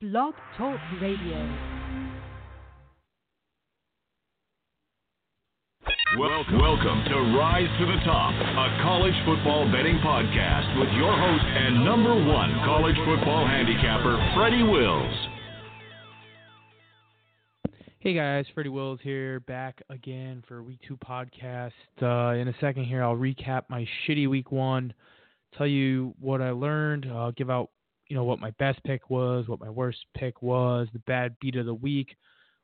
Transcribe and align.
Blog 0.00 0.32
Talk 0.56 0.78
Radio. 1.02 1.34
Welcome, 6.16 6.60
welcome 6.60 7.02
to 7.08 7.36
Rise 7.36 7.66
to 7.80 7.84
the 7.84 7.98
Top, 8.04 8.32
a 8.32 8.80
college 8.80 9.14
football 9.26 9.66
betting 9.72 9.96
podcast 9.96 10.78
with 10.78 10.88
your 10.90 11.10
host 11.10 11.44
and 11.44 11.84
number 11.84 12.14
one 12.14 12.52
college 12.64 12.94
football 13.04 13.44
handicapper, 13.44 14.34
Freddy 14.36 14.62
Wills. 14.62 15.14
Hey 17.98 18.14
guys, 18.14 18.46
Freddy 18.54 18.68
Wills 18.68 19.00
here, 19.02 19.40
back 19.40 19.82
again 19.90 20.44
for 20.46 20.62
week 20.62 20.78
two 20.86 20.96
podcast. 20.98 21.72
Uh, 22.00 22.38
in 22.38 22.46
a 22.46 22.54
second 22.60 22.84
here, 22.84 23.02
I'll 23.02 23.16
recap 23.16 23.64
my 23.68 23.84
shitty 24.06 24.30
week 24.30 24.52
one, 24.52 24.94
tell 25.56 25.66
you 25.66 26.14
what 26.20 26.40
I 26.40 26.50
learned, 26.52 27.06
I'll 27.12 27.32
give 27.32 27.50
out, 27.50 27.70
you 28.08 28.16
know, 28.16 28.24
what 28.24 28.40
my 28.40 28.50
best 28.52 28.82
pick 28.84 29.10
was, 29.10 29.48
what 29.48 29.60
my 29.60 29.70
worst 29.70 29.98
pick 30.16 30.42
was, 30.42 30.88
the 30.92 30.98
bad 31.00 31.36
beat 31.40 31.56
of 31.56 31.66
the 31.66 31.74
week. 31.74 32.16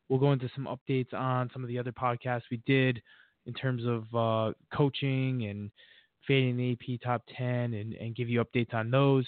We'll 0.09 0.19
go 0.19 0.33
into 0.33 0.51
some 0.55 0.67
updates 0.67 1.13
on 1.13 1.51
some 1.53 1.63
of 1.63 1.69
the 1.69 1.79
other 1.79 1.93
podcasts 1.93 2.43
we 2.51 2.61
did 2.67 3.03
in 3.47 3.55
terms 3.55 3.83
of 3.85 4.05
uh, 4.15 4.53
coaching 4.75 5.45
and 5.45 5.71
fading 6.27 6.57
the 6.57 6.73
AP 6.73 7.01
top 7.03 7.23
10 7.37 7.75
and, 7.75 7.95
and 7.95 8.17
give 8.17 8.29
you 8.29 8.43
updates 8.43 8.73
on 8.73 8.91
those, 8.91 9.27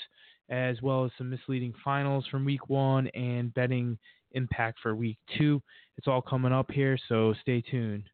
as 0.49 0.81
well 0.81 1.05
as 1.05 1.11
some 1.19 1.29
misleading 1.29 1.75
finals 1.85 2.27
from 2.31 2.45
week 2.45 2.69
one 2.69 3.09
and 3.09 3.53
betting 3.55 3.99
impact 4.33 4.79
for 4.83 4.95
week 4.95 5.19
two. 5.37 5.61
It's 5.99 6.09
all 6.09 6.23
coming 6.23 6.53
up 6.53 6.71
here, 6.71 6.99
so 7.09 7.35
stay 7.43 7.61
tuned. 7.61 8.05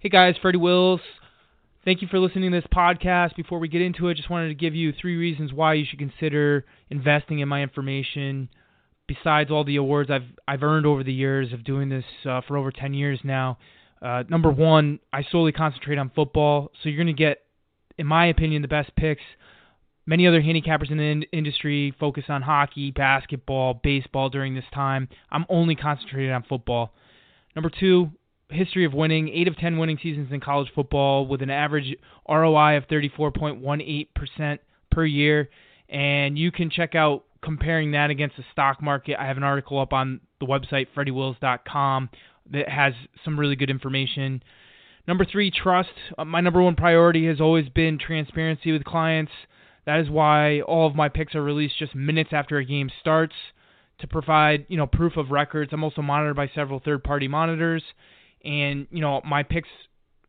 Hey 0.00 0.08
guys, 0.08 0.36
Freddy 0.40 0.58
Wills. 0.58 1.00
Thank 1.86 2.02
you 2.02 2.08
for 2.08 2.18
listening 2.18 2.50
to 2.50 2.60
this 2.60 2.66
podcast. 2.74 3.36
Before 3.36 3.60
we 3.60 3.68
get 3.68 3.80
into 3.80 4.08
it, 4.08 4.16
just 4.16 4.28
wanted 4.28 4.48
to 4.48 4.54
give 4.54 4.74
you 4.74 4.92
three 5.00 5.16
reasons 5.16 5.52
why 5.52 5.74
you 5.74 5.84
should 5.88 6.00
consider 6.00 6.64
investing 6.90 7.38
in 7.38 7.48
my 7.48 7.62
information. 7.62 8.48
Besides 9.06 9.52
all 9.52 9.62
the 9.62 9.76
awards 9.76 10.10
I've 10.10 10.24
I've 10.48 10.64
earned 10.64 10.84
over 10.84 11.04
the 11.04 11.12
years 11.12 11.52
of 11.52 11.62
doing 11.62 11.88
this 11.88 12.04
uh, 12.28 12.40
for 12.48 12.56
over 12.56 12.72
10 12.72 12.92
years 12.92 13.20
now, 13.22 13.58
uh, 14.02 14.24
number 14.28 14.50
one, 14.50 14.98
I 15.12 15.24
solely 15.30 15.52
concentrate 15.52 15.96
on 15.96 16.10
football, 16.12 16.72
so 16.82 16.88
you're 16.88 17.02
going 17.02 17.06
to 17.06 17.12
get, 17.12 17.44
in 17.96 18.06
my 18.08 18.26
opinion, 18.26 18.62
the 18.62 18.68
best 18.68 18.90
picks 18.96 19.22
Many 20.08 20.28
other 20.28 20.40
handicappers 20.40 20.90
in 20.90 20.98
the 20.98 21.04
in- 21.04 21.22
industry 21.32 21.92
focus 21.98 22.24
on 22.28 22.40
hockey, 22.40 22.92
basketball, 22.92 23.80
baseball 23.82 24.28
during 24.28 24.54
this 24.54 24.64
time. 24.72 25.08
I'm 25.32 25.44
only 25.48 25.74
concentrated 25.74 26.30
on 26.30 26.44
football. 26.48 26.94
Number 27.56 27.70
two, 27.70 28.10
history 28.50 28.84
of 28.84 28.94
winning, 28.94 29.28
eight 29.28 29.48
of 29.48 29.56
10 29.56 29.78
winning 29.78 29.98
seasons 30.02 30.28
in 30.32 30.40
college 30.40 30.68
football 30.74 31.26
with 31.26 31.42
an 31.42 31.50
average 31.50 31.96
ROI 32.28 32.76
of 32.76 32.86
34.18% 32.88 34.58
per 34.90 35.04
year. 35.04 35.48
And 35.88 36.38
you 36.38 36.50
can 36.52 36.70
check 36.70 36.94
out 36.94 37.24
comparing 37.42 37.92
that 37.92 38.10
against 38.10 38.36
the 38.36 38.44
stock 38.52 38.82
market. 38.82 39.16
I 39.20 39.26
have 39.26 39.36
an 39.36 39.42
article 39.42 39.78
up 39.78 39.92
on 39.92 40.20
the 40.40 40.46
website, 40.46 40.88
freddywills.com, 40.96 42.10
that 42.52 42.68
has 42.68 42.94
some 43.24 43.38
really 43.38 43.56
good 43.56 43.70
information. 43.70 44.42
Number 45.06 45.24
three, 45.24 45.50
trust. 45.50 45.90
Uh, 46.18 46.24
my 46.24 46.40
number 46.40 46.62
one 46.62 46.74
priority 46.74 47.26
has 47.26 47.40
always 47.40 47.68
been 47.68 47.98
transparency 47.98 48.72
with 48.72 48.84
clients. 48.84 49.32
That 49.84 50.00
is 50.00 50.10
why 50.10 50.60
all 50.62 50.86
of 50.86 50.96
my 50.96 51.08
picks 51.08 51.34
are 51.34 51.42
released 51.42 51.78
just 51.78 51.94
minutes 51.94 52.30
after 52.32 52.58
a 52.58 52.64
game 52.64 52.90
starts 53.00 53.34
to 54.00 54.08
provide, 54.08 54.66
you 54.68 54.76
know, 54.76 54.86
proof 54.86 55.16
of 55.16 55.30
records. 55.30 55.72
I'm 55.72 55.84
also 55.84 56.02
monitored 56.02 56.36
by 56.36 56.50
several 56.54 56.80
third-party 56.84 57.28
monitors, 57.28 57.82
and 58.46 58.86
you 58.90 59.00
know, 59.00 59.20
my 59.24 59.42
picks 59.42 59.68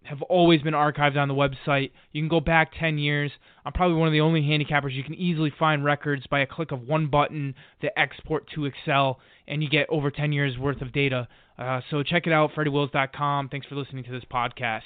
have 0.04 0.22
always 0.24 0.62
been 0.62 0.74
archived 0.74 1.18
on 1.18 1.28
the 1.28 1.34
website. 1.34 1.92
You 2.12 2.22
can 2.22 2.30
go 2.30 2.40
back 2.40 2.72
10 2.80 2.98
years. 2.98 3.32
I'm 3.66 3.74
probably 3.74 3.98
one 3.98 4.08
of 4.08 4.14
the 4.14 4.22
only 4.22 4.42
handicappers 4.42 4.94
you 4.94 5.04
can 5.04 5.16
easily 5.16 5.52
find 5.60 5.84
records 5.84 6.26
by 6.28 6.40
a 6.40 6.46
click 6.46 6.72
of 6.72 6.88
one 6.88 7.08
button 7.08 7.56
to 7.82 8.00
export 8.00 8.46
to 8.56 8.66
Excel, 8.66 9.20
and 9.48 9.62
you 9.62 9.70
get 9.70 9.88
over 9.90 10.10
10 10.10 10.32
years 10.32 10.58
worth 10.58 10.82
of 10.82 10.94
data. 10.94 11.28
Uh, 11.60 11.82
so 11.92 12.04
check 12.04 12.26
it 12.26 12.34
out, 12.34 12.52
freddywills.com. 12.54 13.50
Thanks 13.50 13.68
for 13.68 13.76
listening 13.76 14.04
to 14.06 14.12
this 14.12 14.24
podcast. 14.32 14.82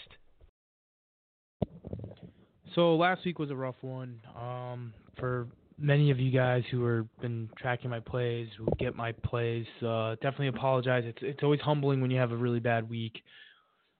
So 2.73 2.95
last 2.95 3.25
week 3.25 3.37
was 3.37 3.51
a 3.51 3.55
rough 3.55 3.75
one 3.81 4.21
um, 4.35 4.93
for 5.19 5.47
many 5.81 6.11
of 6.11 6.19
you 6.19 6.31
guys 6.31 6.63
who 6.71 6.85
have 6.85 7.07
been 7.21 7.49
tracking 7.57 7.89
my 7.89 7.99
plays, 7.99 8.47
who 8.57 8.67
get 8.79 8.95
my 8.95 9.11
plays. 9.11 9.65
Uh, 9.85 10.15
definitely 10.15 10.47
apologize. 10.47 11.03
It's 11.05 11.19
it's 11.21 11.43
always 11.43 11.59
humbling 11.61 12.01
when 12.01 12.11
you 12.11 12.19
have 12.19 12.31
a 12.31 12.37
really 12.37 12.59
bad 12.59 12.89
week. 12.89 13.21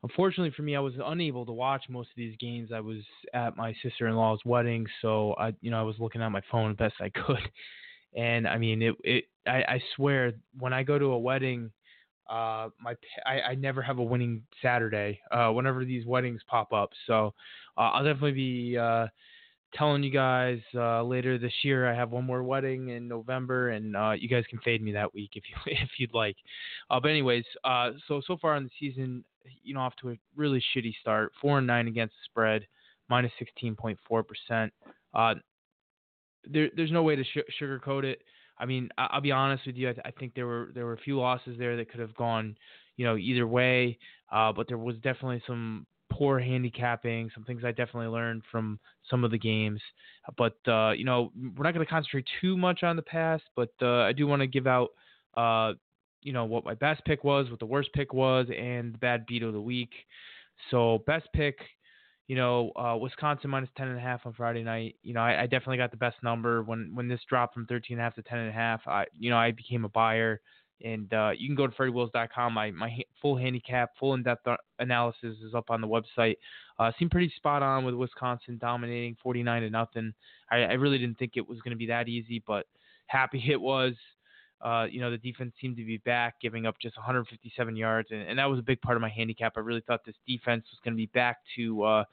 Unfortunately 0.04 0.54
for 0.56 0.64
me, 0.64 0.76
I 0.76 0.80
was 0.80 0.94
unable 1.04 1.46
to 1.46 1.52
watch 1.52 1.84
most 1.90 2.08
of 2.10 2.16
these 2.16 2.36
games. 2.40 2.72
I 2.74 2.80
was 2.80 3.02
at 3.34 3.56
my 3.58 3.74
sister-in-law's 3.84 4.40
wedding, 4.46 4.86
so 5.02 5.34
I 5.38 5.54
you 5.62 5.72
know 5.72 5.80
I 5.80 5.84
was 5.84 5.96
looking 6.00 6.22
at 6.22 6.30
my 6.30 6.42
phone 6.52 6.76
best 6.76 6.96
I 7.00 7.10
could. 7.10 7.38
And 8.14 8.46
I 8.46 8.58
mean 8.58 8.82
it 8.82 8.96
it 9.06 9.24
I, 9.48 9.64
I 9.64 9.84
swear 9.96 10.34
when 10.60 10.74
I 10.74 10.84
go 10.84 11.00
to 11.00 11.14
a 11.14 11.18
wedding 11.18 11.72
uh, 12.30 12.70
my 12.80 12.96
I, 13.26 13.42
I 13.42 13.56
never 13.56 13.82
have 13.82 14.00
a 14.00 14.04
winning 14.04 14.44
Saturday. 14.62 15.20
Uh, 15.32 15.50
whenever 15.52 15.86
these 15.86 16.06
weddings 16.06 16.42
pop 16.48 16.74
up, 16.74 16.90
so 17.08 17.34
uh, 17.78 17.92
I'll 17.92 18.04
definitely 18.04 18.34
be 18.34 18.78
uh, 18.78 19.08
telling 19.74 20.04
you 20.04 20.12
guys 20.12 20.60
uh, 20.76 21.04
later 21.04 21.38
this 21.38 21.54
year. 21.64 21.92
I 21.92 21.96
have 21.96 22.12
one 22.12 22.26
more 22.26 22.44
wedding 22.44 22.90
in 22.90 23.08
November, 23.08 23.70
and 23.70 23.96
uh, 23.96 24.12
you 24.12 24.28
guys 24.28 24.44
can 24.50 24.60
fade 24.60 24.82
me 24.82 24.92
that 24.94 25.14
week 25.14 25.32
if 25.36 25.44
you 25.50 25.56
if 25.66 25.90
you'd 25.98 26.14
like. 26.14 26.38
Uh, 26.90 27.00
but 27.00 27.10
anyways, 27.10 27.46
uh, 27.64 27.92
so 28.08 28.22
so 28.26 28.38
far 28.38 28.56
in 28.58 28.64
the 28.64 28.70
season, 28.80 29.24
you 29.64 29.74
know, 29.74 29.82
off 29.82 29.96
to 30.02 30.12
a 30.12 30.20
really 30.36 30.64
shitty 30.76 30.94
start. 31.02 31.32
Four 31.42 31.60
and 31.60 31.68
nine 31.68 31.88
against 31.88 32.14
the 32.16 32.26
spread, 32.26 32.68
minus 33.10 33.32
sixteen 33.40 33.76
point 33.76 33.98
four 34.08 34.24
percent. 34.24 34.74
Uh, 35.14 35.36
there, 36.50 36.70
there's 36.76 36.92
no 36.92 37.04
way 37.04 37.16
to 37.16 37.24
sh- 37.24 37.62
sugarcoat 37.62 38.04
it. 38.04 38.22
I 38.58 38.66
mean, 38.66 38.90
I- 38.98 39.16
will 39.16 39.22
be 39.22 39.32
honest 39.32 39.66
with 39.66 39.76
you. 39.76 39.90
I, 39.90 39.94
th- 39.94 40.06
I, 40.06 40.12
think 40.12 40.34
there 40.36 40.48
were 40.48 40.72
there 40.74 40.86
were 40.86 40.94
a 40.94 41.00
few 41.00 41.20
losses 41.20 41.58
there 41.58 41.76
that 41.78 41.90
could 41.90 42.00
have 42.00 42.16
gone, 42.16 42.56
you 42.98 43.06
know, 43.06 43.18
either 43.18 43.48
way. 43.48 43.98
Uh, 44.32 44.52
but 44.52 44.68
there 44.68 44.78
was 44.78 44.96
definitely 44.98 45.42
some 45.46 45.86
poor 46.22 46.40
handicapping, 46.40 47.32
some 47.34 47.44
things 47.44 47.64
I 47.66 47.72
definitely 47.72 48.10
learned 48.10 48.44
from 48.52 48.80
some 49.10 49.24
of 49.24 49.32
the 49.32 49.40
games. 49.40 49.82
But 50.38 50.56
uh, 50.68 50.92
you 50.92 51.04
know, 51.04 51.32
we're 51.36 51.64
not 51.64 51.74
going 51.74 51.84
to 51.84 51.90
concentrate 51.90 52.28
too 52.40 52.56
much 52.56 52.84
on 52.84 52.96
the 52.96 53.02
past. 53.02 53.42
But 53.56 53.72
uh, 53.82 54.02
I 54.02 54.12
do 54.12 54.28
want 54.28 54.44
to 54.44 54.48
give 54.48 54.68
out, 54.68 54.90
uh, 55.36 55.74
you 56.22 56.32
know, 56.32 56.46
what 56.46 56.64
my 56.64 56.76
best 56.76 57.04
pick 57.06 57.24
was, 57.24 57.50
what 57.50 57.58
the 57.58 57.66
worst 57.66 57.90
pick 57.94 58.14
was, 58.14 58.46
and 58.56 58.94
the 58.94 59.00
bad 59.00 59.26
beat 59.26 59.42
of 59.42 59.54
the 59.54 59.62
week. 59.62 59.90
So 60.70 61.04
best 61.08 61.28
pick 61.34 61.58
you 62.28 62.38
know, 62.38 62.72
uh, 62.78 62.96
Wisconsin 62.96 63.50
minus 63.50 63.70
ten 63.76 63.90
and 63.90 63.98
a 63.98 64.02
half 64.02 64.26
on 64.26 64.32
Friday 64.32 64.64
night. 64.64 64.96
You 65.04 65.14
know, 65.14 65.20
I, 65.20 65.42
I, 65.42 65.48
definitely 65.48 65.76
got 65.76 65.92
the 65.92 65.98
best 65.98 66.16
number 66.24 66.64
when 66.64 66.92
when 66.94 67.10
this 67.10 67.20
dropped 67.28 67.54
from 67.54 67.66
thirteen 67.66 67.98
and 67.98 68.02
a 68.02 68.04
half 68.06 68.16
to 68.16 68.22
ten 68.22 68.38
and 68.38 68.50
a 68.50 68.54
half. 68.54 68.80
I, 68.88 69.04
you 69.20 69.30
know, 69.30 69.38
I 69.38 69.52
became 69.52 69.84
a 69.84 69.90
buyer, 69.90 70.40
and 70.84 71.14
uh, 71.14 71.32
you 71.38 71.48
can 71.48 71.56
go 71.56 71.68
to 71.68 71.76
FreddyWills.com. 71.76 72.54
My 72.54 72.72
my 72.72 72.98
full 73.22 73.38
handicap, 73.38 73.92
full 74.00 74.14
in 74.14 74.24
depth 74.24 74.48
uh, 74.48 74.58
analysis 74.80 75.38
is 75.46 75.54
up 75.56 75.70
on 75.70 75.82
the 75.82 75.88
website. 75.88 76.36
Uh, 76.80 76.92
seemed 76.98 77.12
pretty 77.12 77.32
spot 77.36 77.64
on 77.64 77.86
with 77.86 77.96
Wisconsin 77.96 78.58
dominating 78.60 79.18
forty 79.22 79.44
nine 79.44 79.62
to 79.62 79.70
nothing. 79.70 80.14
I, 80.50 80.58
I 80.58 80.74
really 80.74 80.98
didn't 80.98 81.18
think 81.18 81.34
it 81.36 81.48
was 81.48 81.60
going 81.62 81.72
to 81.72 81.78
be 81.78 81.88
that 81.88 82.08
easy, 82.08 82.44
but 82.46 82.66
happy 83.08 83.44
it 83.50 83.60
was. 83.60 83.94
Uh, 84.62 84.86
you 84.92 85.02
know, 85.02 85.10
the 85.10 85.18
defense 85.18 85.52
seemed 85.60 85.76
to 85.76 85.84
be 85.84 85.98
back, 85.98 86.36
giving 86.40 86.68
up 86.68 86.76
just 86.80 86.96
157 86.96 87.76
yards, 87.76 88.10
and, 88.12 88.22
and 88.22 88.38
that 88.38 88.46
was 88.46 88.60
a 88.60 88.62
big 88.62 88.80
part 88.82 88.96
of 88.96 89.02
my 89.02 89.10
handicap. 89.10 89.54
I 89.58 89.62
really 89.62 89.82
thought 89.88 90.02
this 90.06 90.14
defense 90.28 90.66
was 90.72 90.80
going 90.84 90.94
to 90.94 90.98
be 90.98 91.08
back 91.08 91.38
to 91.56 91.82
uh, 91.82 92.04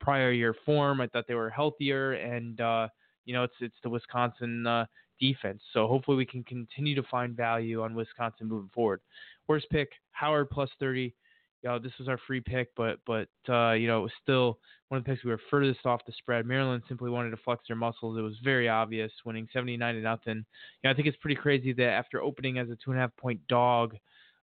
prior 0.00 0.32
year 0.32 0.54
form. 0.64 1.02
I 1.02 1.08
thought 1.08 1.26
they 1.28 1.34
were 1.34 1.50
healthier, 1.50 2.12
and 2.12 2.58
uh, 2.58 2.88
you 3.26 3.34
know, 3.34 3.44
it's 3.44 3.54
it's 3.60 3.76
the 3.82 3.90
Wisconsin 3.90 4.66
uh, 4.66 4.86
defense. 5.20 5.62
So 5.72 5.86
hopefully 5.86 6.16
we 6.16 6.26
can 6.26 6.42
continue 6.44 6.94
to 6.94 7.02
find 7.04 7.36
value 7.36 7.82
on 7.82 7.94
Wisconsin 7.94 8.48
moving 8.48 8.70
forward. 8.74 9.00
Worst 9.48 9.66
pick, 9.70 9.90
Howard 10.12 10.50
plus 10.50 10.70
30 10.78 11.14
you 11.62 11.68
know, 11.68 11.78
this 11.78 11.92
was 11.98 12.08
our 12.08 12.18
free 12.26 12.40
pick, 12.40 12.70
but 12.76 12.98
but 13.06 13.28
uh, 13.48 13.72
you 13.72 13.86
know, 13.86 13.98
it 14.00 14.02
was 14.02 14.12
still 14.22 14.58
one 14.88 14.98
of 14.98 15.04
the 15.04 15.10
picks 15.10 15.24
we 15.24 15.30
were 15.30 15.40
furthest 15.50 15.84
off 15.84 16.00
the 16.06 16.12
spread. 16.12 16.46
Maryland 16.46 16.82
simply 16.88 17.10
wanted 17.10 17.30
to 17.30 17.36
flex 17.38 17.62
their 17.68 17.76
muscles. 17.76 18.18
It 18.18 18.22
was 18.22 18.34
very 18.42 18.68
obvious, 18.68 19.12
winning 19.24 19.46
79 19.52 19.94
to 19.94 20.00
nothing. 20.00 20.36
You 20.36 20.44
know, 20.84 20.90
I 20.90 20.94
think 20.94 21.06
it's 21.06 21.18
pretty 21.18 21.36
crazy 21.36 21.72
that 21.74 21.90
after 21.90 22.22
opening 22.22 22.58
as 22.58 22.68
a 22.70 22.76
two 22.76 22.90
and 22.90 22.98
a 22.98 23.02
half 23.02 23.14
point 23.16 23.40
dog 23.46 23.94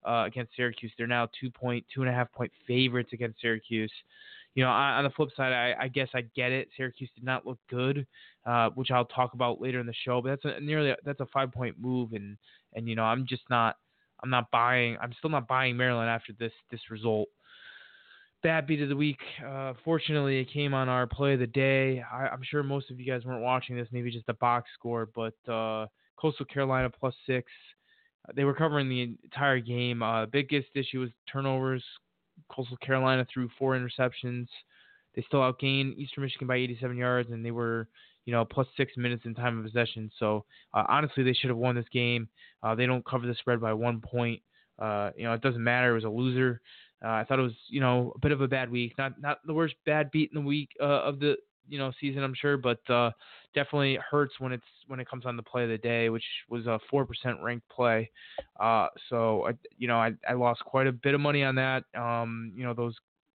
uh, 0.07 0.25
against 0.27 0.55
Syracuse, 0.57 0.93
they're 0.99 1.07
now 1.07 1.29
two 1.41 1.51
point 1.51 1.85
two 1.93 2.03
and 2.03 2.11
a 2.11 2.13
half 2.13 2.31
point 2.33 2.53
favorites 2.67 3.11
against 3.13 3.41
Syracuse. 3.41 3.93
You 4.57 4.65
know, 4.65 4.71
on 4.71 5.05
the 5.05 5.11
flip 5.11 5.29
side, 5.37 5.53
I, 5.53 5.85
I 5.85 5.89
guess 5.89 6.09
I 6.15 6.23
get 6.35 6.51
it. 6.51 6.69
Syracuse 6.75 7.11
did 7.15 7.25
not 7.25 7.47
look 7.47 7.59
good, 7.69 8.07
uh, 8.47 8.71
which 8.71 8.91
I'll 8.91 9.05
talk 9.05 9.35
about 9.35 9.61
later 9.61 9.81
in 9.81 9.87
the 9.87 9.95
show. 10.03 10.23
But 10.23 10.31
that's 10.31 10.57
a, 10.57 10.61
nearly 10.61 10.95
that's 11.05 11.21
a 11.21 11.27
five 11.27 11.53
point 11.53 11.77
move, 11.79 12.15
and 12.15 12.39
and 12.75 12.89
you 12.89 12.97
know, 12.97 13.05
I'm 13.05 13.27
just 13.27 13.43
not 13.51 13.77
I'm 14.23 14.31
not 14.31 14.51
buying. 14.51 14.97
I'm 15.03 15.13
still 15.19 15.29
not 15.29 15.47
buying 15.47 15.77
Maryland 15.77 16.09
after 16.09 16.33
this 16.39 16.53
this 16.71 16.81
result. 16.91 17.29
Bad 18.43 18.67
beat 18.67 18.81
of 18.81 18.89
the 18.89 18.97
week. 18.97 19.21
Uh, 19.47 19.75
fortunately, 19.85 20.39
it 20.39 20.51
came 20.51 20.73
on 20.73 20.89
our 20.89 21.07
play 21.07 21.35
of 21.35 21.41
the 21.41 21.47
day. 21.47 22.03
I, 22.11 22.29
am 22.29 22.41
sure 22.43 22.63
most 22.63 22.91
of 22.91 22.99
you 22.99 23.05
guys 23.05 23.27
weren't 23.27 23.43
watching 23.43 23.77
this. 23.77 23.89
Maybe 23.93 24.11
just 24.11 24.29
a 24.29 24.35
box 24.35 24.71
score, 24.73 25.11
but 25.15 25.35
uh, 25.53 25.87
Coastal 26.17 26.47
Carolina 26.47 26.89
plus 26.89 27.15
six. 27.27 27.53
They 28.35 28.45
were 28.45 28.55
covering 28.55 28.89
the 28.89 29.03
entire 29.23 29.61
game. 29.61 30.03
Uh, 30.03 30.25
biggest 30.27 30.69
issue 30.75 31.01
was 31.01 31.11
turnovers. 31.31 31.85
Coastal 32.49 32.77
Carolina 32.79 33.27
threw 33.33 33.49
four 33.59 33.77
interceptions. 33.77 34.47
They 35.15 35.23
still 35.23 35.41
outgained 35.41 35.97
Eastern 35.97 36.25
Michigan 36.25 36.47
by 36.47 36.57
87 36.57 36.97
yards, 36.97 37.31
and 37.31 37.45
they 37.45 37.51
were, 37.51 37.89
you 38.27 38.33
know, 38.33 38.45
plus 38.45 38.67
six 38.77 38.93
minutes 38.97 39.25
in 39.25 39.35
time 39.35 39.59
of 39.59 39.65
possession. 39.65 40.11
So 40.19 40.45
uh, 40.75 40.85
honestly, 40.89 41.23
they 41.23 41.33
should 41.33 41.49
have 41.51 41.57
won 41.57 41.75
this 41.75 41.89
game. 41.93 42.29
Uh, 42.63 42.75
they 42.75 42.87
don't 42.87 43.05
cover 43.05 43.27
the 43.27 43.35
spread 43.35 43.61
by 43.61 43.73
one 43.73 44.01
point. 44.01 44.43
Uh, 44.79 45.11
you 45.17 45.25
know, 45.25 45.33
it 45.33 45.41
doesn't 45.41 45.63
matter. 45.63 45.93
It 45.93 45.95
was 45.95 46.05
a 46.05 46.09
loser. 46.09 46.61
Uh, 47.05 47.09
I 47.09 47.25
thought 47.25 47.39
it 47.39 47.43
was, 47.43 47.57
you 47.69 47.81
know, 47.81 48.13
a 48.15 48.19
bit 48.19 48.33
of 48.33 48.41
a 48.41 48.49
bad 48.49 48.71
week. 48.71 48.95
Not 48.99 49.21
not 49.21 49.39
the 49.47 49.55
worst 49.55 49.75
bad 49.85 50.11
beat 50.11 50.31
in 50.35 50.43
the 50.43 50.47
week 50.47 50.71
uh, 50.81 51.03
of 51.03 51.19
the 51.19 51.37
you 51.69 51.79
know 51.79 51.93
season, 52.01 52.23
I'm 52.23 52.35
sure, 52.35 52.57
but 52.57 52.79
uh, 52.91 53.11
definitely 53.55 53.99
hurts 54.11 54.35
when 54.39 54.53
it's 54.53 54.65
when 54.87 55.01
it 55.01 55.09
comes 55.09 55.27
on 55.27 55.37
the 55.37 55.43
play 55.43 55.65
of 55.65 55.71
the 55.71 55.79
day, 55.79 56.09
which 56.09 56.25
was 56.49 56.67
a 56.67 56.79
four 56.91 57.05
percent 57.05 57.39
ranked 57.43 57.69
play. 57.69 58.11
Uh, 58.61 58.89
so 59.09 59.49
I, 59.49 59.53
you 59.79 59.89
know, 59.89 59.97
I, 59.97 60.13
I 60.29 60.35
lost 60.35 60.61
quite 60.65 60.87
a 60.87 60.93
bit 60.93 61.15
of 61.15 61.21
money 61.21 61.43
on 61.43 61.55
that. 61.57 61.85
Um, 61.95 62.53
you 62.55 62.65
know, 62.65 62.75
those 62.75 62.95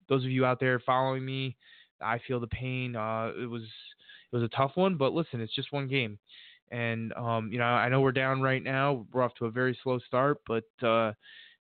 those 0.08 0.24
of 0.24 0.30
you 0.30 0.44
out 0.44 0.60
there 0.60 0.80
following 0.80 1.24
me, 1.24 1.56
I 2.00 2.18
feel 2.26 2.40
the 2.40 2.46
pain. 2.48 2.96
Uh, 2.96 3.32
it 3.40 3.48
was 3.48 3.62
it 3.62 4.36
was 4.36 4.42
a 4.42 4.56
tough 4.56 4.72
one, 4.74 4.96
but 4.96 5.12
listen, 5.12 5.40
it's 5.40 5.54
just 5.54 5.72
one 5.72 5.88
game. 5.88 6.18
And 6.70 7.12
um, 7.14 7.50
you 7.50 7.58
know, 7.58 7.64
I 7.64 7.88
know 7.88 8.00
we're 8.00 8.12
down 8.12 8.42
right 8.42 8.62
now. 8.62 9.06
We're 9.12 9.22
off 9.22 9.34
to 9.38 9.46
a 9.46 9.50
very 9.50 9.76
slow 9.82 9.98
start, 9.98 10.38
but 10.46 10.64
uh, 10.82 11.12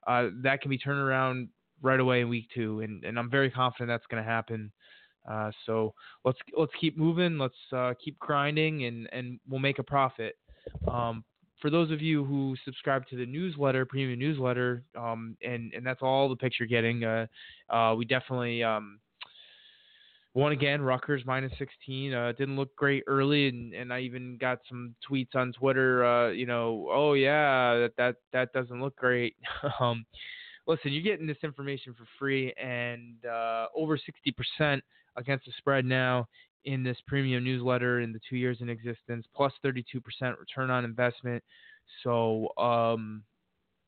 uh, 0.07 0.31
that 0.43 0.61
can 0.61 0.71
be 0.71 0.79
turned 0.79 0.99
around 0.99 1.49
right 1.83 2.01
away 2.01 2.23
in 2.23 2.29
week 2.29 2.49
two, 2.55 2.81
and, 2.81 3.05
and 3.05 3.19
I'm 3.19 3.31
very 3.31 3.51
confident 3.51 3.89
that's 3.89 4.07
going 4.07 4.23
to 4.23 4.29
happen. 4.29 4.73
Uh, 5.29 5.51
so 5.65 5.95
let's 6.25 6.39
let's 6.57 6.73
keep 6.81 6.97
moving. 6.97 7.39
Let's 7.39 7.55
uh, 7.73 7.95
keep 8.03 8.19
grinding, 8.19 8.85
and 8.85 9.09
and 9.13 9.41
we'll 9.49 9.61
make 9.61 9.79
a 9.79 9.83
profit. 9.83 10.37
Um, 10.91 11.25
for 11.61 11.71
those 11.71 11.91
of 11.91 12.03
you 12.03 12.25
who 12.25 12.55
subscribe 12.65 13.07
to 13.09 13.17
the 13.17 13.27
newsletter, 13.27 13.85
premium 13.85 14.19
newsletter, 14.19 14.85
um, 14.97 15.37
and 15.45 15.73
and 15.75 15.85
that's 15.85 16.03
all 16.03 16.29
the 16.29 16.37
picture 16.37 16.67
getting. 16.67 17.05
Uh, 17.05 17.27
uh, 17.71 17.95
we 17.97 18.05
definitely 18.05 18.63
um, 18.63 19.01
won 20.35 20.53
again. 20.53 20.83
Rutgers 20.83 21.23
minus 21.25 21.53
16. 21.59 22.13
Uh, 22.13 22.33
didn't 22.39 22.57
look 22.57 22.75
great 22.77 23.05
early, 23.07 23.49
and, 23.49 23.73
and 23.73 23.93
I 23.93 24.01
even 24.01 24.37
got 24.39 24.61
some 24.69 24.95
tweets 25.09 25.35
on 25.35 25.53
Twitter. 25.53 26.05
Uh, 26.05 26.31
you 26.31 26.47
know, 26.47 26.89
oh 26.91 27.15
yeah, 27.15 27.75
that 27.79 27.93
that 27.97 28.17
that 28.33 28.53
doesn't 28.53 28.81
look 28.81 28.97
great. 28.97 29.35
um, 29.81 30.05
listen, 30.67 30.93
you're 30.93 31.03
getting 31.03 31.27
this 31.27 31.39
information 31.43 31.95
for 31.95 32.07
free, 32.19 32.53
and 32.63 33.25
over 33.75 33.99
60% 34.61 34.81
against 35.17 35.47
the 35.47 35.53
spread 35.59 35.85
now 35.85 36.27
in 36.65 36.83
this 36.83 36.97
premium 37.07 37.45
newsletter 37.45 38.01
in 38.01 38.13
the 38.13 38.21
two 38.29 38.37
years 38.37 38.59
in 38.61 38.69
existence, 38.69 39.25
plus 39.35 39.53
32% 39.65 39.85
return 40.39 40.71
on 40.71 40.85
investment. 40.85 41.43
So, 42.03 42.49
um, 42.59 43.23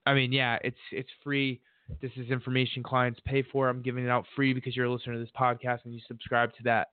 I 0.06 0.14
mean, 0.14 0.32
yeah, 0.32 0.58
it's 0.62 0.78
it's 0.92 1.10
free. 1.22 1.60
This 2.00 2.12
is 2.16 2.30
information 2.30 2.82
clients 2.82 3.20
pay 3.24 3.42
for. 3.42 3.68
I'm 3.68 3.82
giving 3.82 4.04
it 4.04 4.10
out 4.10 4.24
free 4.36 4.52
because 4.52 4.76
you're 4.76 4.86
a 4.86 4.92
listener 4.92 5.14
to 5.14 5.20
this 5.20 5.28
podcast 5.38 5.80
and 5.84 5.94
you 5.94 6.00
subscribe 6.06 6.54
to 6.56 6.62
that. 6.64 6.88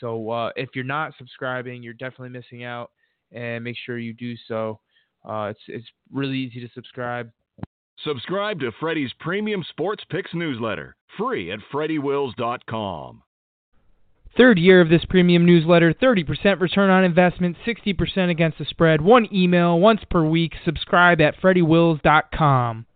So 0.00 0.30
uh, 0.30 0.50
if 0.56 0.70
you're 0.74 0.84
not 0.84 1.14
subscribing, 1.18 1.82
you're 1.82 1.94
definitely 1.94 2.30
missing 2.30 2.64
out, 2.64 2.90
and 3.32 3.64
make 3.64 3.76
sure 3.84 3.98
you 3.98 4.12
do 4.12 4.34
so. 4.48 4.80
Uh, 5.24 5.52
it's 5.52 5.60
it's 5.68 5.86
really 6.12 6.38
easy 6.38 6.60
to 6.60 6.68
subscribe. 6.74 7.30
Subscribe 8.04 8.58
to 8.60 8.72
Freddy's 8.80 9.12
premium 9.20 9.64
sports 9.68 10.04
picks 10.10 10.34
newsletter, 10.34 10.96
free 11.16 11.52
at 11.52 11.60
FreddyWills.com. 11.72 13.22
Third 14.36 14.58
year 14.58 14.80
of 14.80 14.88
this 14.88 15.04
premium 15.04 15.44
newsletter, 15.44 15.92
30% 15.92 16.60
return 16.60 16.88
on 16.88 17.04
investment, 17.04 17.56
60% 17.66 18.30
against 18.30 18.58
the 18.58 18.64
spread, 18.64 19.02
one 19.02 19.28
email 19.32 19.78
once 19.78 20.00
per 20.10 20.24
week. 20.24 20.54
Subscribe 20.64 21.20
at 21.20 21.36
FreddyWills.com. 21.40 22.86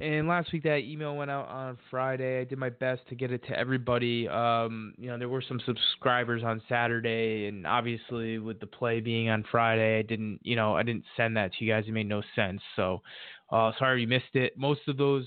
And 0.00 0.28
last 0.28 0.52
week 0.52 0.62
that 0.62 0.78
email 0.84 1.16
went 1.16 1.30
out 1.30 1.48
on 1.48 1.76
Friday. 1.90 2.40
I 2.40 2.44
did 2.44 2.56
my 2.56 2.70
best 2.70 3.02
to 3.08 3.16
get 3.16 3.32
it 3.32 3.44
to 3.48 3.58
everybody. 3.58 4.28
Um, 4.28 4.94
you 4.96 5.08
know, 5.08 5.18
there 5.18 5.28
were 5.28 5.42
some 5.46 5.60
subscribers 5.66 6.44
on 6.44 6.62
Saturday, 6.68 7.46
and 7.48 7.66
obviously 7.66 8.38
with 8.38 8.60
the 8.60 8.66
play 8.66 9.00
being 9.00 9.28
on 9.28 9.44
Friday, 9.50 9.98
I 9.98 10.02
didn't, 10.02 10.38
you 10.42 10.54
know, 10.54 10.76
I 10.76 10.84
didn't 10.84 11.04
send 11.16 11.36
that 11.36 11.52
to 11.54 11.64
you 11.64 11.72
guys. 11.72 11.84
It 11.88 11.92
made 11.92 12.08
no 12.08 12.22
sense. 12.36 12.62
So, 12.76 13.02
uh, 13.50 13.72
sorry 13.78 14.02
you 14.02 14.06
missed 14.06 14.34
it. 14.34 14.56
Most 14.56 14.82
of 14.86 14.96
those 14.96 15.26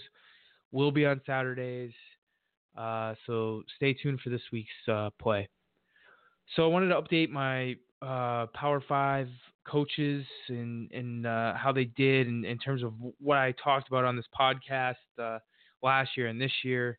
will 0.71 0.91
be 0.91 1.05
on 1.05 1.19
Saturdays. 1.25 1.91
Uh, 2.77 3.15
so 3.27 3.63
stay 3.75 3.93
tuned 3.93 4.19
for 4.21 4.29
this 4.29 4.41
week's 4.51 4.69
uh, 4.91 5.09
play. 5.21 5.47
So 6.55 6.63
I 6.63 6.67
wanted 6.67 6.89
to 6.89 7.01
update 7.01 7.29
my 7.29 7.75
uh, 8.01 8.47
Power 8.53 8.81
Five 8.87 9.27
coaches 9.69 10.25
and 10.49 10.91
and 10.91 11.25
uh, 11.25 11.53
how 11.55 11.71
they 11.71 11.85
did 11.85 12.27
in, 12.27 12.45
in 12.45 12.57
terms 12.57 12.83
of 12.83 12.93
what 13.19 13.37
I 13.37 13.53
talked 13.63 13.87
about 13.87 14.05
on 14.05 14.15
this 14.15 14.25
podcast 14.37 14.95
uh, 15.21 15.39
last 15.83 16.11
year 16.17 16.27
and 16.27 16.39
this 16.39 16.51
year. 16.63 16.97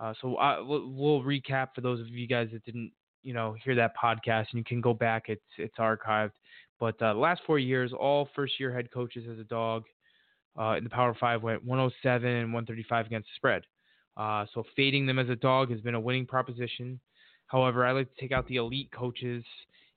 Uh, 0.00 0.12
so 0.20 0.36
I, 0.36 0.60
we'll, 0.60 0.90
we'll, 0.90 1.22
recap 1.22 1.68
for 1.74 1.80
those 1.80 2.00
of 2.00 2.08
you 2.08 2.26
guys 2.26 2.48
that 2.52 2.64
didn't 2.64 2.92
you 3.22 3.32
know 3.32 3.56
hear 3.64 3.74
that 3.74 3.92
podcast, 3.96 4.46
and 4.52 4.58
you 4.58 4.64
can 4.64 4.80
go 4.80 4.94
back. 4.94 5.24
It's 5.28 5.42
it's 5.58 5.76
archived. 5.78 6.32
But 6.78 7.00
uh, 7.00 7.14
last 7.14 7.40
four 7.46 7.58
years, 7.58 7.92
all 7.92 8.28
first 8.34 8.60
year 8.60 8.72
head 8.72 8.90
coaches 8.90 9.24
as 9.30 9.38
a 9.38 9.44
dog 9.44 9.84
uh, 10.58 10.74
in 10.76 10.84
the 10.84 10.90
Power 10.90 11.16
Five 11.18 11.42
went 11.42 11.64
107 11.64 12.28
and 12.28 12.52
135 12.52 13.06
against 13.06 13.28
the 13.28 13.36
spread. 13.36 13.62
Uh, 14.16 14.46
so 14.54 14.64
fading 14.74 15.06
them 15.06 15.18
as 15.18 15.28
a 15.28 15.36
dog 15.36 15.70
has 15.70 15.80
been 15.80 15.94
a 15.94 16.00
winning 16.00 16.26
proposition. 16.26 16.98
However, 17.46 17.84
I 17.84 17.92
like 17.92 18.12
to 18.14 18.20
take 18.20 18.32
out 18.32 18.46
the 18.48 18.56
elite 18.56 18.90
coaches 18.92 19.44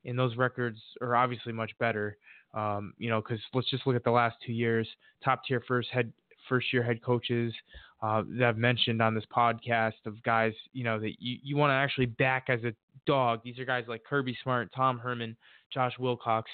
and 0.06 0.18
those 0.18 0.36
records 0.38 0.80
are 1.02 1.16
obviously 1.16 1.52
much 1.52 1.72
better. 1.80 2.18
Um, 2.54 2.94
you 2.98 3.10
know, 3.10 3.22
because 3.22 3.40
let's 3.54 3.70
just 3.70 3.86
look 3.86 3.96
at 3.96 4.04
the 4.04 4.12
last 4.12 4.38
two 4.46 4.54
years, 4.54 4.88
top 5.24 5.44
tier 5.46 5.62
first 5.68 5.90
head 5.90 6.12
first 6.48 6.74
year 6.74 6.82
head 6.82 7.04
coaches 7.04 7.54
uh, 8.02 8.24
that 8.38 8.50
I've 8.50 8.58
mentioned 8.58 9.02
on 9.02 9.14
this 9.14 9.26
podcast 9.36 9.94
of 10.06 10.22
guys, 10.24 10.54
you 10.74 10.84
know, 10.84 11.00
that 11.00 11.14
you, 11.20 11.38
you 11.44 11.58
want 11.58 11.70
to 11.70 11.76
actually 11.76 12.08
back 12.08 12.46
as 12.50 12.64
a 12.64 12.74
dog. 13.06 13.42
These 13.44 13.60
are 13.60 13.66
guys 13.66 13.86
like 13.88 14.04
Kirby 14.04 14.36
Smart, 14.42 14.72
Tom 14.76 14.98
Herman, 14.98 15.36
Josh 15.72 15.94
Wilcox 16.00 16.50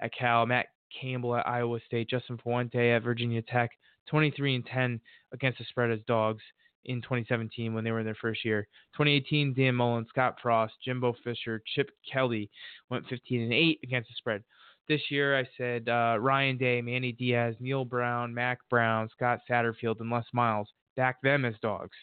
at 0.00 0.12
Cal, 0.12 0.44
Matt 0.44 0.66
Campbell 1.00 1.36
at 1.36 1.48
Iowa 1.48 1.78
State, 1.86 2.10
Justin 2.10 2.38
Fuente 2.42 2.92
at 2.92 3.02
Virginia 3.02 3.40
Tech, 3.40 3.70
23 4.08 4.56
and 4.56 4.66
10 4.66 5.00
against 5.32 5.58
the 5.58 5.64
spread 5.70 5.90
as 5.90 6.00
dogs 6.06 6.42
in 6.84 7.02
2017 7.02 7.74
when 7.74 7.84
they 7.84 7.90
were 7.90 8.00
in 8.00 8.06
their 8.06 8.14
first 8.14 8.44
year. 8.44 8.66
2018, 8.94 9.54
Dan 9.54 9.74
Mullen, 9.74 10.06
Scott 10.08 10.36
Frost, 10.42 10.74
Jimbo 10.84 11.14
Fisher, 11.24 11.62
Chip 11.74 11.90
Kelly 12.10 12.50
went 12.90 13.06
15 13.08 13.42
and 13.42 13.52
8 13.52 13.80
against 13.82 14.08
the 14.08 14.14
spread. 14.16 14.42
This 14.88 15.02
year, 15.10 15.38
I 15.38 15.48
said 15.56 15.88
uh, 15.88 16.16
Ryan 16.18 16.56
Day, 16.56 16.82
Manny 16.82 17.12
Diaz, 17.12 17.54
Neal 17.60 17.84
Brown, 17.84 18.34
Mack 18.34 18.58
Brown, 18.68 19.08
Scott 19.14 19.40
Satterfield, 19.48 20.00
and 20.00 20.10
Les 20.10 20.24
Miles. 20.32 20.68
Back 20.96 21.22
them 21.22 21.44
as 21.44 21.54
dogs. 21.62 21.96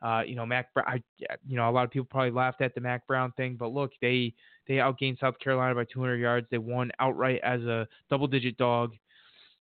Uh, 0.00 0.22
you 0.26 0.34
know, 0.34 0.44
Mack, 0.44 0.68
I, 0.76 1.02
you 1.46 1.56
know, 1.56 1.68
a 1.68 1.70
lot 1.70 1.84
of 1.84 1.90
people 1.90 2.08
probably 2.10 2.32
laughed 2.32 2.60
at 2.60 2.74
the 2.74 2.80
Mack 2.80 3.06
Brown 3.06 3.32
thing, 3.36 3.56
but 3.56 3.72
look, 3.72 3.92
they 4.00 4.34
they 4.66 4.74
outgained 4.74 5.20
South 5.20 5.38
Carolina 5.38 5.74
by 5.74 5.84
200 5.84 6.16
yards. 6.16 6.46
They 6.50 6.58
won 6.58 6.90
outright 6.98 7.40
as 7.44 7.60
a 7.62 7.86
double-digit 8.10 8.56
dog, 8.56 8.94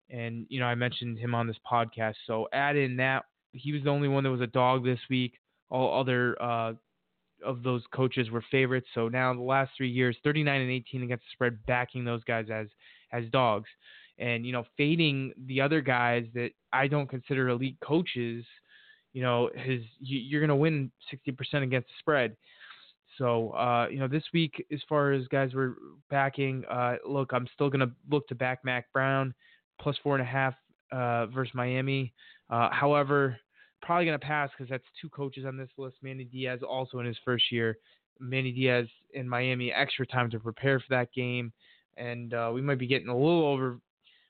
and 0.09 0.45
you 0.49 0.59
know, 0.59 0.65
I 0.65 0.75
mentioned 0.75 1.17
him 1.17 1.35
on 1.35 1.45
this 1.45 1.57
podcast. 1.69 2.15
So 2.25 2.47
add 2.53 2.77
in 2.77 2.95
that 2.97 3.25
he 3.53 3.71
was 3.71 3.83
the 3.83 3.89
only 3.89 4.07
one 4.07 4.23
that 4.23 4.31
was 4.31 4.41
a 4.41 4.47
dog 4.47 4.83
this 4.83 4.99
week. 5.09 5.33
All 5.69 5.99
other 5.99 6.41
uh, 6.41 6.73
of 7.45 7.63
those 7.63 7.83
coaches 7.93 8.29
were 8.29 8.43
favorites. 8.51 8.87
So 8.93 9.07
now 9.07 9.33
the 9.33 9.41
last 9.41 9.71
three 9.77 9.89
years, 9.89 10.17
39 10.23 10.61
and 10.61 10.71
18 10.71 11.03
against 11.03 11.23
the 11.25 11.31
spread, 11.33 11.65
backing 11.65 12.05
those 12.05 12.23
guys 12.23 12.47
as 12.51 12.67
as 13.11 13.25
dogs, 13.31 13.69
and 14.17 14.45
you 14.45 14.51
know 14.51 14.65
fading 14.77 15.33
the 15.45 15.61
other 15.61 15.81
guys 15.81 16.25
that 16.33 16.51
I 16.73 16.87
don't 16.87 17.09
consider 17.09 17.49
elite 17.49 17.77
coaches. 17.83 18.45
You 19.13 19.23
know, 19.23 19.49
his 19.55 19.81
you're 19.99 20.41
going 20.41 20.49
to 20.49 20.55
win 20.55 20.91
60% 21.11 21.63
against 21.63 21.87
the 21.87 21.93
spread. 21.99 22.35
So, 23.17 23.49
uh, 23.49 23.87
you 23.91 23.99
know, 23.99 24.07
this 24.07 24.23
week, 24.33 24.65
as 24.71 24.79
far 24.87 25.11
as 25.11 25.27
guys 25.27 25.53
were 25.53 25.75
backing, 26.09 26.63
uh, 26.71 26.95
look, 27.05 27.33
I'm 27.33 27.47
still 27.53 27.69
going 27.69 27.81
to 27.81 27.91
look 28.09 28.27
to 28.29 28.35
back 28.35 28.63
Mack 28.63 28.91
Brown 28.93 29.33
plus 29.81 29.97
four 30.03 30.15
and 30.15 30.21
a 30.21 30.29
half 30.29 30.53
uh, 30.91 31.25
versus 31.27 31.53
Miami. 31.53 32.13
Uh, 32.49 32.69
however, 32.71 33.37
probably 33.81 34.05
going 34.05 34.19
to 34.19 34.25
pass 34.25 34.49
because 34.57 34.69
that's 34.69 34.83
two 35.01 35.09
coaches 35.09 35.45
on 35.45 35.57
this 35.57 35.69
list. 35.77 35.97
Manny 36.01 36.23
Diaz 36.23 36.59
also 36.67 36.99
in 36.99 37.05
his 37.05 37.17
first 37.23 37.51
year. 37.51 37.77
Manny 38.19 38.51
Diaz 38.51 38.87
in 39.13 39.27
Miami, 39.27 39.71
extra 39.71 40.05
time 40.05 40.29
to 40.31 40.39
prepare 40.39 40.79
for 40.79 40.85
that 40.89 41.13
game. 41.13 41.53
And 41.97 42.33
uh, 42.33 42.51
we 42.53 42.61
might 42.61 42.79
be 42.79 42.87
getting 42.87 43.07
a 43.07 43.15
little 43.15 43.45
over 43.45 43.79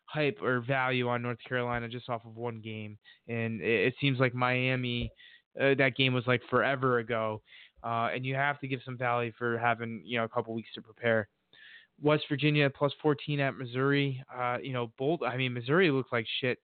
hype 0.05 0.39
or 0.41 0.61
value 0.61 1.07
on 1.07 1.21
North 1.21 1.38
Carolina 1.47 1.88
just 1.88 2.09
off 2.09 2.25
of 2.25 2.35
one 2.35 2.61
game. 2.61 2.97
And 3.27 3.61
it, 3.61 3.88
it 3.88 3.93
seems 4.01 4.19
like 4.19 4.33
Miami, 4.33 5.11
uh, 5.59 5.75
that 5.77 5.95
game 5.95 6.13
was 6.13 6.25
like 6.27 6.41
forever 6.49 6.99
ago. 6.99 7.41
Uh, 7.83 8.09
and 8.13 8.25
you 8.25 8.35
have 8.35 8.59
to 8.59 8.67
give 8.67 8.81
some 8.83 8.97
value 8.97 9.31
for 9.38 9.57
having, 9.57 10.01
you 10.03 10.17
know, 10.17 10.25
a 10.25 10.29
couple 10.29 10.53
weeks 10.53 10.69
to 10.75 10.81
prepare. 10.81 11.27
West 12.01 12.23
Virginia 12.29 12.69
plus 12.69 12.93
14 13.01 13.39
at 13.39 13.57
Missouri. 13.57 14.23
Uh, 14.35 14.57
you 14.61 14.73
know, 14.73 14.91
bold. 14.97 15.23
I 15.23 15.38
mean, 15.38 15.53
Missouri 15.53 15.91
looked 15.91 16.13
like 16.13 16.25
shit 16.41 16.59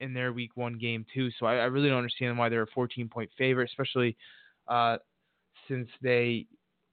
in 0.00 0.12
their 0.14 0.32
week 0.32 0.56
one 0.56 0.78
game 0.78 1.04
too. 1.12 1.30
So 1.38 1.46
I, 1.46 1.56
I 1.56 1.64
really 1.64 1.88
don't 1.88 1.98
understand 1.98 2.38
why 2.38 2.48
they're 2.48 2.62
a 2.62 2.74
14 2.74 3.08
point 3.08 3.30
favorite, 3.36 3.70
especially 3.70 4.16
uh, 4.68 4.98
since 5.68 5.88
they 6.02 6.46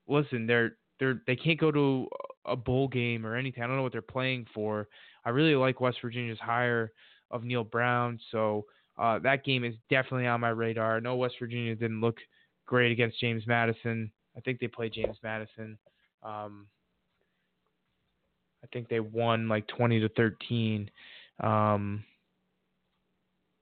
listen 0.06 0.46
they're 0.46 0.76
they're 1.00 1.22
they 1.26 1.36
can't 1.36 1.58
go 1.58 1.70
to 1.70 2.08
a 2.46 2.56
bowl 2.56 2.88
game 2.88 3.26
or 3.26 3.36
anything. 3.36 3.62
I 3.62 3.66
don't 3.66 3.76
know 3.76 3.82
what 3.82 3.92
they're 3.92 4.02
playing 4.02 4.46
for. 4.54 4.88
I 5.24 5.30
really 5.30 5.54
like 5.54 5.80
West 5.80 5.98
Virginia's 6.02 6.38
hire 6.38 6.92
of 7.30 7.44
Neal 7.44 7.64
Brown, 7.64 8.20
so 8.30 8.66
uh, 8.98 9.18
that 9.20 9.44
game 9.44 9.64
is 9.64 9.74
definitely 9.90 10.26
on 10.26 10.40
my 10.40 10.50
radar. 10.50 10.96
I 10.96 11.00
know 11.00 11.16
West 11.16 11.36
Virginia 11.38 11.74
didn't 11.74 12.00
look 12.00 12.18
great 12.66 12.92
against 12.92 13.20
James 13.20 13.46
Madison. 13.46 14.10
I 14.36 14.40
think 14.40 14.60
they 14.60 14.68
played 14.68 14.92
James 14.92 15.16
Madison. 15.22 15.78
Um, 16.22 16.66
I 18.62 18.66
think 18.72 18.88
they 18.88 19.00
won 19.00 19.48
like 19.48 19.66
20 19.68 20.00
to 20.00 20.08
13. 20.10 20.90
Um, 21.40 22.04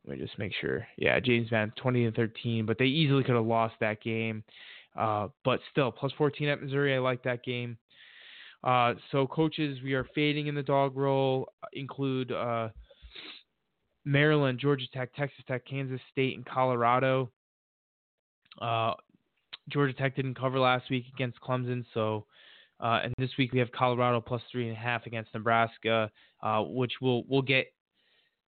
let 0.06 0.18
me 0.18 0.24
just 0.24 0.38
make 0.38 0.52
sure. 0.60 0.86
Yeah, 0.96 1.20
James 1.20 1.48
Van 1.50 1.72
20 1.76 2.06
and 2.06 2.16
13, 2.16 2.66
but 2.66 2.78
they 2.78 2.86
easily 2.86 3.22
could 3.22 3.36
have 3.36 3.46
lost 3.46 3.74
that 3.80 4.02
game. 4.02 4.42
Uh, 4.96 5.28
but 5.44 5.60
still, 5.70 5.90
plus 5.90 6.12
14 6.18 6.48
at 6.48 6.62
Missouri. 6.62 6.94
I 6.94 6.98
like 6.98 7.22
that 7.22 7.44
game. 7.44 7.78
Uh, 8.64 8.94
so 9.10 9.26
coaches, 9.26 9.78
we 9.82 9.94
are 9.94 10.06
fading 10.14 10.46
in 10.48 10.54
the 10.54 10.62
dog 10.62 10.96
role. 10.96 11.48
Include 11.72 12.32
uh, 12.32 12.68
Maryland, 14.04 14.58
Georgia 14.58 14.86
Tech, 14.92 15.14
Texas 15.14 15.44
Tech, 15.48 15.64
Kansas 15.66 16.00
State, 16.10 16.36
and 16.36 16.44
Colorado. 16.44 17.30
Uh, 18.60 18.94
Georgia 19.68 19.94
Tech 19.94 20.16
didn't 20.16 20.38
cover 20.38 20.58
last 20.58 20.90
week 20.90 21.04
against 21.14 21.40
Clemson, 21.40 21.84
so 21.94 22.26
uh, 22.80 23.00
and 23.04 23.14
this 23.16 23.30
week 23.38 23.52
we 23.52 23.60
have 23.60 23.70
Colorado 23.72 24.20
plus 24.20 24.42
three 24.50 24.68
and 24.68 24.76
a 24.76 24.80
half 24.80 25.06
against 25.06 25.32
Nebraska, 25.34 26.10
uh, 26.42 26.62
which 26.62 26.92
we'll 27.00 27.22
we'll 27.28 27.42
get 27.42 27.72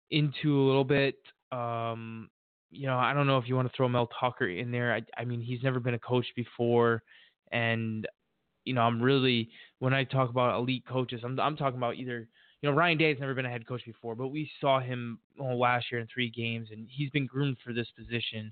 into 0.09 0.59
a 0.59 0.65
little 0.65 0.83
bit. 0.83 1.15
Um, 1.51 2.29
you 2.71 2.87
know, 2.87 2.97
I 2.97 3.13
don't 3.13 3.27
know 3.27 3.37
if 3.37 3.47
you 3.47 3.55
want 3.55 3.69
to 3.69 3.75
throw 3.75 3.87
Mel 3.87 4.09
Tucker 4.19 4.47
in 4.47 4.71
there. 4.71 4.93
I, 4.93 5.01
I 5.17 5.25
mean, 5.25 5.41
he's 5.41 5.63
never 5.63 5.79
been 5.79 5.93
a 5.93 5.99
coach 5.99 6.25
before, 6.35 7.03
and 7.51 8.07
you 8.65 8.73
know, 8.73 8.81
I'm 8.81 9.01
really 9.01 9.49
when 9.79 9.93
I 9.93 10.03
talk 10.03 10.29
about 10.29 10.57
elite 10.57 10.83
coaches, 10.87 11.21
I'm 11.23 11.39
I'm 11.39 11.55
talking 11.55 11.77
about 11.77 11.95
either 11.95 12.27
you 12.61 12.69
know 12.69 12.75
Ryan 12.75 12.97
Day 12.97 13.09
has 13.09 13.19
never 13.19 13.33
been 13.33 13.45
a 13.45 13.49
head 13.49 13.67
coach 13.67 13.85
before, 13.85 14.15
but 14.15 14.29
we 14.29 14.49
saw 14.59 14.79
him 14.79 15.19
well, 15.37 15.59
last 15.59 15.85
year 15.91 16.01
in 16.01 16.07
three 16.13 16.29
games, 16.29 16.69
and 16.71 16.87
he's 16.89 17.09
been 17.11 17.25
groomed 17.27 17.57
for 17.63 17.73
this 17.73 17.87
position. 17.97 18.51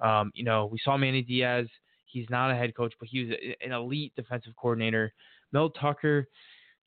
Um, 0.00 0.30
you 0.34 0.44
know, 0.44 0.66
we 0.66 0.78
saw 0.84 0.96
Manny 0.96 1.22
Diaz. 1.22 1.66
He's 2.04 2.28
not 2.30 2.50
a 2.50 2.54
head 2.54 2.74
coach, 2.76 2.94
but 3.00 3.08
he 3.08 3.24
was 3.24 3.36
an 3.64 3.72
elite 3.72 4.12
defensive 4.14 4.54
coordinator. 4.56 5.12
Mel 5.52 5.70
Tucker 5.70 6.28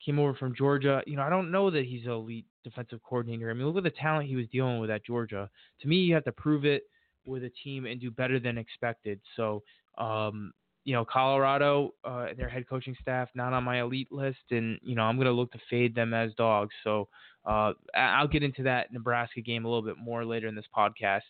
came 0.04 0.18
over 0.18 0.34
from 0.34 0.54
Georgia. 0.54 1.02
You 1.06 1.16
know, 1.16 1.22
I 1.22 1.30
don't 1.30 1.50
know 1.50 1.70
that 1.70 1.84
he's 1.84 2.04
an 2.04 2.12
elite 2.12 2.46
defensive 2.64 3.00
coordinator. 3.02 3.50
I 3.50 3.54
mean, 3.54 3.66
look 3.66 3.76
at 3.76 3.84
the 3.84 3.90
talent 3.90 4.28
he 4.28 4.36
was 4.36 4.46
dealing 4.52 4.78
with 4.80 4.90
at 4.90 5.04
Georgia. 5.04 5.48
To 5.80 5.88
me, 5.88 5.96
you 5.96 6.14
have 6.14 6.24
to 6.24 6.32
prove 6.32 6.64
it 6.64 6.84
with 7.24 7.44
a 7.44 7.50
team 7.62 7.86
and 7.86 8.00
do 8.00 8.10
better 8.10 8.38
than 8.38 8.58
expected. 8.58 9.20
So, 9.36 9.62
um, 9.98 10.52
you 10.84 10.94
know, 10.94 11.04
Colorado 11.04 11.94
uh, 12.04 12.28
their 12.36 12.48
head 12.48 12.68
coaching 12.68 12.96
staff 13.00 13.28
not 13.34 13.52
on 13.52 13.64
my 13.64 13.80
elite 13.80 14.10
list, 14.10 14.38
and 14.50 14.78
you 14.82 14.94
know, 14.94 15.02
I'm 15.02 15.16
going 15.16 15.26
to 15.26 15.32
look 15.32 15.52
to 15.52 15.58
fade 15.68 15.94
them 15.94 16.14
as 16.14 16.32
dogs. 16.34 16.74
So, 16.84 17.08
uh, 17.44 17.72
I'll 17.94 18.28
get 18.28 18.42
into 18.42 18.62
that 18.64 18.92
Nebraska 18.92 19.40
game 19.40 19.64
a 19.64 19.68
little 19.68 19.84
bit 19.84 19.96
more 19.98 20.24
later 20.24 20.48
in 20.48 20.54
this 20.54 20.66
podcast 20.76 21.20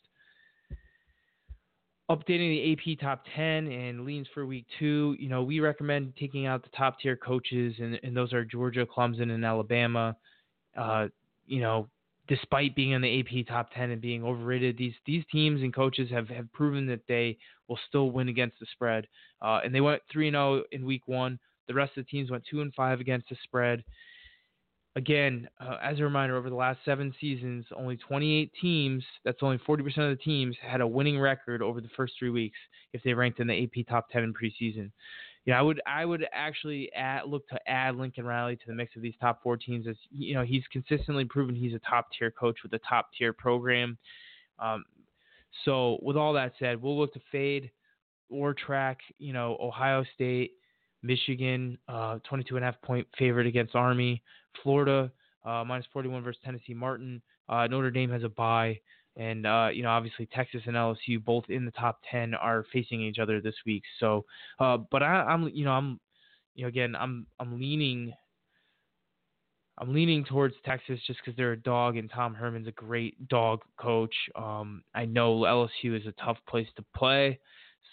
updating 2.11 2.50
the 2.50 2.73
AP 2.73 2.99
top 2.99 3.25
10 3.37 3.69
and 3.69 4.05
leans 4.05 4.26
for 4.35 4.45
week 4.45 4.67
two, 4.79 5.17
you 5.19 5.29
know, 5.29 5.43
we 5.45 5.61
recommend 5.61 6.12
taking 6.19 6.45
out 6.45 6.62
the 6.62 6.76
top 6.76 6.99
tier 6.99 7.17
coaches, 7.17 7.75
and, 7.79 8.00
and 8.02 8.17
those 8.17 8.33
are 8.33 8.45
Georgia, 8.45 8.85
Clemson, 8.85 9.31
and 9.31 9.45
Alabama. 9.45 10.17
Uh, 10.76 11.07
you 11.47 11.61
know, 11.61 11.88
despite 12.26 12.75
being 12.75 12.90
in 12.93 13.00
the 13.00 13.21
AP 13.21 13.47
top 13.47 13.71
10 13.75 13.90
and 13.90 14.00
being 14.00 14.25
overrated, 14.25 14.76
these 14.76 14.95
these 15.07 15.25
teams 15.31 15.62
and 15.62 15.75
coaches 15.75 16.11
have, 16.11 16.29
have 16.29 16.52
proven 16.52 16.87
that 16.87 17.00
they 17.07 17.38
will 17.69 17.79
still 17.88 18.11
win 18.11 18.29
against 18.29 18.59
the 18.59 18.67
spread. 18.73 19.07
Uh, 19.40 19.61
and 19.64 19.73
they 19.73 19.81
went 19.81 20.02
3 20.11 20.31
0 20.31 20.64
in 20.73 20.85
week 20.85 21.02
one. 21.07 21.38
The 21.69 21.75
rest 21.75 21.97
of 21.97 22.05
the 22.05 22.11
teams 22.11 22.31
went 22.31 22.45
2 22.50 22.61
and 22.61 22.75
5 22.75 22.99
against 23.00 23.29
the 23.29 23.37
spread 23.45 23.85
again, 24.97 25.49
uh, 25.61 25.77
as 25.83 26.01
a 26.01 26.03
reminder, 26.03 26.37
over 26.37 26.51
the 26.51 26.57
last 26.57 26.81
seven 26.85 27.15
seasons, 27.21 27.65
only 27.77 27.97
28 27.97 28.53
teams, 28.61 29.05
that's 29.25 29.39
only 29.43 29.59
40% 29.59 29.81
of 29.99 30.17
the 30.17 30.23
teams, 30.23 30.57
had 30.61 30.81
a 30.81 30.87
winning 30.87 31.19
record 31.19 31.63
over 31.63 31.81
the 31.81 31.89
first 31.97 32.15
three 32.19 32.31
weeks 32.31 32.59
if 32.93 33.03
they 33.03 33.15
ranked 33.15 33.41
in 33.41 33.47
the 33.47 33.63
AP 33.63 33.87
top 33.89 34.11
10 34.11 34.23
in 34.23 34.35
preseason. 34.35 34.91
Yeah, 35.47 35.59
I 35.59 35.63
would 35.63 35.81
I 35.87 36.05
would 36.05 36.27
actually 36.33 36.93
add, 36.93 37.23
look 37.27 37.49
to 37.49 37.59
add 37.67 37.97
Lincoln 37.97 38.27
Riley 38.27 38.57
to 38.57 38.63
the 38.67 38.75
mix 38.75 38.95
of 38.95 39.03
these 39.03 39.15
top 39.21 39.43
four 39.43 39.57
teams 39.57 39.87
as 39.87 39.97
you 40.11 40.35
know 40.35 40.43
he's 40.43 40.65
consistently 40.71 41.25
proven 41.25 41.55
he's 41.55 41.73
a 41.73 41.79
top 41.79 42.09
tier 42.17 42.31
coach 42.31 42.59
with 42.63 42.73
a 42.75 42.81
top 42.87 43.09
tier 43.17 43.33
program. 43.33 43.97
Um, 44.59 44.85
so 45.65 45.99
with 46.03 46.17
all 46.17 46.35
that 46.35 46.53
said, 46.59 46.81
we'll 46.81 46.99
look 46.99 47.15
to 47.15 47.21
fade 47.33 47.71
or 48.29 48.53
track 48.53 48.99
you 49.19 49.33
know 49.33 49.57
Ohio 49.61 50.05
State, 50.15 50.53
Michigan, 51.02 51.78
uh, 51.88 52.19
22 52.28 52.57
and 52.57 52.64
a 52.64 52.66
half 52.66 52.80
point 52.83 53.07
favorite 53.19 53.47
against 53.47 53.75
Army. 53.75 54.23
Florida 54.62 55.11
uh, 55.45 55.64
minus 55.66 55.87
41 55.92 56.23
versus 56.23 56.40
Tennessee 56.45 56.75
Martin. 56.75 57.23
Uh, 57.49 57.66
Notre 57.66 57.90
Dame 57.90 58.11
has 58.11 58.23
a 58.23 58.28
bye, 58.28 58.78
and 59.16 59.47
uh, 59.47 59.69
you 59.73 59.83
know 59.83 59.90
obviously 59.90 60.26
Texas 60.26 60.62
and 60.66 60.76
LSU 60.76 61.23
both 61.25 61.45
in 61.49 61.64
the 61.64 61.71
top 61.73 62.00
10 62.11 62.35
are 62.35 62.64
facing 62.73 63.00
each 63.00 63.19
other 63.19 63.40
this 63.40 63.54
week. 63.66 63.83
So, 63.99 64.25
uh, 64.59 64.78
but 64.90 65.02
I, 65.02 65.33
am 65.33 65.50
you 65.52 65.64
know 65.64 65.73
I'm 65.73 66.00
you 66.54 66.64
know 66.64 66.69
again 66.69 66.95
I'm 66.99 67.26
I'm 67.38 67.59
leaning. 67.59 68.12
I'm 69.78 69.95
leaning 69.95 70.26
towards 70.26 70.54
Texas 70.62 71.00
just 71.07 71.21
because 71.25 71.35
they're 71.38 71.52
a 71.52 71.57
dog 71.57 71.97
and 71.97 72.11
Tom 72.11 72.35
Herman's 72.35 72.69
a 72.69 72.73
great 72.73 73.28
dog 73.28 73.61
coach. 73.78 74.14
Um, 74.37 74.83
I 74.95 75.07
know 75.07 75.38
LSU 75.38 75.99
is 75.99 76.07
a 76.07 76.12
tough 76.23 76.37
place 76.47 76.66
to 76.76 76.85
play, 76.95 77.38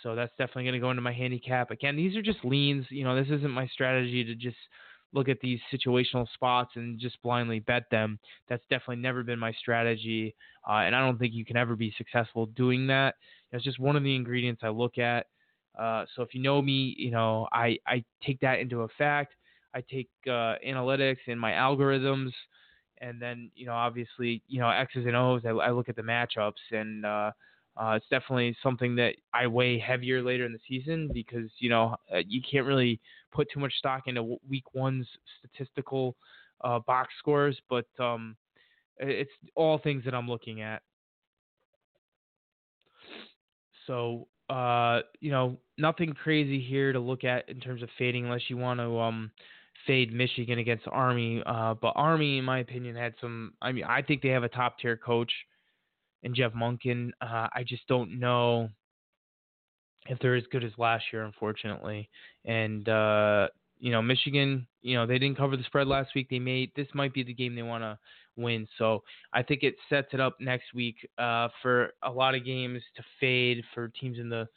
so 0.07 0.15
that's 0.15 0.31
definitely 0.37 0.63
going 0.63 0.73
to 0.73 0.79
go 0.79 0.89
into 0.89 1.01
my 1.01 1.11
handicap. 1.11 1.69
Again, 1.69 1.97
these 1.97 2.15
are 2.15 2.21
just 2.21 2.39
leans. 2.45 2.85
You 2.89 3.03
know, 3.03 3.13
this 3.13 3.27
isn't 3.29 3.51
my 3.51 3.67
strategy 3.67 4.23
to 4.23 4.35
just 4.35 4.55
look 5.11 5.27
at 5.27 5.37
these 5.41 5.59
situational 5.73 6.25
spots 6.33 6.71
and 6.75 6.97
just 6.97 7.21
blindly 7.21 7.59
bet 7.59 7.83
them. 7.91 8.17
That's 8.47 8.63
definitely 8.69 8.97
never 8.97 9.21
been 9.21 9.37
my 9.37 9.51
strategy, 9.51 10.33
uh, 10.67 10.75
and 10.75 10.95
I 10.95 11.01
don't 11.01 11.17
think 11.17 11.33
you 11.33 11.43
can 11.43 11.57
ever 11.57 11.75
be 11.75 11.93
successful 11.97 12.45
doing 12.45 12.87
that. 12.87 13.15
It's 13.51 13.65
just 13.65 13.79
one 13.79 13.97
of 13.97 14.03
the 14.03 14.15
ingredients 14.15 14.61
I 14.63 14.69
look 14.69 14.97
at. 14.97 15.25
Uh, 15.77 16.05
so 16.15 16.21
if 16.21 16.33
you 16.33 16.41
know 16.41 16.61
me, 16.61 16.95
you 16.97 17.11
know 17.11 17.49
I 17.51 17.77
I 17.85 18.01
take 18.25 18.39
that 18.39 18.59
into 18.59 18.83
effect. 18.83 19.33
I 19.75 19.83
take 19.91 20.07
uh, 20.25 20.55
analytics 20.65 21.17
and 21.27 21.37
my 21.37 21.51
algorithms, 21.51 22.31
and 23.01 23.21
then 23.21 23.51
you 23.55 23.65
know 23.65 23.73
obviously 23.73 24.41
you 24.47 24.61
know 24.61 24.69
X's 24.69 25.05
and 25.05 25.17
O's. 25.17 25.41
I, 25.45 25.49
I 25.49 25.71
look 25.71 25.89
at 25.89 25.97
the 25.97 26.01
matchups 26.01 26.53
and. 26.71 27.05
Uh, 27.79 27.93
it's 27.95 28.07
definitely 28.09 28.55
something 28.63 28.95
that 28.95 29.15
I 29.33 29.47
weigh 29.47 29.77
heavier 29.77 30.21
later 30.21 30.45
in 30.45 30.53
the 30.53 30.59
season 30.67 31.09
because 31.13 31.49
you 31.59 31.69
know 31.69 31.95
uh, 32.13 32.19
you 32.27 32.41
can't 32.49 32.65
really 32.65 32.99
put 33.31 33.47
too 33.51 33.59
much 33.59 33.73
stock 33.77 34.03
into 34.07 34.37
week 34.47 34.73
one's 34.73 35.07
statistical 35.39 36.15
uh, 36.61 36.79
box 36.79 37.13
scores, 37.19 37.59
but 37.69 37.85
um, 37.99 38.35
it's 38.97 39.31
all 39.55 39.77
things 39.77 40.03
that 40.05 40.15
I'm 40.15 40.27
looking 40.27 40.61
at. 40.61 40.81
So 43.85 44.27
uh, 44.49 45.01
you 45.19 45.31
know 45.31 45.57
nothing 45.77 46.13
crazy 46.13 46.59
here 46.59 46.93
to 46.93 46.99
look 46.99 47.23
at 47.23 47.47
in 47.49 47.59
terms 47.59 47.83
of 47.83 47.89
fading 47.97 48.25
unless 48.25 48.49
you 48.49 48.57
want 48.57 48.79
to 48.79 48.99
um, 48.99 49.31
fade 49.85 50.11
Michigan 50.13 50.59
against 50.59 50.85
Army. 50.91 51.43
Uh, 51.45 51.75
but 51.75 51.93
Army, 51.95 52.39
in 52.39 52.45
my 52.45 52.59
opinion, 52.59 52.95
had 52.95 53.13
some. 53.21 53.53
I 53.61 53.71
mean, 53.71 53.83
I 53.83 54.01
think 54.01 54.21
they 54.21 54.29
have 54.29 54.43
a 54.43 54.49
top 54.49 54.79
tier 54.79 54.97
coach 54.97 55.31
and 56.23 56.35
Jeff 56.35 56.53
Monken. 56.53 57.11
Uh, 57.21 57.47
I 57.53 57.63
just 57.67 57.87
don't 57.87 58.19
know 58.19 58.69
if 60.07 60.19
they're 60.19 60.35
as 60.35 60.43
good 60.51 60.63
as 60.63 60.71
last 60.77 61.05
year, 61.11 61.23
unfortunately. 61.23 62.09
And 62.45 62.87
uh, 62.87 63.47
you 63.79 63.91
know, 63.91 64.01
Michigan, 64.01 64.67
you 64.81 64.95
know, 64.95 65.05
they 65.05 65.19
didn't 65.19 65.37
cover 65.37 65.57
the 65.57 65.63
spread 65.63 65.87
last 65.87 66.11
week. 66.15 66.27
They 66.29 66.39
made 66.39 66.71
this 66.75 66.87
might 66.93 67.13
be 67.13 67.23
the 67.23 67.33
game 67.33 67.55
they 67.55 67.63
want 67.63 67.83
to 67.83 67.97
win. 68.35 68.67
So 68.77 69.03
I 69.33 69.43
think 69.43 69.63
it 69.63 69.75
sets 69.89 70.07
it 70.13 70.19
up 70.19 70.35
next 70.39 70.73
week 70.73 70.95
uh, 71.17 71.49
for 71.61 71.91
a 72.03 72.11
lot 72.11 72.35
of 72.35 72.45
games 72.45 72.81
to 72.95 73.03
fade 73.19 73.63
for 73.73 73.89
teams 73.89 74.19
in 74.19 74.29
the 74.29 74.47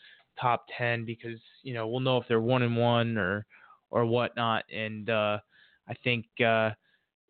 top 0.40 0.64
ten 0.76 1.04
because 1.04 1.38
you 1.62 1.74
know 1.74 1.88
we'll 1.88 2.00
know 2.00 2.16
if 2.16 2.24
they're 2.28 2.40
one 2.40 2.62
and 2.62 2.76
one 2.76 3.18
or 3.18 3.44
or 3.90 4.06
whatnot. 4.06 4.64
And 4.72 5.10
uh, 5.10 5.38
I 5.88 5.94
think 6.04 6.26
uh, 6.44 6.70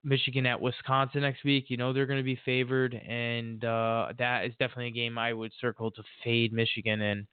Michigan 0.03 0.47
at 0.47 0.61
Wisconsin 0.61 1.23
next 1.23 1.45
week. 1.45 1.67
You 1.69 1.77
know 1.77 1.93
they're 1.93 2.07
going 2.07 2.19
to 2.19 2.25
be 2.25 2.39
favored, 2.45 2.95
and 2.95 3.65
uh, 3.65 4.09
that 4.19 4.45
is 4.45 4.53
definitely 4.53 4.89
a 4.89 4.93
game 4.93 5.19
I 5.19 5.33
would 5.33 5.53
circle 5.61 5.91
to 5.93 6.03
fade 6.25 6.53
Michigan 6.53 7.01
in. 7.01 7.27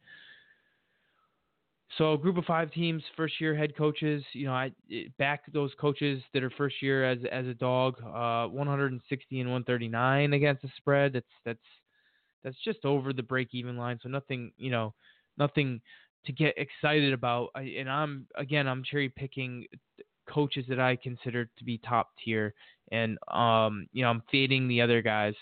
So, 1.98 2.18
group 2.18 2.38
of 2.38 2.46
five 2.46 2.72
teams, 2.72 3.02
first 3.16 3.40
year 3.40 3.56
head 3.56 3.76
coaches. 3.76 4.24
You 4.34 4.48
know, 4.48 4.54
I 4.54 4.72
back 5.18 5.52
those 5.54 5.72
coaches 5.80 6.22
that 6.34 6.44
are 6.44 6.50
first 6.52 6.82
year 6.82 7.10
as 7.10 7.20
as 7.32 7.48
a 7.48 7.54
dog. 7.54 7.96
Uh, 8.04 8.48
160 8.48 9.40
and 9.40 9.50
139 9.50 10.34
against 10.34 10.62
the 10.62 10.70
spread. 10.78 11.14
That's 11.14 11.26
that's 11.46 11.60
that's 12.44 12.58
just 12.64 12.84
over 12.84 13.14
the 13.14 13.24
break 13.24 13.50
even 13.54 13.78
line. 13.78 14.00
So 14.04 14.10
nothing, 14.10 14.52
you 14.58 14.70
know, 14.70 14.94
nothing 15.38 15.82
to 16.26 16.34
get 16.34 16.58
excited 16.58 17.14
about. 17.14 17.50
I, 17.56 17.62
and 17.62 17.90
I'm 17.90 18.28
again, 18.36 18.68
I'm 18.68 18.84
cherry 18.84 19.10
picking 19.10 19.66
coaches 20.28 20.66
that 20.70 20.80
I 20.80 20.96
consider 20.96 21.46
to 21.46 21.64
be 21.64 21.78
top 21.80 22.12
tier, 22.24 22.54
and 22.92 23.18
um, 23.30 23.88
you 23.94 24.04
know, 24.04 24.10
I'm 24.10 24.24
fading 24.32 24.68
the 24.68 24.82
other 24.82 25.02
guys. 25.02 25.34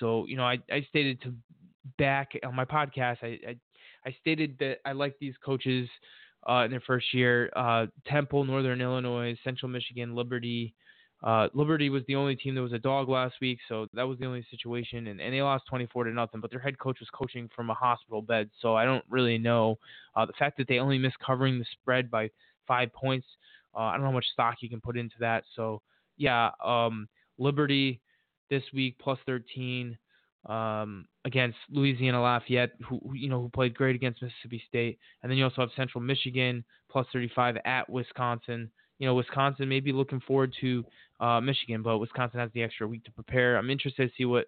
So 0.00 0.26
you 0.26 0.36
know, 0.36 0.44
I, 0.44 0.58
I 0.70 0.86
stated 0.88 1.20
to 1.22 1.34
back 1.98 2.32
on 2.44 2.54
my 2.54 2.64
podcast, 2.64 3.18
I, 3.22 3.38
I, 3.48 3.56
I 4.06 4.16
stated 4.20 4.56
that 4.60 4.78
I 4.84 4.92
like 4.92 5.16
these 5.20 5.34
coaches 5.44 5.88
uh, 6.48 6.64
in 6.64 6.70
their 6.70 6.80
first 6.80 7.12
year. 7.12 7.50
Uh, 7.54 7.86
Temple, 8.06 8.44
Northern 8.44 8.80
Illinois, 8.80 9.36
Central 9.44 9.68
Michigan, 9.68 10.14
Liberty. 10.14 10.74
Uh, 11.22 11.48
Liberty 11.54 11.88
was 11.88 12.02
the 12.08 12.16
only 12.16 12.34
team 12.34 12.54
that 12.56 12.62
was 12.62 12.72
a 12.72 12.78
dog 12.78 13.08
last 13.08 13.34
week, 13.40 13.58
so 13.68 13.86
that 13.94 14.02
was 14.02 14.18
the 14.18 14.26
only 14.26 14.44
situation, 14.50 15.06
and, 15.06 15.20
and 15.20 15.32
they 15.32 15.40
lost 15.40 15.64
24 15.68 16.04
to 16.04 16.10
nothing. 16.10 16.40
But 16.40 16.50
their 16.50 16.58
head 16.58 16.78
coach 16.80 16.98
was 16.98 17.08
coaching 17.14 17.48
from 17.54 17.70
a 17.70 17.74
hospital 17.74 18.22
bed, 18.22 18.50
so 18.60 18.74
I 18.74 18.84
don't 18.84 19.04
really 19.08 19.38
know. 19.38 19.78
Uh, 20.16 20.26
the 20.26 20.32
fact 20.36 20.56
that 20.58 20.66
they 20.66 20.80
only 20.80 20.98
missed 20.98 21.18
covering 21.24 21.60
the 21.60 21.64
spread 21.80 22.10
by 22.10 22.28
five 22.66 22.92
points 22.92 23.26
uh, 23.74 23.80
I 23.80 23.92
don't 23.92 24.02
know 24.02 24.08
how 24.08 24.14
much 24.14 24.26
stock 24.32 24.56
you 24.60 24.68
can 24.68 24.80
put 24.80 24.96
into 24.96 25.14
that. 25.20 25.44
So, 25.56 25.82
yeah, 26.16 26.50
um, 26.64 27.08
Liberty 27.38 28.00
this 28.50 28.62
week 28.74 28.96
plus 28.98 29.18
13 29.26 29.96
um, 30.46 31.06
against 31.24 31.56
Louisiana 31.70 32.20
Lafayette, 32.20 32.72
who 32.86 33.00
you 33.14 33.28
know 33.28 33.40
who 33.40 33.48
played 33.48 33.74
great 33.74 33.94
against 33.94 34.22
Mississippi 34.22 34.62
State, 34.68 34.98
and 35.22 35.30
then 35.30 35.38
you 35.38 35.44
also 35.44 35.62
have 35.62 35.70
Central 35.76 36.02
Michigan 36.02 36.64
plus 36.90 37.06
35 37.12 37.56
at 37.64 37.88
Wisconsin. 37.88 38.70
You 38.98 39.06
know, 39.06 39.14
Wisconsin 39.14 39.68
may 39.68 39.80
be 39.80 39.92
looking 39.92 40.20
forward 40.20 40.54
to 40.60 40.84
uh, 41.20 41.40
Michigan, 41.40 41.82
but 41.82 41.98
Wisconsin 41.98 42.40
has 42.40 42.50
the 42.54 42.62
extra 42.62 42.86
week 42.86 43.04
to 43.04 43.12
prepare. 43.12 43.56
I'm 43.56 43.70
interested 43.70 44.08
to 44.08 44.14
see 44.16 44.24
what 44.24 44.46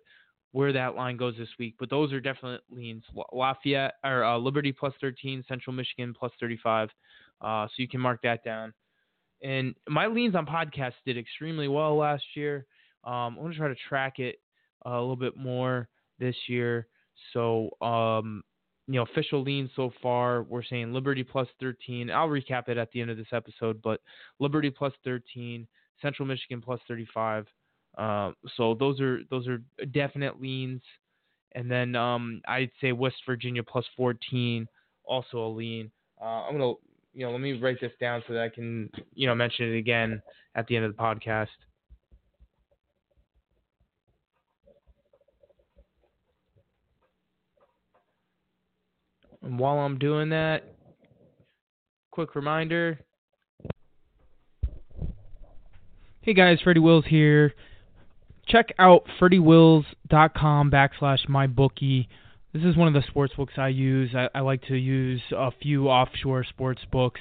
where 0.52 0.73
that 0.73 0.95
line 0.95 1.16
goes 1.16 1.35
this 1.37 1.49
week, 1.59 1.75
but 1.81 1.90
those 1.90 2.12
are 2.12 2.21
definite 2.21 2.61
leans. 2.71 3.02
Lafayette 3.33 3.95
or 4.04 4.23
uh, 4.23 4.38
Liberty 4.38 4.71
plus 4.71 4.93
13, 5.00 5.45
Central 5.49 5.75
Michigan 5.75 6.14
plus 6.16 6.31
35. 6.38 6.90
Uh, 7.40 7.66
so 7.66 7.73
you 7.78 7.88
can 7.88 8.00
mark 8.00 8.21
that 8.23 8.45
down. 8.45 8.73
And 9.43 9.75
my 9.88 10.07
leans 10.07 10.35
on 10.35 10.47
podcasts 10.47 10.95
did 11.05 11.19
extremely 11.19 11.69
well 11.69 11.97
last 11.97 12.25
year. 12.35 12.67
Um, 13.05 13.37
I'm 13.37 13.43
gonna 13.43 13.55
try 13.55 13.69
to 13.69 13.76
track 13.88 14.19
it 14.19 14.37
a 14.85 14.91
little 14.91 15.17
bit 15.17 15.37
more 15.37 15.88
this 16.19 16.37
year. 16.49 16.87
So, 17.33 17.71
um, 17.81 18.43
you 18.87 18.95
know, 18.95 19.03
official 19.03 19.43
leans 19.43 19.71
so 19.76 19.93
far, 20.03 20.43
we're 20.43 20.62
saying 20.62 20.93
Liberty 20.93 21.23
plus 21.23 21.49
13. 21.61 22.11
I'll 22.11 22.29
recap 22.29 22.69
it 22.69 22.76
at 22.76 22.91
the 22.93 23.00
end 23.00 23.11
of 23.11 23.17
this 23.17 23.33
episode, 23.33 23.81
but 23.83 24.00
Liberty 24.41 24.71
plus 24.71 24.93
13, 25.05 25.67
Central 26.03 26.26
Michigan 26.26 26.61
plus 26.61 26.81
35. 26.87 27.47
Uh, 27.97 28.33
so 28.57 28.75
those 28.75 29.00
are 29.00 29.21
those 29.31 29.47
are 29.49 29.59
definite 29.93 30.41
leans. 30.41 30.83
And 31.53 31.71
then 31.71 31.95
um, 31.95 32.43
I'd 32.49 32.73
say 32.81 32.93
West 32.93 33.17
Virginia 33.26 33.62
plus 33.62 33.87
14, 33.97 34.67
also 35.05 35.47
a 35.47 35.49
lean. 35.49 35.91
Uh, 36.21 36.47
I'm 36.49 36.59
gonna, 36.59 36.75
you 37.14 37.25
know, 37.25 37.30
let 37.30 37.40
me 37.40 37.52
write 37.52 37.80
this 37.80 37.92
down 38.00 38.23
so 38.26 38.35
that 38.35 38.42
I 38.42 38.49
can, 38.49 38.90
you 39.14 39.26
know, 39.26 39.35
mention 39.35 39.73
it 39.73 39.78
again 39.78 40.21
at 40.56 40.66
the 40.66 40.76
end 40.76 40.85
of 40.85 40.97
the 40.97 41.00
podcast. 41.00 41.47
And 49.42 49.59
while 49.59 49.78
I'm 49.78 49.99
doing 49.99 50.30
that, 50.30 50.64
quick 52.11 52.35
reminder. 52.35 52.99
Hey 56.23 56.33
guys, 56.33 56.59
Freddy 56.64 56.80
Wills 56.80 57.04
here. 57.06 57.52
Check 58.49 58.73
out 58.78 59.04
freddywills.com 59.21 60.71
backslash 60.71 61.28
mybookie. 61.28 62.09
This 62.54 62.62
is 62.62 62.76
one 62.76 62.87
of 62.87 62.94
the 62.94 63.02
sports 63.08 63.34
books 63.37 63.54
I 63.56 63.66
use. 63.66 64.14
I, 64.14 64.28
I 64.32 64.40
like 64.42 64.62
to 64.68 64.76
use 64.76 65.20
a 65.32 65.50
few 65.61 65.88
offshore 65.88 66.44
sports 66.44 66.82
books 66.92 67.20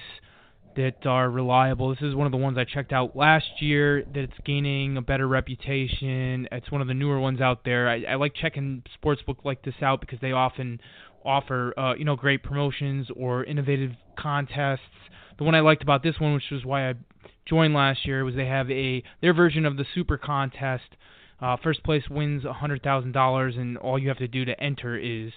that 0.75 1.07
are 1.07 1.27
reliable. 1.27 1.89
This 1.89 2.03
is 2.03 2.13
one 2.13 2.27
of 2.27 2.31
the 2.31 2.37
ones 2.37 2.55
I 2.55 2.65
checked 2.65 2.93
out 2.93 3.15
last 3.15 3.47
year 3.59 4.03
that 4.13 4.19
it's 4.19 4.37
gaining 4.45 4.95
a 4.95 5.01
better 5.01 5.27
reputation. 5.27 6.47
It's 6.51 6.69
one 6.71 6.81
of 6.81 6.87
the 6.87 6.93
newer 6.93 7.19
ones 7.19 7.41
out 7.41 7.65
there. 7.65 7.89
I, 7.89 8.03
I 8.09 8.15
like 8.15 8.35
checking 8.35 8.83
sports 8.93 9.23
book 9.23 9.39
like 9.43 9.63
this 9.63 9.73
out 9.81 10.01
because 10.01 10.19
they 10.21 10.33
often 10.33 10.79
offer 11.25 11.73
uh, 11.79 11.95
you 11.95 12.05
know 12.05 12.15
great 12.15 12.43
promotions 12.43 13.07
or 13.15 13.43
innovative 13.43 13.93
contests. 14.15 14.81
The 15.39 15.45
one 15.45 15.55
I 15.55 15.61
liked 15.61 15.81
about 15.81 16.03
this 16.03 16.19
one, 16.19 16.35
which 16.35 16.43
was 16.51 16.63
why 16.63 16.91
I 16.91 16.93
joined 17.47 17.73
last 17.73 18.05
year, 18.05 18.23
was 18.23 18.35
they 18.35 18.45
have 18.45 18.69
a 18.69 19.01
their 19.19 19.33
version 19.33 19.65
of 19.65 19.77
the 19.77 19.85
super 19.95 20.19
contest. 20.19 20.95
Uh, 21.41 21.57
first 21.61 21.83
place 21.83 22.03
wins 22.09 22.43
hundred 22.45 22.81
thousand 22.83 23.11
dollars, 23.11 23.55
and 23.57 23.77
all 23.77 23.99
you 23.99 24.07
have 24.07 24.17
to 24.19 24.27
do 24.27 24.45
to 24.45 24.59
enter 24.61 24.97
is 24.97 25.31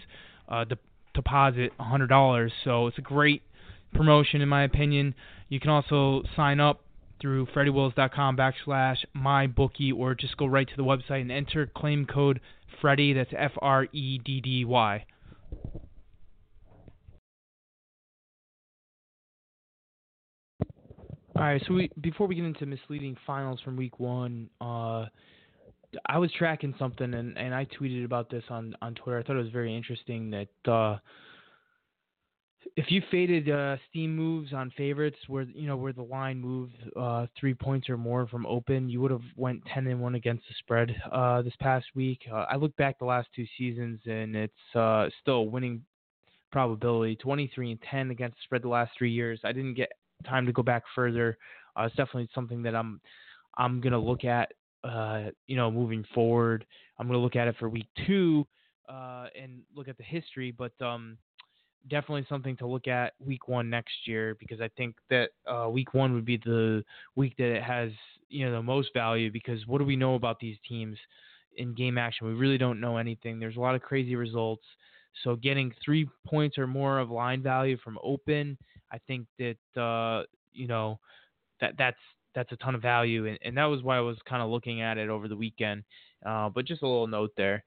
uh, 0.49 0.65
de- 0.65 0.79
deposit 1.15 1.73
hundred 1.79 2.09
dollars. 2.09 2.53
So 2.65 2.87
it's 2.87 2.99
a 2.99 3.03
great 3.03 3.43
promotion 3.95 4.41
in 4.41 4.49
my 4.49 4.65
opinion. 4.65 5.15
You 5.49 5.61
can 5.61 5.71
also 5.71 6.23
sign 6.37 6.61
up 6.61 6.81
through 7.21 7.47
freddywills.com 7.47 8.37
backslash 8.37 8.99
mybookie 9.17 9.93
or 9.95 10.15
just 10.15 10.37
go 10.37 10.47
right 10.47 10.69
to 10.69 10.77
the 10.77 10.85
website 10.85 11.23
and 11.23 11.33
enter 11.33 11.67
claim 11.75 12.07
code 12.07 12.41
Freddy. 12.81 13.13
That's 13.13 13.31
F 13.37 13.53
R 13.61 13.87
E 13.93 14.19
D 14.19 14.41
D 14.41 14.65
Y. 14.65 15.05
All 21.37 21.43
right, 21.43 21.63
so 21.67 21.75
we, 21.75 21.91
before 22.01 22.27
we 22.27 22.35
get 22.35 22.47
into 22.47 22.65
misleading 22.65 23.15
finals 23.27 23.61
from 23.63 23.77
week 23.77 24.01
one, 24.01 24.49
uh, 24.59 25.05
I 26.07 26.19
was 26.19 26.31
tracking 26.33 26.75
something 26.79 27.15
and, 27.15 27.37
and 27.39 27.55
I 27.55 27.67
tweeted 27.67 28.05
about 28.05 28.31
this 28.31 28.45
on, 28.51 28.75
on 28.83 28.95
Twitter. 28.95 29.19
I 29.19 29.23
thought 29.23 29.37
it 29.37 29.43
was 29.43 29.53
very 29.53 29.75
interesting 29.75 30.31
that 30.31 30.71
uh, 30.71 30.99
if 32.77 32.91
you 32.91 33.03
faded 33.11 33.49
uh, 33.49 33.77
steam 33.89 34.15
moves 34.15 34.53
on 34.53 34.71
favorites 34.77 35.17
where 35.29 35.45
you 35.45 35.67
know 35.67 35.77
where 35.77 35.93
the 35.93 36.03
line 36.03 36.39
moved 36.41 36.75
uh, 36.97 37.27
three 37.39 37.55
points 37.55 37.89
or 37.89 37.97
more 37.97 38.27
from 38.27 38.45
open, 38.47 38.89
you 38.89 39.01
would 39.01 39.11
have 39.11 39.23
went 39.37 39.63
ten 39.73 39.87
and 39.87 40.01
one 40.01 40.15
against 40.15 40.45
the 40.49 40.55
spread 40.59 40.95
uh, 41.13 41.43
this 41.43 41.55
past 41.61 41.87
week. 41.95 42.21
Uh, 42.31 42.45
I 42.51 42.57
look 42.57 42.77
back 42.77 42.99
the 42.99 43.05
last 43.05 43.29
two 43.35 43.47
seasons 43.57 44.01
and 44.07 44.35
it's 44.37 44.75
uh, 44.75 45.09
still 45.23 45.37
a 45.37 45.43
winning 45.43 45.83
probability, 46.53 47.17
twenty 47.17 47.51
three 47.55 47.71
and 47.71 47.81
ten 47.91 48.11
against 48.11 48.37
the 48.37 48.43
spread 48.45 48.63
the 48.63 48.69
last 48.69 48.93
three 48.99 49.13
years. 49.13 49.41
I 49.45 49.53
didn't 49.53 49.75
get 49.75 49.91
time 50.25 50.47
to 50.47 50.53
go 50.53 50.63
back 50.63 50.83
further. 50.95 51.39
Uh, 51.79 51.85
it's 51.85 51.97
definitely 51.97 52.29
something 52.35 52.63
that 52.63 52.75
I'm 52.75 53.01
I'm 53.57 53.81
gonna 53.81 53.99
look 53.99 54.25
at. 54.25 54.53
Uh, 54.87 55.31
you 55.47 55.57
know, 55.57 55.71
moving 55.71 56.05
forward, 56.15 56.65
I'm 56.99 57.07
gonna 57.07 57.19
look 57.19 57.37
at 57.37 57.49
it 57.49 57.57
for 57.59 57.69
week 57.69 57.87
two 58.07 58.47
uh, 58.89 59.27
and 59.41 59.61
look 59.75 59.89
at 59.89 59.97
the 59.97 60.05
history. 60.05 60.53
But 60.53 60.73
um, 60.81 61.19
definitely 61.91 62.27
something 62.29 62.57
to 62.59 62.67
look 62.67 62.87
at 62.89 63.15
week 63.25 63.49
one 63.49 63.71
next 63.71 63.95
year 64.07 64.37
because 64.39 64.61
I 64.61 64.69
think 64.77 64.97
that 65.11 65.31
uh, 65.47 65.69
week 65.69 65.95
one 65.95 66.15
would 66.15 66.25
be 66.25 66.39
the 66.39 66.85
week 67.15 67.35
that 67.39 67.55
it 67.55 67.63
has 67.63 67.91
you 68.29 68.47
know 68.47 68.53
the 68.53 68.63
most 68.63 68.91
value 68.95 69.31
because 69.31 69.67
what 69.67 69.79
do 69.79 69.85
we 69.85 69.97
know 69.97 70.15
about 70.15 70.39
these 70.41 70.57
teams 70.69 70.99
in 71.57 71.75
game 71.75 71.99
action? 71.99 72.27
We 72.27 72.35
really 72.35 72.59
don't 72.59 72.81
know 72.81 72.97
anything. 72.97 73.39
There's 73.39 73.57
a 73.57 73.61
lot 73.61 73.75
of 73.75 73.83
crazy 73.83 74.15
results. 74.15 74.65
So 75.25 75.35
getting 75.35 75.73
three 75.83 76.07
points 76.27 76.59
or 76.59 76.67
more 76.67 76.99
of 76.99 77.11
line 77.11 77.43
value 77.43 77.79
from 77.83 77.99
open 78.03 78.59
I 78.93 78.99
think 79.07 79.27
that 79.39 79.81
uh, 79.81 80.25
you 80.53 80.67
know 80.67 80.99
that 81.61 81.75
that's 81.79 81.97
that's 82.37 82.53
a 82.53 82.57
ton 82.57 82.77
of 82.77 82.83
value, 82.83 83.27
and, 83.27 83.39
and 83.43 83.57
that 83.57 83.65
was 83.65 83.83
why 83.83 83.97
I 83.97 84.01
was 84.01 84.19
kind 84.29 84.43
of 84.43 84.51
looking 84.51 84.83
at 84.83 84.99
it 84.99 85.09
over 85.09 85.27
the 85.27 85.35
weekend. 85.35 85.83
Uh, 86.25 86.49
but 86.51 86.67
just 86.67 86.83
a 86.83 86.87
little 86.87 87.09
note 87.09 87.33
there. 87.37 87.65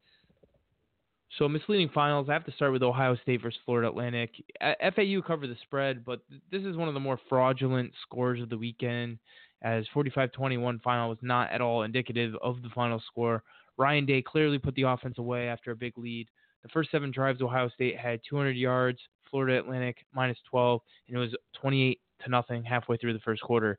So 1.38 1.49
misleading 1.49 1.89
finals. 1.93 2.27
I 2.29 2.34
have 2.34 2.45
to 2.45 2.51
start 2.51 2.71
with 2.71 2.84
Ohio 2.84 3.15
State 3.17 3.41
versus 3.41 3.60
Florida 3.65 3.89
Atlantic. 3.89 4.32
FAU 4.62 5.21
covered 5.25 5.49
the 5.49 5.58
spread, 5.63 6.05
but 6.05 6.21
this 6.51 6.63
is 6.63 6.77
one 6.77 6.88
of 6.88 6.93
the 6.93 6.99
more 6.99 7.19
fraudulent 7.27 7.91
scores 8.03 8.41
of 8.41 8.49
the 8.49 8.58
weekend. 8.58 9.19
As 9.62 9.86
45-21 9.93 10.82
final 10.82 11.10
was 11.10 11.17
not 11.21 11.51
at 11.51 11.62
all 11.62 11.84
indicative 11.84 12.34
of 12.41 12.62
the 12.62 12.69
final 12.73 13.01
score. 13.05 13.43
Ryan 13.77 14.05
Day 14.05 14.21
clearly 14.21 14.58
put 14.58 14.73
the 14.75 14.84
offense 14.84 15.17
away 15.17 15.47
after 15.47 15.71
a 15.71 15.75
big 15.75 15.97
lead. 15.97 16.27
The 16.63 16.69
first 16.69 16.91
seven 16.91 17.12
drives, 17.12 17.41
Ohio 17.41 17.69
State 17.69 17.97
had 17.97 18.21
200 18.29 18.55
yards, 18.55 18.99
Florida 19.29 19.60
Atlantic 19.60 19.97
minus 20.13 20.38
12, 20.49 20.82
and 21.08 21.17
it 21.17 21.19
was 21.19 21.36
28 21.62 21.99
to 22.23 22.29
nothing 22.29 22.63
halfway 22.63 22.97
through 22.97 23.13
the 23.13 23.19
first 23.19 23.41
quarter. 23.41 23.77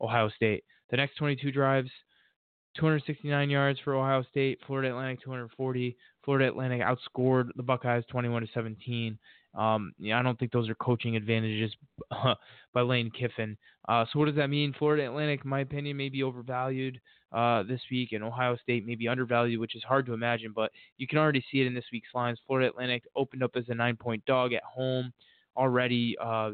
Ohio 0.00 0.28
State. 0.30 0.64
The 0.90 0.96
next 0.96 1.16
22 1.16 1.52
drives, 1.52 1.90
269 2.76 3.50
yards 3.50 3.78
for 3.84 3.94
Ohio 3.94 4.24
State. 4.30 4.58
Florida 4.66 4.88
Atlantic 4.88 5.22
240. 5.22 5.96
Florida 6.24 6.48
Atlantic 6.48 6.80
outscored 6.80 7.48
the 7.56 7.62
Buckeyes 7.62 8.04
21 8.10 8.42
to 8.42 8.48
17. 8.52 9.18
Um, 9.54 9.92
yeah, 9.98 10.18
I 10.18 10.22
don't 10.22 10.38
think 10.38 10.52
those 10.52 10.68
are 10.68 10.74
coaching 10.76 11.16
advantages 11.16 11.74
by 12.74 12.80
Lane 12.80 13.10
Kiffin. 13.10 13.56
Uh, 13.88 14.04
so 14.12 14.18
what 14.18 14.26
does 14.26 14.36
that 14.36 14.50
mean? 14.50 14.74
Florida 14.78 15.06
Atlantic, 15.06 15.40
in 15.44 15.50
my 15.50 15.60
opinion, 15.60 15.96
may 15.96 16.08
be 16.08 16.22
overvalued 16.22 17.00
uh, 17.32 17.62
this 17.62 17.80
week, 17.90 18.12
and 18.12 18.22
Ohio 18.22 18.56
State 18.62 18.86
may 18.86 18.94
be 18.94 19.08
undervalued, 19.08 19.58
which 19.58 19.74
is 19.74 19.82
hard 19.82 20.06
to 20.06 20.12
imagine, 20.12 20.52
but 20.54 20.70
you 20.96 21.06
can 21.06 21.18
already 21.18 21.44
see 21.50 21.60
it 21.60 21.66
in 21.66 21.74
this 21.74 21.84
week's 21.92 22.08
lines. 22.14 22.38
Florida 22.46 22.68
Atlantic 22.68 23.04
opened 23.16 23.42
up 23.42 23.52
as 23.54 23.64
a 23.68 23.74
nine-point 23.74 24.24
dog 24.26 24.52
at 24.52 24.62
home 24.62 25.12
already. 25.56 26.16
Uh, 26.20 26.52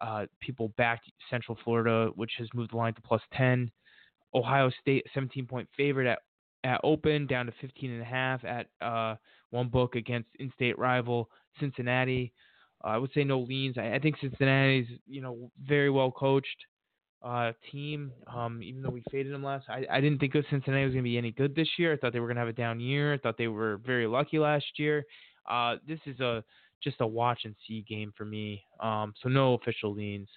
uh, 0.00 0.26
people 0.40 0.72
backed 0.76 1.10
Central 1.30 1.56
Florida, 1.64 2.10
which 2.14 2.32
has 2.38 2.48
moved 2.54 2.72
the 2.72 2.76
line 2.76 2.94
to 2.94 3.02
plus 3.02 3.22
10. 3.34 3.70
Ohio 4.34 4.70
State, 4.80 5.06
17-point 5.16 5.68
favorite 5.76 6.06
at 6.06 6.18
at 6.64 6.80
open, 6.82 7.26
down 7.26 7.44
to 7.44 7.52
15 7.60 7.90
and 7.90 8.00
a 8.00 8.06
half 8.06 8.42
at 8.44 8.66
uh, 8.80 9.16
one 9.50 9.68
book 9.68 9.96
against 9.96 10.30
in-state 10.38 10.78
rival 10.78 11.28
Cincinnati. 11.60 12.32
Uh, 12.82 12.88
I 12.88 12.96
would 12.96 13.10
say 13.14 13.22
no 13.22 13.40
leans. 13.40 13.76
I, 13.78 13.94
I 13.94 13.98
think 13.98 14.16
Cincinnati's 14.20 14.88
you 15.06 15.20
know 15.20 15.50
very 15.62 15.90
well 15.90 16.10
coached 16.10 16.56
uh, 17.22 17.52
team. 17.70 18.12
Um, 18.34 18.62
even 18.62 18.82
though 18.82 18.90
we 18.90 19.02
faded 19.10 19.32
them 19.32 19.44
last, 19.44 19.66
I, 19.68 19.84
I 19.90 20.00
didn't 20.00 20.18
think 20.18 20.32
Cincinnati 20.32 20.84
was 20.84 20.92
going 20.92 21.04
to 21.04 21.08
be 21.08 21.18
any 21.18 21.32
good 21.32 21.54
this 21.54 21.68
year. 21.78 21.92
I 21.92 21.96
thought 21.96 22.12
they 22.12 22.20
were 22.20 22.26
going 22.26 22.36
to 22.36 22.40
have 22.40 22.48
a 22.48 22.52
down 22.52 22.80
year. 22.80 23.14
I 23.14 23.18
thought 23.18 23.38
they 23.38 23.48
were 23.48 23.78
very 23.84 24.06
lucky 24.06 24.38
last 24.38 24.66
year. 24.78 25.04
Uh, 25.48 25.76
this 25.86 26.00
is 26.06 26.20
a 26.20 26.42
just 26.84 27.00
a 27.00 27.06
watch 27.06 27.40
and 27.44 27.54
see 27.66 27.84
game 27.88 28.12
for 28.16 28.24
me. 28.24 28.62
Um, 28.80 29.14
so 29.22 29.28
no 29.28 29.54
official 29.54 29.92
leans. 29.92 30.28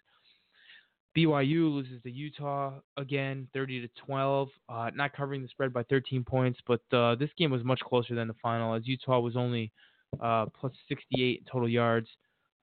BYU 1.15 1.73
loses 1.73 2.01
to 2.03 2.11
Utah 2.11 2.73
again, 2.95 3.47
30 3.53 3.81
to 3.81 3.89
12. 4.05 4.49
Uh, 4.69 4.91
not 4.93 5.13
covering 5.13 5.41
the 5.41 5.47
spread 5.47 5.73
by 5.73 5.83
13 5.83 6.23
points, 6.23 6.59
but 6.67 6.81
uh, 6.93 7.15
this 7.15 7.31
game 7.37 7.49
was 7.49 7.63
much 7.63 7.79
closer 7.79 8.13
than 8.13 8.27
the 8.27 8.35
final, 8.41 8.73
as 8.75 8.87
Utah 8.87 9.19
was 9.19 9.35
only 9.35 9.71
uh, 10.21 10.45
plus 10.59 10.71
68 10.87 11.43
total 11.51 11.67
yards 11.67 12.07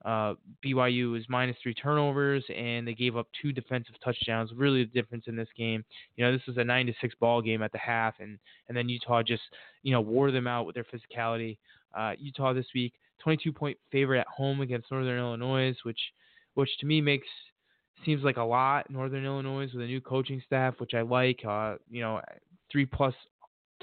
Uh, 0.05 0.35
BYU 0.65 1.13
was 1.13 1.25
minus 1.29 1.57
three 1.63 1.75
turnovers 1.75 2.45
and 2.55 2.87
they 2.87 2.95
gave 2.95 3.17
up 3.17 3.27
two 3.41 3.53
defensive 3.53 3.95
touchdowns. 4.05 4.51
Really, 4.55 4.85
the 4.85 4.91
difference 4.91 5.25
in 5.29 5.35
this 5.37 5.49
game. 5.57 5.83
You 6.17 6.25
know, 6.25 6.33
this 6.33 6.47
was 6.47 6.59
a 6.59 6.65
nine 6.65 6.87
to 6.87 6.93
six 7.01 7.15
ball 7.19 7.41
game 7.41 7.63
at 7.63 7.73
the 7.73 7.79
half, 7.79 8.15
and 8.21 8.39
and 8.69 8.77
then 8.77 8.89
Utah 8.89 9.23
just 9.23 9.43
you 9.83 9.93
know 9.93 10.03
wore 10.03 10.31
them 10.31 10.47
out 10.47 10.67
with 10.67 10.75
their 10.75 10.85
physicality. 10.85 11.57
Uh, 11.97 12.13
Utah 12.19 12.53
this 12.53 12.67
week, 12.75 12.93
22 13.23 13.53
point 13.53 13.79
favorite 13.91 14.21
at 14.21 14.27
home 14.27 14.61
against 14.61 14.91
Northern 14.91 15.19
Illinois, 15.19 15.75
which 15.85 15.99
which 16.55 16.71
to 16.79 16.87
me 16.87 17.01
makes 17.01 17.27
seems 18.05 18.23
like 18.23 18.37
a 18.37 18.43
lot. 18.43 18.91
Northern 18.91 19.25
Illinois 19.25 19.69
with 19.73 19.83
a 19.83 19.87
new 19.87 20.01
coaching 20.01 20.43
staff, 20.45 20.75
which 20.79 20.95
I 20.95 21.03
like. 21.03 21.41
Uh, 21.47 21.77
you 21.91 22.01
know, 22.01 22.21
three 22.71 22.87
plus 22.87 23.15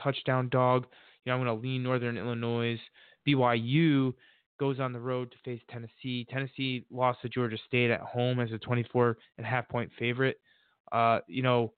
touchdown 0.02 0.50
dog. 0.50 0.86
You 1.26 1.32
know, 1.32 1.38
I'm 1.38 1.46
going 1.46 1.56
to 1.56 1.62
lean 1.62 1.84
Northern 1.84 2.18
Illinois. 2.18 2.80
BYU 3.28 4.14
goes 4.60 4.80
on 4.80 4.94
the 4.94 5.00
road 5.00 5.32
to 5.32 5.38
face 5.44 5.62
Tennessee. 5.70 6.26
Tennessee 6.30 6.86
lost 6.92 7.22
to 7.22 7.30
Georgia 7.30 7.58
State 7.68 7.92
at 7.92 8.02
home 8.02 8.40
as 8.40 8.52
a 8.52 8.58
24 8.60 9.18
and 9.38 9.46
a 9.46 9.50
half 9.50 9.68
point 9.70 9.92
favorite. 9.98 10.40
Uh, 10.92 11.20
you 11.28 11.42
know, 11.42 11.74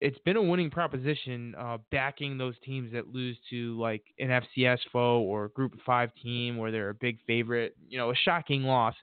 it's 0.00 0.18
been 0.20 0.36
a 0.36 0.42
winning 0.42 0.70
proposition 0.70 1.54
uh, 1.58 1.78
backing 1.90 2.36
those 2.36 2.54
teams 2.64 2.92
that 2.92 3.08
lose 3.08 3.36
to 3.50 3.78
like 3.80 4.02
an 4.18 4.28
FCS 4.28 4.78
foe 4.92 5.20
or 5.20 5.48
Group 5.48 5.74
Five 5.86 6.10
team 6.22 6.58
where 6.58 6.70
they're 6.70 6.90
a 6.90 6.94
big 6.94 7.18
favorite. 7.26 7.74
You 7.88 7.98
know, 7.98 8.10
a 8.10 8.14
shocking 8.14 8.64
loss. 8.64 8.94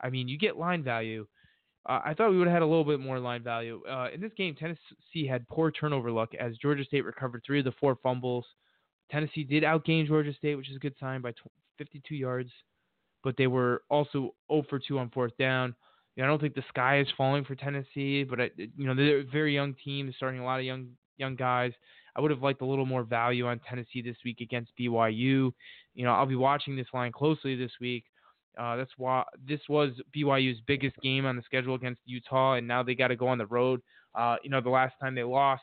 I 0.00 0.10
mean, 0.10 0.28
you 0.28 0.38
get 0.38 0.58
line 0.58 0.82
value. 0.82 1.26
Uh, 1.88 2.00
I 2.04 2.14
thought 2.14 2.30
we 2.30 2.38
would 2.38 2.46
have 2.46 2.54
had 2.54 2.62
a 2.62 2.66
little 2.66 2.84
bit 2.84 3.00
more 3.00 3.18
line 3.18 3.42
value. 3.42 3.82
Uh, 3.88 4.08
in 4.14 4.20
this 4.20 4.32
game, 4.36 4.54
Tennessee 4.54 5.26
had 5.28 5.48
poor 5.48 5.70
turnover 5.70 6.10
luck 6.10 6.30
as 6.38 6.56
Georgia 6.58 6.84
State 6.84 7.04
recovered 7.04 7.42
three 7.44 7.58
of 7.58 7.64
the 7.64 7.72
four 7.80 7.96
fumbles. 8.02 8.44
Tennessee 9.10 9.44
did 9.44 9.62
outgain 9.62 10.06
Georgia 10.06 10.32
State, 10.34 10.54
which 10.54 10.70
is 10.70 10.76
a 10.76 10.80
good 10.80 10.94
sign, 11.00 11.20
by 11.20 11.32
52 11.78 12.14
yards, 12.14 12.50
but 13.24 13.36
they 13.36 13.46
were 13.46 13.82
also 13.90 14.34
0 14.50 14.64
for 14.68 14.78
2 14.78 14.98
on 14.98 15.10
fourth 15.10 15.36
down. 15.38 15.74
I 16.18 16.26
don't 16.26 16.40
think 16.40 16.54
the 16.54 16.64
sky 16.68 17.00
is 17.00 17.08
falling 17.16 17.44
for 17.44 17.54
Tennessee, 17.54 18.24
but 18.24 18.40
I, 18.40 18.50
you 18.56 18.86
know 18.86 18.94
they're 18.94 19.20
a 19.20 19.24
very 19.24 19.54
young 19.54 19.74
team, 19.84 20.12
starting 20.16 20.40
a 20.40 20.44
lot 20.44 20.58
of 20.58 20.66
young 20.66 20.88
young 21.16 21.36
guys. 21.36 21.72
I 22.14 22.20
would 22.20 22.30
have 22.30 22.42
liked 22.42 22.60
a 22.60 22.66
little 22.66 22.84
more 22.84 23.04
value 23.04 23.46
on 23.46 23.60
Tennessee 23.66 24.02
this 24.02 24.16
week 24.24 24.40
against 24.40 24.72
BYU. 24.78 25.52
You 25.94 26.04
know, 26.04 26.12
I'll 26.12 26.26
be 26.26 26.36
watching 26.36 26.76
this 26.76 26.88
line 26.92 27.12
closely 27.12 27.56
this 27.56 27.72
week. 27.80 28.04
Uh, 28.58 28.76
that's 28.76 28.90
why 28.98 29.24
this 29.48 29.60
was 29.70 29.92
BYU's 30.14 30.60
biggest 30.66 30.96
game 31.02 31.24
on 31.24 31.36
the 31.36 31.42
schedule 31.42 31.74
against 31.74 32.02
Utah, 32.04 32.54
and 32.54 32.68
now 32.68 32.82
they 32.82 32.94
got 32.94 33.08
to 33.08 33.16
go 33.16 33.28
on 33.28 33.38
the 33.38 33.46
road. 33.46 33.80
Uh, 34.14 34.36
you 34.42 34.50
know, 34.50 34.60
the 34.60 34.68
last 34.68 34.94
time 35.00 35.14
they 35.14 35.22
lost 35.22 35.62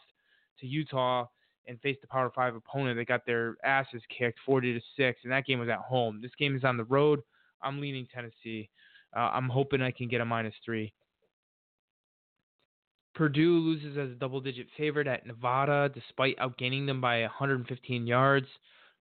to 0.59 0.65
Utah, 0.65 1.27
and 1.69 1.79
faced 1.81 2.03
a 2.03 2.07
Power 2.07 2.31
Five 2.35 2.55
opponent. 2.55 2.97
They 2.97 3.05
got 3.05 3.25
their 3.25 3.55
asses 3.63 4.01
kicked, 4.15 4.39
40 4.45 4.73
to 4.73 4.79
six, 4.97 5.21
and 5.23 5.31
that 5.31 5.45
game 5.45 5.59
was 5.59 5.69
at 5.69 5.77
home. 5.77 6.19
This 6.21 6.31
game 6.37 6.55
is 6.55 6.63
on 6.63 6.75
the 6.75 6.83
road. 6.85 7.21
I'm 7.61 7.79
leaning 7.79 8.07
Tennessee. 8.13 8.69
Uh, 9.15 9.31
I'm 9.33 9.49
hoping 9.49 9.81
I 9.81 9.91
can 9.91 10.07
get 10.07 10.21
a 10.21 10.25
minus 10.25 10.53
three. 10.63 10.93
Purdue 13.15 13.59
loses 13.59 13.97
as 13.97 14.11
a 14.11 14.15
double-digit 14.19 14.67
favorite 14.77 15.07
at 15.07 15.25
Nevada, 15.25 15.91
despite 15.93 16.37
outgaining 16.37 16.85
them 16.85 17.01
by 17.01 17.21
115 17.21 18.07
yards. 18.07 18.47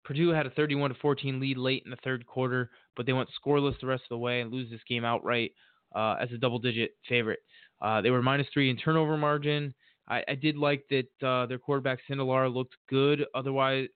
Purdue 0.05 0.31
had 0.31 0.47
a 0.47 0.51
31 0.51 0.95
14 1.01 1.39
lead 1.39 1.59
late 1.59 1.83
in 1.85 1.91
the 1.91 1.99
third 2.03 2.27
quarter, 2.27 2.71
but 2.97 3.07
they 3.07 3.13
went 3.13 3.29
scoreless 3.41 3.79
the 3.81 3.87
rest 3.87 4.03
of 4.05 4.09
the 4.09 4.19
way 4.19 4.41
and 4.41 4.51
lose 4.51 4.71
this 4.71 4.81
game 4.89 5.05
outright 5.05 5.53
uh, 5.95 6.17
as 6.21 6.33
a 6.33 6.39
double-digit 6.39 6.93
favorite. 7.09 7.41
Uh, 7.81 8.01
they 8.01 8.11
were 8.11 8.23
minus 8.23 8.47
three 8.53 8.71
in 8.71 8.77
turnover 8.77 9.17
margin. 9.17 9.75
I, 10.09 10.25
I 10.27 10.35
did 10.35 10.57
like 10.57 10.85
that 10.91 11.27
uh, 11.27 11.47
their 11.47 11.59
quarterback 11.59 12.01
Sindelar 12.09 12.53
looked 12.53 12.75
good. 12.89 13.25
Otherwise, 13.35 13.89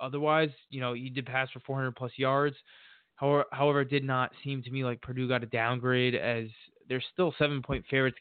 otherwise, 0.00 0.50
you 0.70 0.80
know, 0.80 0.92
he 0.92 1.08
did 1.08 1.26
pass 1.26 1.48
for 1.50 1.60
400 1.60 1.94
plus 1.96 2.12
yards. 2.16 2.56
However, 3.16 3.44
however, 3.50 3.80
it 3.80 3.90
did 3.90 4.04
not 4.04 4.32
seem 4.44 4.62
to 4.62 4.70
me 4.70 4.84
like 4.84 5.00
Purdue 5.02 5.28
got 5.28 5.42
a 5.42 5.46
downgrade 5.46 6.14
as 6.14 6.46
they're 6.88 7.02
still 7.12 7.34
seven 7.38 7.62
point 7.62 7.84
favorites 7.90 8.18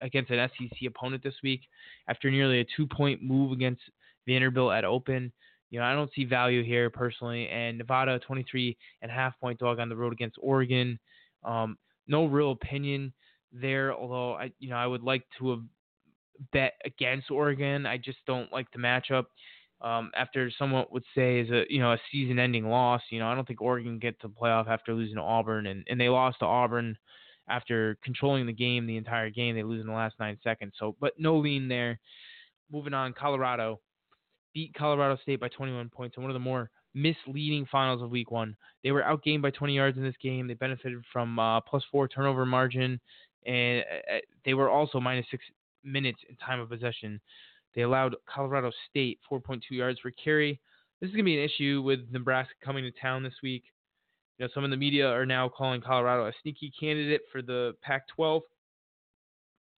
against 0.00 0.30
an 0.30 0.50
SEC 0.58 0.88
opponent 0.88 1.22
this 1.22 1.34
week 1.42 1.62
after 2.08 2.30
nearly 2.30 2.60
a 2.60 2.66
two 2.76 2.86
point 2.86 3.22
move 3.22 3.52
against 3.52 3.82
Vanderbilt 4.26 4.72
at 4.72 4.84
Open. 4.84 5.32
You 5.70 5.80
know, 5.80 5.86
I 5.86 5.94
don't 5.94 6.10
see 6.14 6.24
value 6.24 6.62
here 6.62 6.90
personally. 6.90 7.48
And 7.48 7.78
Nevada, 7.78 8.18
23 8.20 8.76
and 9.02 9.10
a 9.10 9.14
half 9.14 9.38
point 9.40 9.58
dog 9.58 9.78
on 9.78 9.88
the 9.88 9.96
road 9.96 10.12
against 10.12 10.36
Oregon. 10.40 10.98
Um, 11.44 11.78
no 12.06 12.26
real 12.26 12.52
opinion 12.52 13.12
there, 13.52 13.92
although 13.94 14.34
I, 14.34 14.52
you 14.58 14.70
know, 14.70 14.76
I 14.76 14.86
would 14.86 15.02
like 15.02 15.24
to 15.38 15.50
have 15.50 15.60
bet 16.52 16.74
against 16.84 17.30
Oregon. 17.30 17.86
I 17.86 17.96
just 17.96 18.18
don't 18.26 18.52
like 18.52 18.70
the 18.72 18.78
matchup. 18.78 19.26
Um, 19.82 20.10
after 20.16 20.50
someone 20.58 20.86
would 20.90 21.04
say 21.14 21.40
is 21.40 21.50
a 21.50 21.64
you 21.68 21.80
know 21.80 21.92
a 21.92 21.98
season-ending 22.10 22.66
loss, 22.68 23.02
you 23.10 23.18
know 23.18 23.28
I 23.28 23.34
don't 23.34 23.46
think 23.46 23.60
Oregon 23.60 23.98
gets 23.98 24.20
to 24.22 24.28
playoff 24.28 24.68
after 24.68 24.94
losing 24.94 25.16
to 25.16 25.22
Auburn, 25.22 25.66
and, 25.66 25.84
and 25.88 26.00
they 26.00 26.08
lost 26.08 26.38
to 26.40 26.46
Auburn 26.46 26.96
after 27.48 27.96
controlling 28.02 28.46
the 28.46 28.52
game 28.52 28.86
the 28.86 28.96
entire 28.96 29.30
game. 29.30 29.54
They 29.54 29.62
lose 29.62 29.80
in 29.80 29.86
the 29.86 29.92
last 29.92 30.14
nine 30.18 30.38
seconds. 30.42 30.74
So, 30.78 30.96
but 31.00 31.12
no 31.18 31.36
lean 31.36 31.68
there. 31.68 31.98
Moving 32.70 32.94
on, 32.94 33.12
Colorado 33.12 33.80
beat 34.54 34.72
Colorado 34.74 35.18
State 35.22 35.38
by 35.38 35.48
21 35.48 35.90
points 35.90 36.16
in 36.16 36.22
one 36.22 36.30
of 36.30 36.34
the 36.34 36.40
more 36.40 36.70
misleading 36.94 37.66
finals 37.70 38.02
of 38.02 38.10
Week 38.10 38.30
One. 38.30 38.56
They 38.82 38.90
were 38.90 39.02
outgained 39.02 39.42
by 39.42 39.50
20 39.50 39.74
yards 39.74 39.98
in 39.98 40.02
this 40.02 40.14
game. 40.22 40.48
They 40.48 40.54
benefited 40.54 40.98
from 41.12 41.38
uh, 41.38 41.60
plus 41.60 41.84
four 41.92 42.08
turnover 42.08 42.46
margin, 42.46 42.98
and 43.44 43.84
uh, 44.10 44.16
they 44.44 44.54
were 44.54 44.70
also 44.70 44.98
minus 44.98 45.26
six 45.30 45.44
minutes 45.84 46.18
in 46.28 46.36
time 46.36 46.58
of 46.58 46.70
possession. 46.70 47.20
They 47.76 47.82
allowed 47.82 48.16
Colorado 48.26 48.72
State 48.90 49.20
4.2 49.30 49.60
yards 49.70 50.00
per 50.00 50.10
carry. 50.10 50.58
This 51.00 51.08
is 51.08 51.14
going 51.14 51.24
to 51.24 51.28
be 51.28 51.38
an 51.38 51.44
issue 51.44 51.82
with 51.84 52.00
Nebraska 52.10 52.54
coming 52.64 52.82
to 52.84 52.90
town 52.90 53.22
this 53.22 53.34
week. 53.42 53.64
You 54.38 54.46
know, 54.46 54.50
some 54.54 54.64
in 54.64 54.70
the 54.70 54.76
media 54.76 55.06
are 55.06 55.26
now 55.26 55.48
calling 55.48 55.82
Colorado 55.82 56.26
a 56.26 56.32
sneaky 56.42 56.72
candidate 56.78 57.20
for 57.30 57.42
the 57.42 57.74
Pac-12 57.82 58.40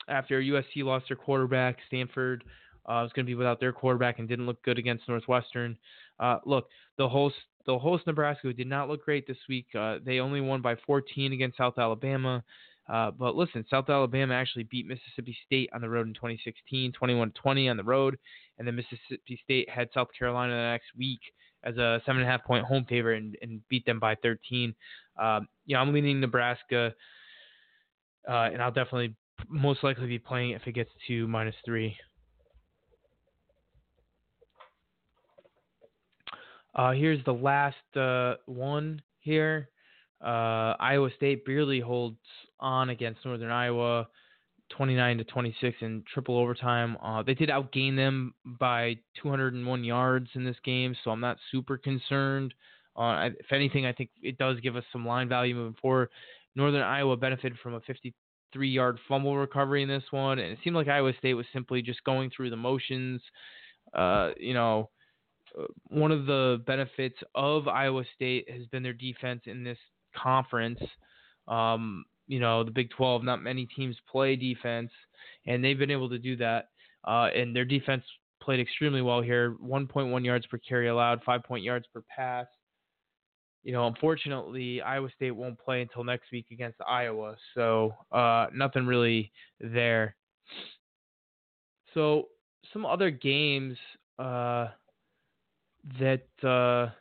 after 0.09 0.41
USC 0.41 0.85
lost 0.85 1.07
their 1.09 1.17
quarterback. 1.17 1.79
Stanford 1.87 2.45
uh, 2.87 3.01
was 3.03 3.11
going 3.15 3.25
to 3.25 3.31
be 3.31 3.35
without 3.35 3.61
their 3.61 3.73
quarterback 3.73 4.19
and 4.19 4.29
didn't 4.29 4.47
look 4.47 4.63
good 4.63 4.79
against 4.79 5.09
Northwestern. 5.09 5.77
Uh, 6.21 6.39
look, 6.45 6.69
the 6.99 7.09
host, 7.09 7.35
the 7.65 7.79
host 7.79 8.07
Nebraska 8.07 8.53
did 8.53 8.67
not 8.67 8.89
look 8.89 9.05
great 9.05 9.27
this 9.27 9.39
week. 9.49 9.67
Uh, 9.79 9.97
they 10.05 10.21
only 10.21 10.43
won 10.43 10.61
by 10.61 10.77
14 10.87 11.33
against 11.33 11.57
South 11.57 11.79
Alabama. 11.79 12.45
Uh, 12.88 13.11
but 13.11 13.35
listen, 13.35 13.64
South 13.68 13.90
Alabama 13.90 14.35
actually 14.35 14.62
beat 14.64 14.87
Mississippi 14.87 15.37
State 15.44 15.70
on 15.75 15.81
the 15.81 15.88
road 15.88 16.07
in 16.07 16.14
2016, 16.14 16.92
21-20 17.01 17.70
on 17.70 17.77
the 17.77 17.83
road, 17.83 18.16
and 18.59 18.66
then 18.66 18.77
Mississippi 18.77 19.40
State 19.42 19.68
had 19.68 19.88
South 19.92 20.09
Carolina 20.16 20.53
the 20.53 20.70
next 20.70 20.87
week 20.96 21.20
as 21.64 21.77
a 21.79 22.01
seven 22.07 22.22
and 22.22 22.29
a 22.29 22.31
half 22.31 22.44
point 22.44 22.64
home 22.64 22.87
favorite 22.88 23.22
and, 23.22 23.37
and 23.42 23.61
beat 23.68 23.85
them 23.87 23.99
by 23.99 24.14
13. 24.16 24.75
Um, 25.20 25.49
you 25.64 25.75
know, 25.75 25.81
I'm 25.81 25.92
leaning 25.92 26.20
Nebraska, 26.20 26.94
uh, 28.29 28.49
and 28.53 28.62
I'll 28.62 28.70
definitely 28.70 29.14
most 29.49 29.83
likely 29.83 30.07
be 30.07 30.18
playing 30.18 30.51
if 30.53 30.66
it 30.66 30.72
gets 30.72 30.90
to 31.09 31.27
minus 31.27 31.57
three. 31.64 31.96
Uh, 36.75 36.92
here's 36.92 37.25
the 37.25 37.33
last 37.33 37.96
uh, 37.96 38.35
one 38.44 39.01
here. 39.18 39.70
Uh, 40.23 40.75
Iowa 40.81 41.11
State 41.17 41.45
barely 41.45 41.81
holds 41.81 42.19
on 42.59 42.91
against 42.91 43.25
Northern 43.25 43.51
Iowa, 43.51 44.09
29 44.71 45.19
to 45.19 45.25
26 45.25 45.77
in 45.81 46.05
triple 46.13 46.39
overtime. 46.39 46.97
Uh, 47.03 47.23
they 47.23 47.35
did 47.35 47.51
outgain 47.51 47.97
them 47.97 48.35
by 48.45 48.97
201 49.23 49.85
yards 49.85 50.29
in 50.35 50.45
this 50.45 50.57
game, 50.65 50.97
so 51.05 51.11
I'm 51.11 51.21
not 51.21 51.39
super 51.53 51.77
concerned. 51.77 52.55
Uh, 52.97 53.31
if 53.39 53.53
anything, 53.53 53.85
I 53.85 53.93
think 53.93 54.11
it 54.23 54.39
does 54.39 54.59
give 54.61 54.75
us 54.75 54.85
some 54.91 55.07
line 55.07 55.29
value 55.29 55.55
moving 55.55 55.77
forward. 55.81 56.09
Northern 56.55 56.83
Iowa 56.83 57.17
benefited 57.17 57.59
from 57.63 57.75
a 57.75 57.81
53 57.81 58.69
yard 58.69 58.99
fumble 59.07 59.37
recovery 59.37 59.83
in 59.83 59.89
this 59.89 60.05
one, 60.11 60.39
and 60.39 60.53
it 60.53 60.59
seemed 60.65 60.77
like 60.77 60.89
Iowa 60.89 61.13
State 61.19 61.35
was 61.35 61.47
simply 61.53 61.83
just 61.83 62.03
going 62.05 62.31
through 62.35 62.51
the 62.51 62.57
motions. 62.57 63.21
Uh, 63.93 64.31
you 64.39 64.55
know, 64.55 64.89
uh, 65.59 65.65
one 65.89 66.11
of 66.11 66.25
the 66.25 66.63
benefits 66.67 67.19
of 67.35 67.69
Iowa 67.69 68.05
State 68.15 68.51
has 68.51 68.67
been 68.69 68.83
their 68.83 68.95
defense 68.95 69.43
in 69.45 69.63
this 69.63 69.79
conference. 70.23 70.81
Um, 71.49 72.05
you 72.27 72.41
know, 72.41 72.65
the 72.65 72.71
Big 72.71 72.91
12, 72.91 73.23
not 73.23 73.43
many 73.43 73.67
teams 73.67 73.97
play 74.11 74.37
defense, 74.37 74.91
and 75.47 75.65
they've 75.65 75.79
been 75.79 75.91
able 75.91 76.09
to 76.11 76.19
do 76.19 76.37
that. 76.37 76.69
Uh, 77.07 77.29
and 77.35 77.55
their 77.55 77.65
defense 77.65 78.03
played 78.43 78.61
extremely 78.61 79.03
well 79.03 79.21
here 79.21 79.57
1.1 79.63 80.25
yards 80.25 80.47
per 80.47 80.59
carry 80.59 80.89
allowed, 80.89 81.23
5 81.25 81.43
point 81.45 81.63
yards 81.63 81.87
per 81.93 82.03
pass. 82.15 82.47
You 83.63 83.73
know, 83.73 83.89
unfortunately, 83.89 84.81
Iowa 84.81 85.09
State 85.17 85.33
won't 85.33 85.59
play 85.59 85.83
until 85.83 86.05
next 86.05 86.31
week 86.31 86.47
against 86.53 86.79
Iowa, 86.87 87.35
so 87.55 87.95
uh, 88.13 88.47
nothing 88.55 88.87
really 88.87 89.33
there. 89.61 90.15
So, 91.95 92.29
some 92.73 92.87
other 92.87 93.11
games 93.11 93.77
uh, 94.21 94.69
that 95.99 96.29
uh, 96.45 96.93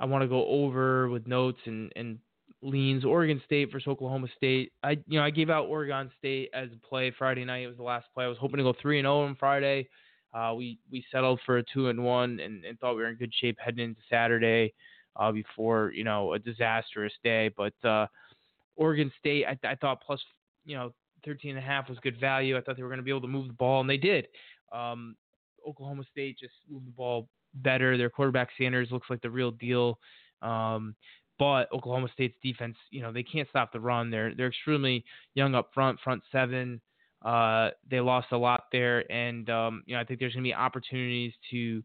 I 0.00 0.04
want 0.04 0.22
to 0.22 0.28
go 0.28 0.46
over 0.46 1.08
with 1.08 1.26
notes 1.26 1.60
and, 1.64 1.90
and 1.96 2.18
leans 2.62 3.04
Oregon 3.04 3.42
State 3.44 3.70
versus 3.72 3.88
Oklahoma 3.88 4.28
State. 4.36 4.72
I 4.82 4.92
you 5.08 5.18
know 5.18 5.22
I 5.22 5.30
gave 5.30 5.50
out 5.50 5.66
Oregon 5.66 6.10
State 6.18 6.50
as 6.54 6.68
a 6.72 6.86
play 6.86 7.12
Friday 7.16 7.44
night. 7.44 7.64
It 7.64 7.68
was 7.68 7.76
the 7.76 7.82
last 7.82 8.06
play. 8.14 8.24
I 8.24 8.28
was 8.28 8.38
hoping 8.38 8.58
to 8.58 8.62
go 8.62 8.74
three 8.80 8.98
and 8.98 9.04
zero 9.04 9.20
oh 9.20 9.24
on 9.24 9.36
Friday. 9.36 9.88
Uh, 10.32 10.54
we 10.56 10.78
we 10.90 11.04
settled 11.12 11.40
for 11.44 11.58
a 11.58 11.64
two 11.74 11.88
and 11.88 12.02
one 12.02 12.40
and, 12.40 12.64
and 12.64 12.78
thought 12.78 12.96
we 12.96 13.02
were 13.02 13.08
in 13.08 13.16
good 13.16 13.32
shape 13.40 13.58
heading 13.62 13.84
into 13.84 14.00
Saturday 14.08 14.72
uh, 15.16 15.32
before 15.32 15.92
you 15.94 16.04
know 16.04 16.32
a 16.34 16.38
disastrous 16.38 17.12
day. 17.22 17.50
But 17.56 17.74
uh, 17.84 18.06
Oregon 18.76 19.12
State, 19.18 19.44
I, 19.46 19.58
I 19.66 19.74
thought 19.74 20.02
plus 20.02 20.20
you 20.64 20.76
know 20.76 20.92
13 21.24 21.50
and 21.50 21.58
a 21.58 21.62
half 21.62 21.88
was 21.88 21.98
good 21.98 22.18
value. 22.18 22.56
I 22.56 22.60
thought 22.60 22.76
they 22.76 22.82
were 22.82 22.88
going 22.88 22.98
to 22.98 23.04
be 23.04 23.10
able 23.10 23.20
to 23.22 23.28
move 23.28 23.48
the 23.48 23.54
ball, 23.54 23.80
and 23.80 23.90
they 23.90 23.96
did. 23.96 24.28
Um, 24.72 25.16
Oklahoma 25.68 26.04
State 26.10 26.38
just 26.38 26.54
moved 26.70 26.86
the 26.86 26.92
ball 26.92 27.28
better. 27.54 27.96
Their 27.96 28.10
quarterback 28.10 28.48
Sanders 28.58 28.88
looks 28.90 29.10
like 29.10 29.22
the 29.22 29.30
real 29.30 29.50
deal. 29.50 29.98
Um, 30.40 30.94
but 31.38 31.72
Oklahoma 31.72 32.08
State's 32.12 32.36
defense, 32.42 32.76
you 32.90 33.02
know, 33.02 33.12
they 33.12 33.22
can't 33.22 33.48
stop 33.48 33.72
the 33.72 33.80
run. 33.80 34.10
They're 34.10 34.34
they're 34.34 34.48
extremely 34.48 35.04
young 35.34 35.54
up 35.54 35.70
front, 35.74 35.98
front 36.00 36.22
seven. 36.30 36.80
Uh, 37.24 37.70
they 37.88 38.00
lost 38.00 38.28
a 38.32 38.36
lot 38.36 38.64
there, 38.72 39.10
and 39.10 39.48
um, 39.50 39.82
you 39.86 39.94
know, 39.94 40.00
I 40.00 40.04
think 40.04 40.20
there's 40.20 40.34
going 40.34 40.44
to 40.44 40.48
be 40.48 40.54
opportunities 40.54 41.32
to 41.50 41.82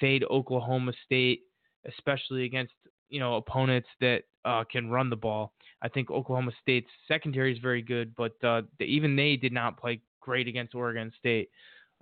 fade 0.00 0.24
Oklahoma 0.30 0.92
State, 1.04 1.42
especially 1.86 2.44
against 2.44 2.72
you 3.08 3.20
know 3.20 3.36
opponents 3.36 3.88
that 4.00 4.22
uh, 4.44 4.64
can 4.70 4.88
run 4.90 5.10
the 5.10 5.16
ball. 5.16 5.52
I 5.82 5.88
think 5.88 6.10
Oklahoma 6.10 6.52
State's 6.62 6.90
secondary 7.06 7.52
is 7.52 7.58
very 7.58 7.82
good, 7.82 8.14
but 8.16 8.32
uh, 8.42 8.62
even 8.80 9.16
they 9.16 9.36
did 9.36 9.52
not 9.52 9.78
play 9.78 10.00
great 10.20 10.48
against 10.48 10.74
Oregon 10.74 11.12
State. 11.18 11.50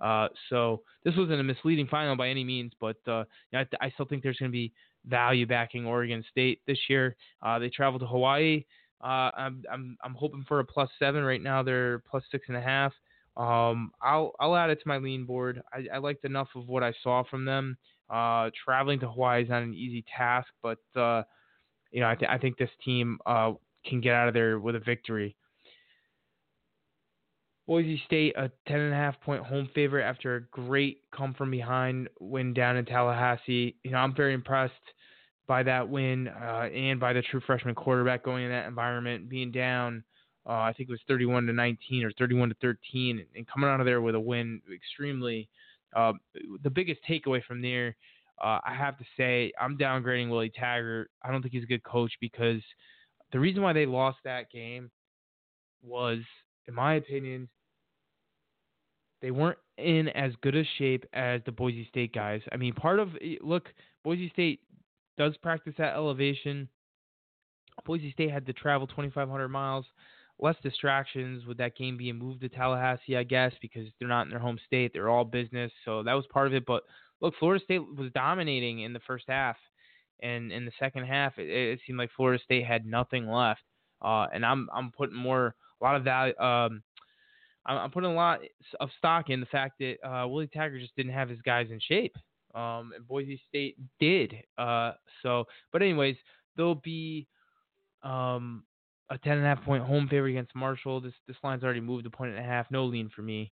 Uh, 0.01 0.27
so 0.49 0.81
this 1.03 1.15
wasn't 1.15 1.39
a 1.39 1.43
misleading 1.43 1.87
final 1.87 2.15
by 2.15 2.27
any 2.27 2.43
means, 2.43 2.73
but 2.81 2.97
uh, 3.07 3.23
I, 3.53 3.65
I, 3.79 3.89
still 3.91 4.05
think 4.05 4.23
there's 4.23 4.37
going 4.37 4.51
to 4.51 4.53
be 4.53 4.73
value 5.07 5.45
backing 5.45 5.85
Oregon 5.85 6.23
State 6.31 6.61
this 6.67 6.79
year. 6.89 7.15
Uh, 7.41 7.59
they 7.59 7.69
traveled 7.69 8.01
to 8.01 8.07
Hawaii. 8.07 8.65
Uh, 9.03 9.29
I'm, 9.37 9.63
I'm 9.71 9.97
I'm 10.03 10.13
hoping 10.15 10.45
for 10.47 10.59
a 10.59 10.65
plus 10.65 10.89
seven 10.97 11.23
right 11.23 11.41
now. 11.41 11.61
They're 11.61 11.99
plus 11.99 12.23
six 12.31 12.45
and 12.47 12.57
a 12.57 12.61
half. 12.61 12.93
Um, 13.37 13.91
I'll 14.01 14.33
I'll 14.39 14.55
add 14.55 14.69
it 14.69 14.81
to 14.81 14.87
my 14.87 14.97
lean 14.97 15.25
board. 15.25 15.61
I, 15.73 15.95
I 15.95 15.97
liked 15.97 16.25
enough 16.25 16.47
of 16.55 16.67
what 16.67 16.83
I 16.83 16.93
saw 17.03 17.23
from 17.29 17.45
them. 17.45 17.77
Uh, 18.09 18.49
traveling 18.63 18.99
to 19.01 19.07
Hawaii 19.07 19.43
is 19.43 19.49
not 19.49 19.63
an 19.63 19.73
easy 19.73 20.03
task, 20.15 20.47
but 20.63 20.79
uh, 20.95 21.23
you 21.91 21.99
know 21.99 22.09
I, 22.09 22.15
th- 22.15 22.31
I 22.31 22.37
think 22.37 22.57
this 22.57 22.69
team 22.83 23.19
can 23.25 24.01
get 24.01 24.13
out 24.13 24.27
of 24.27 24.33
there 24.33 24.59
with 24.59 24.75
a 24.75 24.79
victory. 24.79 25.35
Boise 27.67 28.01
State, 28.05 28.35
a 28.37 28.51
10.5 28.69 29.21
point 29.21 29.43
home 29.43 29.69
favorite 29.73 30.03
after 30.03 30.35
a 30.35 30.41
great 30.41 31.01
come 31.15 31.33
from 31.33 31.49
behind 31.49 32.09
win 32.19 32.53
down 32.53 32.77
in 32.77 32.85
Tallahassee. 32.85 33.75
You 33.83 33.91
know, 33.91 33.97
I'm 33.97 34.15
very 34.15 34.33
impressed 34.33 34.73
by 35.47 35.63
that 35.63 35.87
win 35.87 36.27
uh, 36.27 36.69
and 36.73 36.99
by 36.99 37.13
the 37.13 37.21
true 37.23 37.41
freshman 37.45 37.75
quarterback 37.75 38.23
going 38.23 38.43
in 38.43 38.51
that 38.51 38.67
environment, 38.67 39.29
being 39.29 39.51
down, 39.51 40.03
uh, 40.47 40.53
I 40.53 40.73
think 40.73 40.89
it 40.89 40.93
was 40.93 41.01
31 41.07 41.47
to 41.47 41.53
19 41.53 42.03
or 42.03 42.11
31 42.17 42.49
to 42.49 42.55
13, 42.61 43.25
and 43.35 43.47
coming 43.47 43.69
out 43.69 43.79
of 43.79 43.85
there 43.85 44.01
with 44.01 44.15
a 44.15 44.19
win 44.19 44.61
extremely. 44.73 45.49
Uh, 45.95 46.13
the 46.63 46.69
biggest 46.69 46.99
takeaway 47.09 47.43
from 47.43 47.61
there, 47.61 47.95
uh, 48.43 48.59
I 48.65 48.75
have 48.77 48.97
to 48.97 49.05
say, 49.17 49.51
I'm 49.59 49.77
downgrading 49.77 50.29
Willie 50.29 50.51
Taggart. 50.53 51.09
I 51.23 51.31
don't 51.31 51.41
think 51.41 51.53
he's 51.53 51.63
a 51.63 51.67
good 51.67 51.83
coach 51.83 52.11
because 52.19 52.61
the 53.31 53.39
reason 53.39 53.61
why 53.63 53.73
they 53.73 53.85
lost 53.85 54.17
that 54.23 54.51
game 54.51 54.91
was, 55.81 56.19
in 56.67 56.73
my 56.73 56.95
opinion, 56.95 57.49
they 59.21 59.31
weren't 59.31 59.57
in 59.77 60.09
as 60.09 60.33
good 60.41 60.55
a 60.55 60.63
shape 60.77 61.05
as 61.13 61.41
the 61.45 61.51
Boise 61.51 61.87
State 61.89 62.13
guys. 62.13 62.41
I 62.51 62.57
mean, 62.57 62.73
part 62.73 62.99
of 62.99 63.09
look, 63.41 63.69
Boise 64.03 64.29
State 64.29 64.61
does 65.17 65.35
practice 65.37 65.75
at 65.79 65.93
elevation. 65.93 66.69
Boise 67.85 68.11
State 68.11 68.31
had 68.31 68.45
to 68.45 68.53
travel 68.53 68.87
2,500 68.87 69.47
miles, 69.47 69.85
less 70.39 70.55
distractions 70.63 71.45
with 71.45 71.57
that 71.57 71.75
game 71.75 71.97
being 71.97 72.17
moved 72.17 72.41
to 72.41 72.49
Tallahassee, 72.49 73.17
I 73.17 73.23
guess, 73.23 73.53
because 73.61 73.87
they're 73.99 74.07
not 74.07 74.23
in 74.23 74.29
their 74.29 74.39
home 74.39 74.59
state. 74.65 74.91
They're 74.93 75.09
all 75.09 75.25
business, 75.25 75.71
so 75.83 76.03
that 76.03 76.13
was 76.13 76.25
part 76.31 76.47
of 76.47 76.53
it. 76.53 76.65
But 76.65 76.83
look, 77.21 77.33
Florida 77.39 77.63
State 77.63 77.81
was 77.95 78.11
dominating 78.13 78.81
in 78.81 78.93
the 78.93 79.01
first 79.07 79.25
half, 79.27 79.57
and 80.21 80.51
in 80.51 80.65
the 80.65 80.71
second 80.79 81.05
half, 81.05 81.37
it, 81.37 81.49
it 81.49 81.79
seemed 81.85 81.99
like 81.99 82.11
Florida 82.15 82.41
State 82.43 82.65
had 82.65 82.85
nothing 82.85 83.27
left. 83.29 83.61
Uh, 84.01 84.27
and 84.33 84.45
I'm 84.45 84.69
I'm 84.73 84.91
putting 84.91 85.15
more 85.15 85.55
a 85.81 85.83
lot 85.83 85.95
of 85.95 86.03
value. 86.03 86.37
Um, 86.37 86.81
I'm, 87.65 87.89
putting 87.89 88.11
a 88.11 88.13
lot 88.13 88.41
of 88.79 88.89
stock 88.97 89.29
in 89.29 89.39
the 89.39 89.45
fact 89.47 89.79
that 89.79 89.95
uh, 90.07 90.27
Willie 90.27 90.47
Taggart 90.47 90.81
just 90.81 90.95
didn't 90.95 91.13
have 91.13 91.29
his 91.29 91.41
guys 91.41 91.67
in 91.71 91.79
shape. 91.79 92.15
Um, 92.53 92.93
and 92.95 93.07
Boise 93.07 93.41
State 93.49 93.75
did. 93.99 94.33
Uh, 94.57 94.93
so, 95.21 95.45
but 95.73 95.81
anyways, 95.81 96.15
there'll 96.55 96.75
be 96.75 97.27
um, 98.03 98.63
a 99.09 99.17
ten 99.17 99.37
and 99.37 99.45
a 99.45 99.49
half 99.49 99.63
point 99.63 99.83
home 99.83 100.07
favorite 100.07 100.31
against 100.31 100.55
Marshall. 100.55 101.01
This 101.01 101.13
this 101.27 101.35
line's 101.43 101.63
already 101.63 101.81
moved 101.81 102.05
a 102.05 102.09
point 102.09 102.31
and 102.31 102.39
a 102.39 102.47
half. 102.47 102.71
No 102.71 102.85
lean 102.85 103.09
for 103.13 103.23
me. 103.23 103.51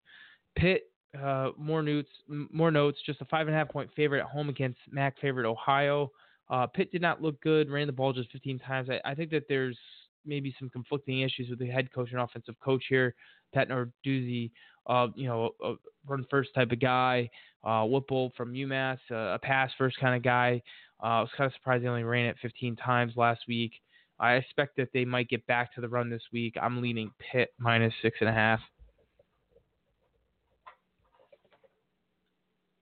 Pitt, 0.55 0.83
uh, 1.21 1.49
more 1.57 1.81
notes, 1.81 2.09
more 2.27 2.71
notes. 2.71 2.99
Just 3.05 3.21
a 3.21 3.25
five 3.25 3.47
and 3.47 3.55
a 3.55 3.59
half 3.59 3.69
point 3.69 3.89
favorite 3.95 4.21
at 4.21 4.27
home 4.27 4.47
against 4.47 4.79
MAC 4.89 5.19
favorite 5.19 5.49
Ohio. 5.49 6.09
Uh, 6.49 6.67
Pitt 6.67 6.91
did 6.91 7.01
not 7.01 7.21
look 7.21 7.41
good. 7.41 7.69
Ran 7.69 7.87
the 7.87 7.93
ball 7.93 8.13
just 8.13 8.31
15 8.31 8.59
times. 8.59 8.89
I, 8.89 8.99
I 9.09 9.15
think 9.15 9.31
that 9.31 9.45
there's 9.49 9.77
maybe 10.25 10.55
some 10.59 10.69
conflicting 10.69 11.21
issues 11.21 11.49
with 11.49 11.59
the 11.59 11.67
head 11.67 11.91
coach 11.93 12.11
and 12.11 12.19
offensive 12.19 12.55
coach 12.63 12.83
here. 12.89 13.15
Pat 13.53 13.69
Narduzzi, 13.69 14.51
uh, 14.87 15.07
you 15.15 15.27
know, 15.27 15.51
a 15.63 15.73
run 16.07 16.25
first 16.29 16.49
type 16.55 16.71
of 16.71 16.79
guy. 16.79 17.29
Uh, 17.63 17.85
Whipple 17.85 18.33
from 18.35 18.53
UMass, 18.53 18.97
uh, 19.11 19.35
a 19.35 19.39
pass 19.41 19.71
first 19.77 19.97
kind 19.99 20.15
of 20.15 20.23
guy. 20.23 20.61
Uh, 21.01 21.05
I 21.05 21.21
was 21.21 21.29
kind 21.37 21.47
of 21.47 21.53
surprised 21.53 21.83
they 21.83 21.87
only 21.87 22.03
ran 22.03 22.25
it 22.25 22.35
15 22.41 22.75
times 22.75 23.13
last 23.15 23.41
week. 23.47 23.73
I 24.19 24.33
expect 24.33 24.77
that 24.77 24.89
they 24.93 25.05
might 25.05 25.29
get 25.29 25.45
back 25.47 25.73
to 25.75 25.81
the 25.81 25.89
run 25.89 26.09
this 26.09 26.23
week. 26.31 26.55
I'm 26.61 26.81
leaning 26.81 27.11
Pitt 27.19 27.49
minus 27.57 27.93
six 28.01 28.17
and 28.19 28.29
a 28.29 28.33
half. 28.33 28.59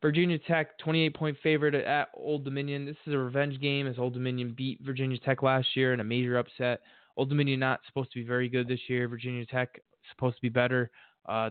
Virginia 0.02 0.40
Tech, 0.40 0.78
28 0.80 1.14
point 1.16 1.38
favorite 1.44 1.76
at 1.76 2.10
Old 2.16 2.44
Dominion. 2.44 2.86
This 2.86 2.98
is 3.06 3.14
a 3.14 3.18
revenge 3.18 3.60
game 3.62 3.86
as 3.86 4.00
Old 4.00 4.14
Dominion 4.14 4.54
beat 4.58 4.80
Virginia 4.82 5.18
Tech 5.20 5.44
last 5.44 5.68
year 5.76 5.94
in 5.94 6.00
a 6.00 6.04
major 6.04 6.38
upset. 6.38 6.82
Old 7.18 7.30
Dominion 7.30 7.60
not 7.60 7.82
supposed 7.88 8.12
to 8.14 8.20
be 8.20 8.26
very 8.26 8.50
good 8.50 8.68
this 8.68 8.80
year. 8.88 9.08
Virginia 9.08 9.46
Tech 9.46 9.82
supposed 10.12 10.36
to 10.38 10.42
be 10.42 10.50
better. 10.50 10.90
Uh, 11.26 11.50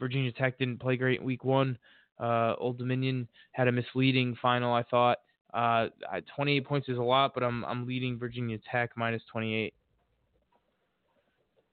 Virginia 0.00 0.32
Tech 0.32 0.58
didn't 0.58 0.80
play 0.80 0.96
great 0.96 1.20
in 1.20 1.26
week 1.26 1.44
one. 1.44 1.78
Uh, 2.18 2.54
Old 2.58 2.78
Dominion 2.78 3.28
had 3.52 3.68
a 3.68 3.72
misleading 3.72 4.36
final, 4.40 4.72
I 4.72 4.82
thought. 4.82 5.18
Uh, 5.54 5.88
28 6.34 6.66
points 6.66 6.88
is 6.88 6.98
a 6.98 7.02
lot, 7.02 7.32
but 7.34 7.42
I'm 7.42 7.64
I'm 7.64 7.86
leading 7.86 8.18
Virginia 8.18 8.58
Tech 8.70 8.92
minus 8.96 9.22
28. 9.30 9.74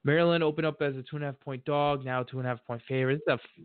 Maryland 0.04 0.42
opened 0.44 0.66
up 0.66 0.80
as 0.82 0.94
a 0.96 1.02
two 1.02 1.16
and 1.16 1.24
a 1.24 1.28
half 1.28 1.40
point 1.40 1.64
dog, 1.64 2.04
now 2.04 2.22
two 2.22 2.38
and 2.38 2.46
a 2.46 2.50
half 2.50 2.64
point 2.66 2.82
favorite. 2.88 3.20
It's 3.26 3.28
a 3.28 3.32
f- 3.32 3.64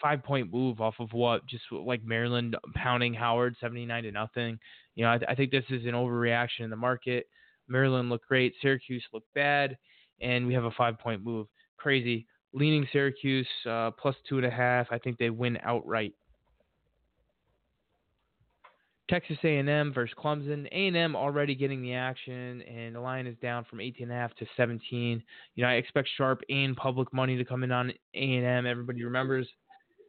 five 0.00 0.22
point 0.22 0.52
move 0.52 0.80
off 0.80 0.94
of 0.98 1.12
what 1.12 1.46
just 1.46 1.64
like 1.70 2.04
Maryland 2.04 2.56
pounding 2.74 3.14
Howard 3.14 3.56
79 3.60 4.04
to 4.04 4.12
nothing. 4.12 4.58
You 4.94 5.04
know, 5.04 5.10
I, 5.10 5.18
I 5.28 5.34
think 5.34 5.50
this 5.50 5.64
is 5.70 5.84
an 5.84 5.92
overreaction 5.92 6.60
in 6.60 6.70
the 6.70 6.76
market. 6.76 7.26
Maryland 7.68 8.08
looked 8.08 8.28
great, 8.28 8.54
Syracuse 8.60 9.04
looked 9.12 9.32
bad, 9.34 9.76
and 10.20 10.46
we 10.46 10.54
have 10.54 10.64
a 10.64 10.70
five 10.72 10.98
point 10.98 11.24
move 11.24 11.46
crazy. 11.76 12.26
Leaning 12.54 12.86
Syracuse 12.92 13.48
uh, 13.68 13.90
plus 13.92 14.14
two 14.28 14.36
and 14.36 14.46
a 14.46 14.50
half. 14.50 14.86
I 14.90 14.98
think 14.98 15.18
they 15.18 15.30
win 15.30 15.58
outright. 15.62 16.14
Texas 19.12 19.36
A&M 19.44 19.92
versus 19.92 20.14
Clemson. 20.18 20.66
A&M 20.72 21.16
already 21.16 21.54
getting 21.54 21.82
the 21.82 21.92
action, 21.92 22.62
and 22.62 22.94
the 22.94 23.00
line 23.00 23.26
is 23.26 23.36
down 23.42 23.64
from 23.68 23.80
18 23.80 24.04
and 24.04 24.12
a 24.12 24.14
half 24.14 24.34
to 24.36 24.46
17. 24.56 25.22
You 25.54 25.62
know, 25.62 25.68
I 25.68 25.74
expect 25.74 26.08
sharp 26.16 26.40
and 26.48 26.76
public 26.76 27.12
money 27.12 27.36
to 27.36 27.44
come 27.44 27.62
in 27.62 27.72
on 27.72 27.92
A&M. 28.14 28.66
Everybody 28.66 29.04
remembers 29.04 29.46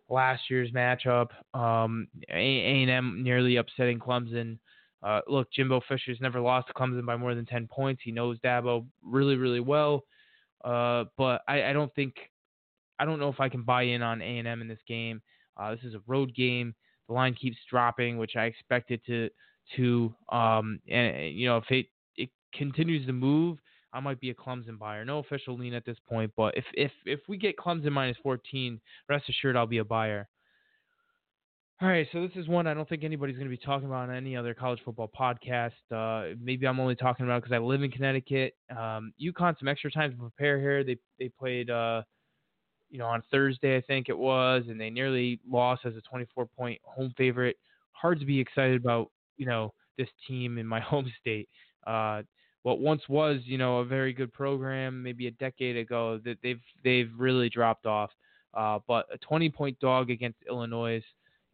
last 0.09 0.43
year's 0.49 0.71
matchup. 0.71 1.27
Um, 1.53 2.07
A&M 2.29 3.23
nearly 3.23 3.57
upsetting 3.57 3.99
Clemson. 3.99 4.57
Uh, 5.03 5.19
look, 5.27 5.51
Jimbo 5.51 5.81
Fisher's 5.87 6.19
never 6.21 6.39
lost 6.39 6.67
to 6.67 6.73
Clemson 6.73 7.05
by 7.05 7.17
more 7.17 7.35
than 7.35 7.45
10 7.45 7.67
points. 7.67 8.01
He 8.03 8.11
knows 8.11 8.39
Dabo 8.39 8.85
really, 9.03 9.35
really 9.35 9.59
well. 9.59 10.03
Uh, 10.63 11.05
but 11.17 11.41
I, 11.47 11.63
I, 11.65 11.73
don't 11.73 11.93
think 11.93 12.15
I 12.99 13.05
don't 13.05 13.19
know 13.19 13.27
if 13.27 13.41
I 13.41 13.49
can 13.49 13.63
buy 13.63 13.83
in 13.83 14.01
on 14.01 14.21
A 14.21 14.37
and 14.37 14.47
M 14.47 14.61
in 14.61 14.67
this 14.67 14.79
game. 14.87 15.21
Uh, 15.57 15.71
this 15.71 15.83
is 15.83 15.93
a 15.93 16.01
road 16.07 16.33
game. 16.33 16.73
The 17.09 17.13
line 17.13 17.33
keeps 17.33 17.57
dropping, 17.69 18.17
which 18.17 18.37
I 18.37 18.45
expect 18.45 18.91
it 18.91 19.01
to 19.07 19.29
to 19.75 20.13
um, 20.29 20.79
and 20.89 21.35
you 21.35 21.47
know 21.47 21.57
if 21.57 21.69
it 21.69 21.87
it 22.15 22.29
continues 22.53 23.05
to 23.07 23.13
move, 23.13 23.57
I 23.91 23.99
might 23.99 24.19
be 24.19 24.29
a 24.29 24.33
Clemson 24.33 24.79
buyer. 24.79 25.03
No 25.03 25.19
official 25.19 25.57
lean 25.57 25.73
at 25.73 25.85
this 25.85 25.97
point, 26.07 26.31
but 26.37 26.55
if 26.57 26.65
if 26.73 26.91
if 27.05 27.19
we 27.27 27.37
get 27.37 27.57
Clemson 27.57 27.91
minus 27.91 28.17
14, 28.23 28.79
rest 29.09 29.29
assured 29.29 29.57
I'll 29.57 29.67
be 29.67 29.79
a 29.79 29.85
buyer. 29.85 30.29
All 31.83 31.89
right, 31.89 32.07
so 32.13 32.21
this 32.25 32.31
is 32.37 32.47
one 32.47 32.65
I 32.65 32.73
don't 32.73 32.87
think 32.87 33.03
anybody's 33.03 33.35
going 33.35 33.49
to 33.49 33.49
be 33.49 33.57
talking 33.57 33.89
about 33.89 34.07
on 34.07 34.15
any 34.15 34.37
other 34.37 34.53
college 34.53 34.79
football 34.85 35.11
podcast. 35.19 35.71
Uh, 35.91 36.33
maybe 36.41 36.65
I'm 36.65 36.79
only 36.79 36.95
talking 36.95 37.25
about 37.25 37.43
because 37.43 37.53
I 37.53 37.57
live 37.57 37.83
in 37.83 37.91
Connecticut. 37.91 38.55
Um, 38.69 39.13
UConn 39.21 39.59
some 39.59 39.67
extra 39.67 39.91
time 39.91 40.11
to 40.11 40.17
prepare 40.17 40.61
here. 40.61 40.85
They 40.85 40.97
they 41.19 41.27
played, 41.27 41.69
uh, 41.69 42.03
you 42.89 42.99
know, 42.99 43.05
on 43.05 43.21
Thursday 43.29 43.75
I 43.75 43.81
think 43.81 44.07
it 44.07 44.17
was, 44.17 44.63
and 44.69 44.79
they 44.79 44.89
nearly 44.89 45.41
lost 45.45 45.81
as 45.85 45.93
a 45.97 46.01
24 46.09 46.45
point 46.45 46.79
home 46.85 47.13
favorite. 47.17 47.57
Hard 47.91 48.17
to 48.21 48.25
be 48.25 48.39
excited 48.39 48.79
about, 48.79 49.11
you 49.35 49.45
know, 49.45 49.73
this 49.97 50.07
team 50.25 50.59
in 50.59 50.65
my 50.65 50.79
home 50.89 51.11
state. 51.19 51.49
Uh, 51.85 52.21
what 52.61 52.79
once 52.79 53.01
was, 53.09 53.41
you 53.43 53.57
know, 53.57 53.79
a 53.79 53.85
very 53.85 54.13
good 54.13 54.31
program, 54.31 55.03
maybe 55.03 55.27
a 55.27 55.31
decade 55.31 55.75
ago, 55.75 56.17
that 56.23 56.37
they've 56.43 56.61
they've 56.81 57.11
really 57.17 57.49
dropped 57.49 57.85
off. 57.85 58.11
Uh, 58.53 58.79
but 58.87 59.05
a 59.13 59.17
20 59.17 59.49
point 59.49 59.77
dog 59.81 60.11
against 60.11 60.39
Illinois 60.47 61.03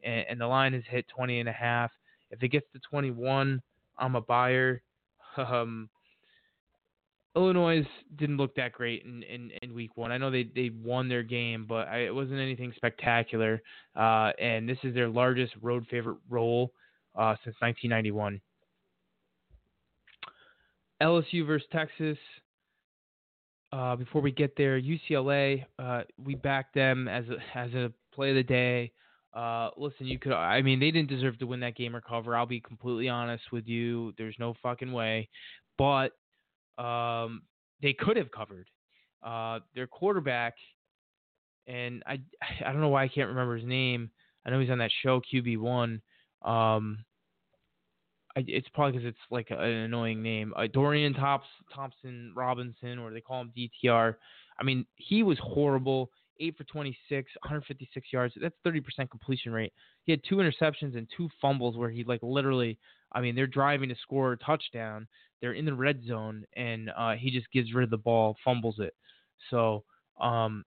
and, 0.03 0.25
and 0.29 0.41
the 0.41 0.47
line 0.47 0.73
has 0.73 0.83
hit 0.89 1.07
20 1.07 1.39
and 1.39 1.49
a 1.49 1.53
half. 1.53 1.91
If 2.31 2.43
it 2.43 2.49
gets 2.49 2.65
to 2.73 2.79
21, 2.89 3.61
I'm 3.97 4.15
a 4.15 4.21
buyer. 4.21 4.81
Um, 5.37 5.89
Illinois 7.35 7.87
didn't 8.17 8.37
look 8.37 8.55
that 8.55 8.73
great 8.73 9.05
in, 9.05 9.23
in, 9.23 9.51
in 9.61 9.73
week 9.73 9.95
one. 9.95 10.11
I 10.11 10.17
know 10.17 10.31
they, 10.31 10.49
they 10.55 10.71
won 10.83 11.07
their 11.07 11.23
game, 11.23 11.65
but 11.69 11.87
I, 11.87 11.99
it 11.99 12.13
wasn't 12.13 12.39
anything 12.39 12.73
spectacular. 12.75 13.61
Uh, 13.95 14.31
and 14.39 14.67
this 14.67 14.79
is 14.83 14.93
their 14.95 15.07
largest 15.07 15.53
road 15.61 15.85
favorite 15.89 16.17
role 16.29 16.73
uh, 17.15 17.35
since 17.43 17.55
1991. 17.59 18.41
LSU 21.01 21.45
versus 21.45 21.67
Texas. 21.71 22.17
Uh, 23.71 23.95
before 23.95 24.21
we 24.21 24.31
get 24.31 24.57
there, 24.57 24.81
UCLA, 24.81 25.63
uh, 25.77 26.01
we 26.23 26.33
backed 26.33 26.73
them 26.73 27.07
as 27.07 27.23
a, 27.29 27.57
as 27.57 27.73
a 27.73 27.91
play 28.13 28.31
of 28.31 28.35
the 28.35 28.43
day. 28.43 28.91
Uh, 29.33 29.69
listen, 29.77 30.07
you 30.07 30.17
could. 30.17 30.33
I 30.33 30.61
mean, 30.61 30.79
they 30.79 30.91
didn't 30.91 31.09
deserve 31.09 31.37
to 31.39 31.47
win 31.47 31.59
that 31.59 31.75
game 31.75 31.95
or 31.95 32.01
cover. 32.01 32.35
I'll 32.35 32.45
be 32.45 32.59
completely 32.59 33.09
honest 33.09 33.43
with 33.51 33.67
you. 33.67 34.13
There's 34.17 34.35
no 34.39 34.55
fucking 34.63 34.91
way. 34.91 35.29
But 35.77 36.11
um, 36.77 37.43
they 37.81 37.93
could 37.93 38.17
have 38.17 38.31
covered. 38.31 38.67
Uh, 39.21 39.59
their 39.75 39.87
quarterback, 39.87 40.55
and 41.67 42.03
I, 42.07 42.19
I 42.65 42.71
don't 42.71 42.81
know 42.81 42.89
why 42.89 43.03
I 43.03 43.07
can't 43.07 43.29
remember 43.29 43.57
his 43.57 43.67
name. 43.67 44.09
I 44.45 44.49
know 44.49 44.59
he's 44.59 44.69
on 44.69 44.79
that 44.79 44.91
show 45.03 45.21
QB 45.33 45.59
one. 45.59 46.01
Um, 46.43 47.05
I, 48.35 48.43
it's 48.47 48.67
probably 48.73 48.93
because 48.93 49.07
it's 49.09 49.31
like 49.31 49.47
an 49.51 49.59
annoying 49.59 50.23
name. 50.23 50.53
Uh, 50.55 50.67
Dorian 50.71 51.13
Tops, 51.13 51.47
Thompson 51.73 52.33
Robinson, 52.35 52.99
or 52.99 53.11
they 53.11 53.21
call 53.21 53.41
him 53.41 53.51
DTR. 53.57 54.15
I 54.59 54.63
mean, 54.63 54.85
he 54.95 55.23
was 55.23 55.37
horrible. 55.39 56.09
8 56.39 56.57
for 56.57 56.63
26, 56.65 57.31
156 57.43 58.07
yards. 58.13 58.33
That's 58.41 58.55
30% 58.65 59.09
completion 59.09 59.51
rate. 59.51 59.73
He 60.03 60.11
had 60.11 60.21
two 60.27 60.37
interceptions 60.37 60.97
and 60.97 61.07
two 61.15 61.29
fumbles 61.41 61.77
where 61.77 61.89
he 61.89 62.03
like 62.03 62.21
literally, 62.23 62.77
I 63.11 63.21
mean, 63.21 63.35
they're 63.35 63.47
driving 63.47 63.89
to 63.89 63.95
score 64.01 64.33
a 64.33 64.37
touchdown. 64.37 65.07
They're 65.41 65.53
in 65.53 65.65
the 65.65 65.73
red 65.73 66.01
zone 66.05 66.45
and 66.55 66.91
uh, 66.97 67.13
he 67.13 67.31
just 67.31 67.51
gives 67.51 67.73
rid 67.73 67.83
of 67.83 67.89
the 67.89 67.97
ball, 67.97 68.35
fumbles 68.43 68.79
it. 68.79 68.93
So, 69.49 69.83
um, 70.19 70.65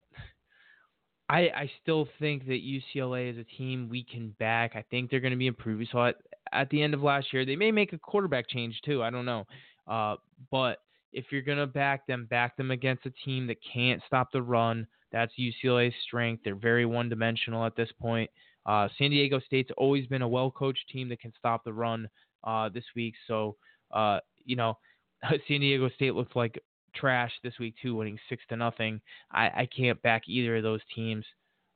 I, 1.29 1.39
I 1.55 1.71
still 1.81 2.09
think 2.19 2.47
that 2.47 2.61
UCLA 2.61 3.31
is 3.31 3.39
a 3.39 3.45
team 3.57 3.89
we 3.89 4.03
can 4.05 4.35
back. 4.41 4.73
I 4.75 4.85
think 4.91 5.11
they're 5.11 5.21
going 5.21 5.33
to 5.33 5.37
be 5.37 5.47
improved. 5.47 5.83
It 5.95 6.17
at 6.53 6.69
the 6.71 6.83
end 6.83 6.95
of 6.95 7.03
last 7.03 7.33
year. 7.33 7.45
They 7.45 7.57
may 7.57 7.71
make 7.71 7.93
a 7.93 7.99
quarterback 7.99 8.49
change 8.49 8.81
too. 8.85 9.03
I 9.03 9.11
don't 9.11 9.25
know. 9.25 9.45
Uh, 9.87 10.17
but 10.51 10.79
if 11.13 11.27
you're 11.31 11.43
going 11.43 11.59
to 11.59 11.67
back 11.67 12.07
them, 12.07 12.27
back 12.29 12.57
them 12.57 12.71
against 12.71 13.07
a 13.07 13.13
team 13.25 13.47
that 13.49 13.59
can't 13.73 14.03
stop 14.07 14.33
the 14.33 14.43
run, 14.43 14.87
that's 15.13 15.33
UCLA's 15.39 15.95
strength. 16.07 16.43
They're 16.45 16.55
very 16.55 16.87
one 16.87 17.09
dimensional 17.09 17.65
at 17.65 17.77
this 17.77 17.91
point. 18.01 18.31
Uh, 18.67 18.89
San 18.99 19.11
Diego 19.11 19.41
State's 19.41 19.71
always 19.77 20.07
been 20.07 20.23
a 20.23 20.29
well 20.29 20.51
coached 20.51 20.89
team 20.93 21.09
that 21.09 21.21
can 21.21 21.33
stop 21.39 21.65
the 21.65 21.73
run 21.73 22.09
uh, 22.45 22.69
this 22.69 22.85
week. 22.95 23.15
So, 23.27 23.57
uh, 23.93 24.21
you 24.45 24.57
know, 24.57 24.79
San 25.49 25.61
Diego 25.61 25.89
State 25.91 26.15
looked 26.15 26.37
like 26.37 26.63
trash 26.95 27.33
this 27.43 27.55
week 27.59 27.75
too, 27.81 27.95
winning 27.95 28.19
six 28.29 28.43
to 28.49 28.57
nothing. 28.57 29.01
I, 29.31 29.47
I 29.47 29.69
can't 29.75 30.01
back 30.03 30.23
either 30.27 30.57
of 30.57 30.63
those 30.63 30.81
teams. 30.95 31.25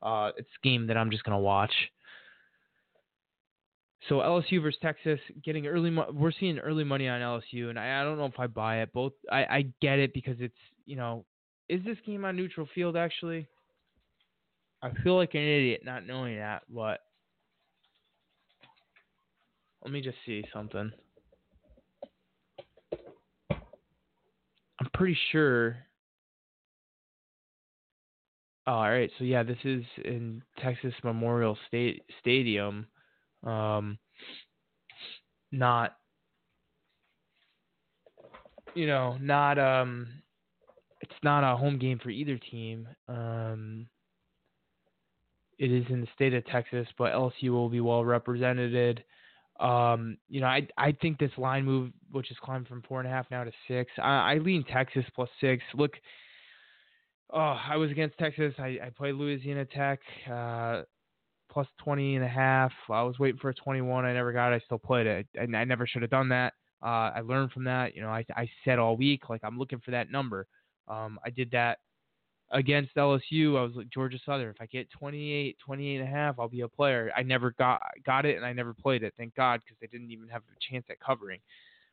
Uh, 0.02 0.30
it's 0.36 0.48
a 0.62 0.66
game 0.66 0.86
that 0.88 0.96
I'm 0.96 1.10
just 1.10 1.24
gonna 1.24 1.38
watch. 1.38 1.72
So 4.08 4.16
LSU 4.16 4.60
versus 4.60 4.78
Texas, 4.82 5.18
getting 5.42 5.66
early. 5.66 5.88
Mo- 5.88 6.12
we're 6.12 6.32
seeing 6.32 6.58
early 6.58 6.84
money 6.84 7.08
on 7.08 7.20
LSU, 7.22 7.70
and 7.70 7.78
I, 7.78 8.00
I 8.00 8.04
don't 8.04 8.18
know 8.18 8.26
if 8.26 8.38
I 8.38 8.46
buy 8.46 8.82
it. 8.82 8.92
Both, 8.92 9.14
I, 9.32 9.44
I 9.44 9.66
get 9.80 9.98
it 9.98 10.12
because 10.12 10.36
it's 10.40 10.54
you 10.84 10.96
know 10.96 11.24
is 11.68 11.84
this 11.84 11.98
game 12.06 12.24
on 12.24 12.36
neutral 12.36 12.68
field 12.74 12.96
actually? 12.96 13.46
I 14.82 14.90
feel 15.02 15.16
like 15.16 15.34
an 15.34 15.40
idiot 15.40 15.82
not 15.84 16.06
knowing 16.06 16.36
that, 16.36 16.62
but 16.68 17.00
let 19.82 19.92
me 19.92 20.02
just 20.02 20.18
see 20.26 20.44
something. 20.52 20.92
I'm 23.50 24.90
pretty 24.92 25.16
sure. 25.32 25.76
Oh, 28.66 28.72
all 28.72 28.90
right, 28.90 29.10
so 29.18 29.24
yeah, 29.24 29.42
this 29.42 29.58
is 29.64 29.84
in 30.04 30.42
Texas 30.58 30.94
Memorial 31.02 31.56
State 31.68 32.02
Stadium. 32.20 32.86
Um, 33.42 33.98
not, 35.52 35.96
you 38.74 38.86
know, 38.86 39.18
not 39.20 39.58
um, 39.58 40.08
it's 41.04 41.22
not 41.22 41.44
a 41.44 41.54
home 41.54 41.78
game 41.78 41.98
for 42.02 42.08
either 42.08 42.38
team. 42.38 42.88
Um, 43.08 43.86
it 45.58 45.70
is 45.70 45.84
in 45.90 46.00
the 46.00 46.08
state 46.14 46.32
of 46.32 46.46
Texas, 46.46 46.88
but 46.96 47.12
LSU 47.12 47.50
will 47.50 47.68
be 47.68 47.80
well 47.80 48.04
represented. 48.04 49.04
Um, 49.60 50.16
you 50.30 50.40
know, 50.40 50.46
I 50.46 50.66
I 50.78 50.92
think 50.92 51.18
this 51.18 51.30
line 51.36 51.64
move, 51.66 51.92
which 52.10 52.28
has 52.28 52.38
climbed 52.38 52.68
from 52.68 52.82
four 52.88 53.00
and 53.00 53.08
a 53.08 53.12
half 53.12 53.30
now 53.30 53.44
to 53.44 53.52
six, 53.68 53.92
I, 53.98 54.32
I 54.32 54.38
lean 54.38 54.64
Texas 54.64 55.04
plus 55.14 55.28
six. 55.40 55.62
Look, 55.74 55.92
oh, 57.30 57.58
I 57.68 57.76
was 57.76 57.90
against 57.90 58.16
Texas. 58.16 58.54
I, 58.58 58.78
I 58.82 58.90
played 58.96 59.14
Louisiana 59.14 59.66
Tech 59.66 60.00
uh, 60.30 60.82
plus 61.50 61.68
20 61.84 62.16
and 62.16 62.24
a 62.24 62.28
half. 62.28 62.72
I 62.88 63.02
was 63.02 63.18
waiting 63.18 63.38
for 63.38 63.50
a 63.50 63.54
21. 63.54 64.06
I 64.06 64.14
never 64.14 64.32
got 64.32 64.52
it. 64.52 64.62
I 64.62 64.64
still 64.64 64.78
played 64.78 65.06
it. 65.06 65.26
I, 65.38 65.42
I 65.56 65.64
never 65.64 65.86
should 65.86 66.02
have 66.02 66.10
done 66.10 66.30
that. 66.30 66.54
Uh, 66.82 67.12
I 67.14 67.20
learned 67.20 67.52
from 67.52 67.64
that. 67.64 67.94
You 67.94 68.02
know, 68.02 68.08
I 68.08 68.24
I 68.34 68.48
said 68.64 68.78
all 68.78 68.96
week 68.96 69.28
like 69.28 69.42
I'm 69.44 69.58
looking 69.58 69.80
for 69.84 69.92
that 69.92 70.10
number. 70.10 70.46
Um, 70.88 71.18
I 71.24 71.30
did 71.30 71.50
that 71.52 71.78
against 72.50 72.94
LSU. 72.94 73.58
I 73.58 73.62
was 73.62 73.72
like 73.74 73.90
Georgia 73.90 74.18
Southern. 74.24 74.50
If 74.50 74.60
I 74.60 74.66
get 74.66 74.90
28, 74.90 75.56
28 75.64 75.96
and 75.96 76.08
a 76.08 76.10
half, 76.10 76.38
I'll 76.38 76.48
be 76.48 76.60
a 76.60 76.68
player. 76.68 77.10
I 77.16 77.22
never 77.22 77.52
got 77.52 77.82
got 78.04 78.26
it, 78.26 78.36
and 78.36 78.44
I 78.46 78.52
never 78.52 78.74
played 78.74 79.02
it. 79.02 79.14
Thank 79.16 79.34
God, 79.34 79.60
because 79.64 79.76
they 79.80 79.86
didn't 79.86 80.10
even 80.10 80.28
have 80.28 80.42
a 80.42 80.72
chance 80.72 80.86
at 80.90 81.00
covering. 81.00 81.40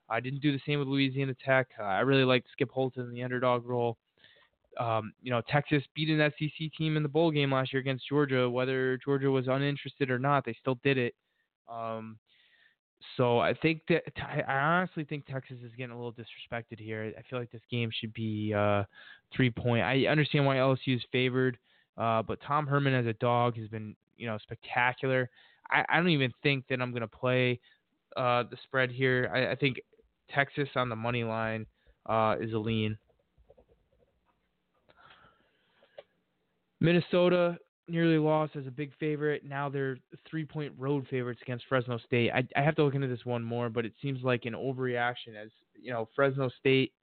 I 0.09 0.19
didn't 0.19 0.41
do 0.41 0.51
the 0.51 0.61
same 0.65 0.79
with 0.79 0.87
Louisiana 0.87 1.35
Tech. 1.43 1.69
Uh, 1.79 1.83
I 1.83 2.01
really 2.01 2.25
liked 2.25 2.47
Skip 2.51 2.69
Holtz 2.69 2.97
in 2.97 3.11
the 3.13 3.23
underdog 3.23 3.65
role. 3.65 3.97
Um, 4.79 5.13
you 5.21 5.31
know, 5.31 5.41
Texas 5.49 5.83
beat 5.95 6.09
an 6.09 6.31
SEC 6.37 6.71
team 6.77 6.97
in 6.97 7.03
the 7.03 7.09
bowl 7.09 7.31
game 7.31 7.53
last 7.53 7.73
year 7.73 7.81
against 7.81 8.07
Georgia. 8.07 8.49
Whether 8.49 8.97
Georgia 8.97 9.29
was 9.31 9.47
uninterested 9.47 10.09
or 10.09 10.19
not, 10.19 10.45
they 10.45 10.55
still 10.59 10.79
did 10.83 10.97
it. 10.97 11.15
Um, 11.69 12.17
so 13.17 13.39
I 13.39 13.53
think 13.53 13.81
that 13.89 14.03
I 14.47 14.53
honestly 14.53 15.03
think 15.03 15.25
Texas 15.25 15.57
is 15.63 15.71
getting 15.77 15.91
a 15.91 15.95
little 15.95 16.13
disrespected 16.13 16.79
here. 16.79 17.13
I 17.17 17.21
feel 17.29 17.39
like 17.39 17.51
this 17.51 17.61
game 17.69 17.89
should 17.99 18.13
be 18.13 18.53
uh, 18.53 18.83
three 19.35 19.49
point. 19.49 19.83
I 19.83 20.05
understand 20.05 20.45
why 20.45 20.57
LSU 20.57 20.95
is 20.95 21.01
favored, 21.11 21.57
uh, 21.97 22.21
but 22.21 22.39
Tom 22.45 22.67
Herman 22.67 22.93
as 22.93 23.05
a 23.05 23.13
dog 23.13 23.57
has 23.57 23.67
been 23.67 23.95
you 24.17 24.27
know 24.27 24.37
spectacular. 24.41 25.29
I, 25.69 25.85
I 25.89 25.97
don't 25.97 26.09
even 26.09 26.31
think 26.43 26.65
that 26.69 26.81
I'm 26.81 26.91
to 27.01 27.07
play 27.07 27.59
uh, 28.15 28.43
the 28.43 28.57
spread 28.63 28.91
here. 28.91 29.31
I, 29.33 29.51
I, 29.51 29.55
think 29.55 29.79
Texas 30.33 30.67
on 30.75 30.89
the 30.89 30.95
money 30.95 31.23
line 31.23 31.65
uh, 32.07 32.35
is 32.39 32.53
a 32.53 32.57
lean. 32.57 32.97
Minnesota 36.81 37.57
nearly 37.91 38.17
lost 38.17 38.55
as 38.55 38.65
a 38.65 38.71
big 38.71 38.91
favorite. 38.99 39.43
Now 39.45 39.69
they're 39.69 39.97
three 40.29 40.45
point 40.45 40.73
road 40.77 41.05
favorites 41.09 41.41
against 41.43 41.65
Fresno 41.67 41.97
State. 41.99 42.31
I, 42.31 42.47
I 42.55 42.63
have 42.63 42.75
to 42.75 42.83
look 42.83 42.95
into 42.95 43.07
this 43.07 43.25
one 43.25 43.43
more, 43.43 43.69
but 43.69 43.85
it 43.85 43.93
seems 44.01 44.23
like 44.23 44.45
an 44.45 44.53
overreaction 44.53 45.35
as 45.41 45.49
you 45.79 45.91
know 45.91 46.07
Fresno 46.15 46.49
State 46.59 46.93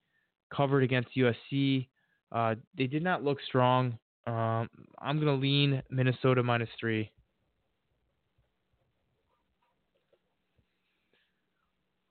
covered 0.55 0.83
against 0.83 1.11
USC. 1.17 1.87
Uh, 2.33 2.55
they 2.77 2.87
did 2.87 3.03
not 3.03 3.23
look 3.23 3.39
strong. 3.47 3.99
Um, 4.27 4.69
I'm 4.99 5.19
gonna 5.19 5.35
lean 5.35 5.83
Minnesota 5.91 6.43
minus 6.43 6.71
three. 6.81 7.11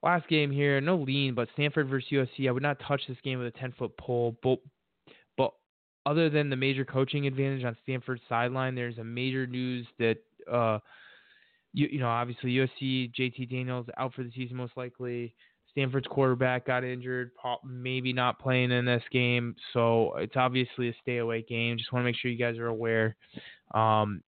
Last 0.03 0.27
game 0.29 0.51
here, 0.51 0.79
no 0.79 0.95
lean, 0.95 1.33
but 1.33 1.49
Stanford 1.53 1.89
versus 1.89 2.07
USC. 2.11 2.47
I 2.47 2.51
would 2.51 2.63
not 2.63 2.79
touch 2.87 3.01
this 3.07 3.17
game 3.23 3.39
with 3.39 3.47
a 3.47 3.59
10 3.59 3.73
foot 3.77 3.97
pole. 3.97 4.37
Both 4.41 4.59
other 6.07 6.29
than 6.29 6.49
the 6.49 6.55
major 6.55 6.85
coaching 6.85 7.27
advantage 7.27 7.65
on 7.65 7.75
Stanford's 7.83 8.21
sideline, 8.29 8.75
there's 8.75 8.97
a 8.97 9.03
major 9.03 9.45
news 9.45 9.85
that 9.99 10.15
uh, 10.51 10.79
you 11.73 11.89
you 11.91 11.99
know 11.99 12.07
obviously 12.07 12.51
USC 12.51 13.11
JT 13.13 13.49
Daniels 13.49 13.87
out 13.97 14.13
for 14.13 14.23
the 14.23 14.31
season 14.31 14.55
most 14.55 14.77
likely. 14.77 15.35
Stanford's 15.71 16.07
quarterback 16.07 16.65
got 16.65 16.83
injured, 16.83 17.31
maybe 17.63 18.13
not 18.13 18.39
playing 18.39 18.71
in 18.71 18.85
this 18.85 19.03
game, 19.11 19.53
so 19.73 20.15
it's 20.15 20.35
obviously 20.37 20.89
a 20.89 20.93
stay 21.01 21.17
away 21.17 21.43
game. 21.47 21.77
Just 21.77 21.91
want 21.91 22.01
to 22.01 22.05
make 22.05 22.15
sure 22.15 22.31
you 22.31 22.37
guys 22.37 22.57
are 22.57 22.67
aware. 22.67 23.15
Um, 23.75 24.23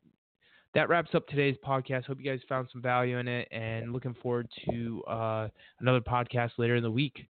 that 0.75 0.89
wraps 0.91 1.15
up 1.15 1.27
today's 1.29 1.57
podcast. 1.65 2.05
Hope 2.05 2.19
you 2.21 2.31
guys 2.31 2.41
found 2.49 2.69
some 2.71 2.83
value 2.83 3.19
in 3.19 3.29
it, 3.29 3.49
and 3.53 3.93
looking 3.93 4.15
forward 4.21 4.49
to 4.69 5.03
uh, 5.05 5.49
another 5.81 6.01
podcast 6.01 6.51
later 6.59 6.77
in 6.77 6.83
the 6.83 6.91
week. 6.91 7.27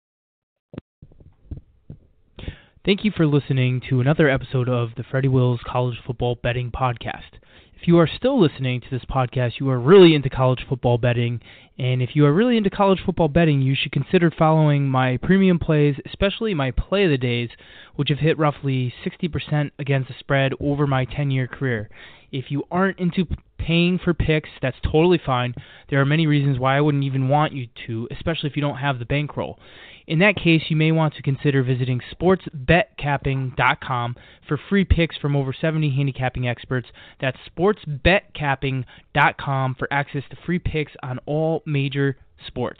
Thank 2.87 3.03
you 3.03 3.11
for 3.11 3.27
listening 3.27 3.81
to 3.89 3.99
another 3.99 4.29
episode 4.29 4.69
of 4.69 4.91
the 4.95 5.03
Freddy 5.03 5.27
Wills 5.27 5.59
College 5.67 5.97
Football 6.07 6.35
Betting 6.41 6.71
Podcast. 6.71 7.35
If 7.75 7.85
you 7.85 7.99
are 7.99 8.07
still 8.07 8.39
listening 8.39 8.79
to 8.79 8.87
this 8.89 9.03
podcast, 9.03 9.59
you 9.59 9.69
are 9.69 9.77
really 9.77 10.15
into 10.15 10.29
college 10.29 10.65
football 10.69 10.97
betting. 10.97 11.41
And 11.77 12.01
if 12.01 12.11
you 12.13 12.25
are 12.25 12.31
really 12.31 12.55
into 12.55 12.69
college 12.69 13.01
football 13.05 13.27
betting, 13.27 13.61
you 13.61 13.75
should 13.75 13.91
consider 13.91 14.31
following 14.31 14.87
my 14.87 15.17
premium 15.17 15.59
plays, 15.59 15.95
especially 16.05 16.53
my 16.53 16.71
play 16.71 17.03
of 17.03 17.09
the 17.09 17.17
days, 17.17 17.49
which 17.97 18.07
have 18.07 18.19
hit 18.19 18.37
roughly 18.37 18.93
60% 19.05 19.71
against 19.77 20.07
the 20.07 20.15
spread 20.17 20.53
over 20.61 20.87
my 20.87 21.03
10 21.03 21.29
year 21.29 21.45
career. 21.45 21.89
If 22.31 22.45
you 22.51 22.63
aren't 22.71 22.99
into 22.99 23.25
paying 23.57 23.99
for 24.01 24.13
picks, 24.13 24.49
that's 24.61 24.77
totally 24.81 25.19
fine. 25.25 25.53
There 25.89 25.99
are 25.99 26.05
many 26.05 26.25
reasons 26.25 26.57
why 26.57 26.77
I 26.77 26.81
wouldn't 26.81 27.03
even 27.03 27.27
want 27.27 27.51
you 27.51 27.67
to, 27.87 28.07
especially 28.11 28.49
if 28.49 28.55
you 28.55 28.61
don't 28.61 28.77
have 28.77 28.97
the 28.97 29.05
bankroll. 29.05 29.59
In 30.07 30.19
that 30.19 30.37
case, 30.37 30.61
you 30.69 30.77
may 30.77 30.93
want 30.93 31.15
to 31.15 31.21
consider 31.21 31.61
visiting 31.63 31.99
sportsbetcapping.com 32.13 34.15
for 34.47 34.57
free 34.69 34.85
picks 34.85 35.17
from 35.17 35.35
over 35.35 35.53
70 35.53 35.93
handicapping 35.95 36.47
experts. 36.47 36.87
That's 37.19 37.37
sportsbetcapping.com 37.57 39.75
for 39.75 39.87
access 39.91 40.23
to 40.29 40.37
free 40.45 40.59
picks 40.59 40.93
on 41.03 41.19
all 41.25 41.61
major 41.65 42.15
sports. 42.47 42.79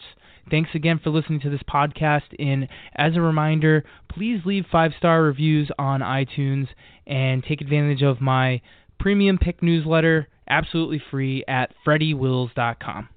Thanks 0.50 0.70
again 0.74 1.02
for 1.04 1.10
listening 1.10 1.42
to 1.42 1.50
this 1.50 1.64
podcast. 1.70 2.34
And 2.40 2.70
as 2.96 3.18
a 3.18 3.22
reminder, 3.22 3.84
please 4.10 4.40
leave 4.46 4.64
five 4.72 4.94
star 4.98 5.22
reviews 5.22 5.70
on 5.78 6.00
iTunes 6.00 6.70
and 7.06 7.44
take 7.44 7.60
advantage 7.60 8.02
of 8.02 8.22
my 8.22 8.62
premium 9.00 9.38
pick 9.38 9.62
newsletter 9.62 10.30
absolutely 10.50 11.02
free 11.12 11.44
at 11.48 11.72
freddywills.com. 11.86 13.10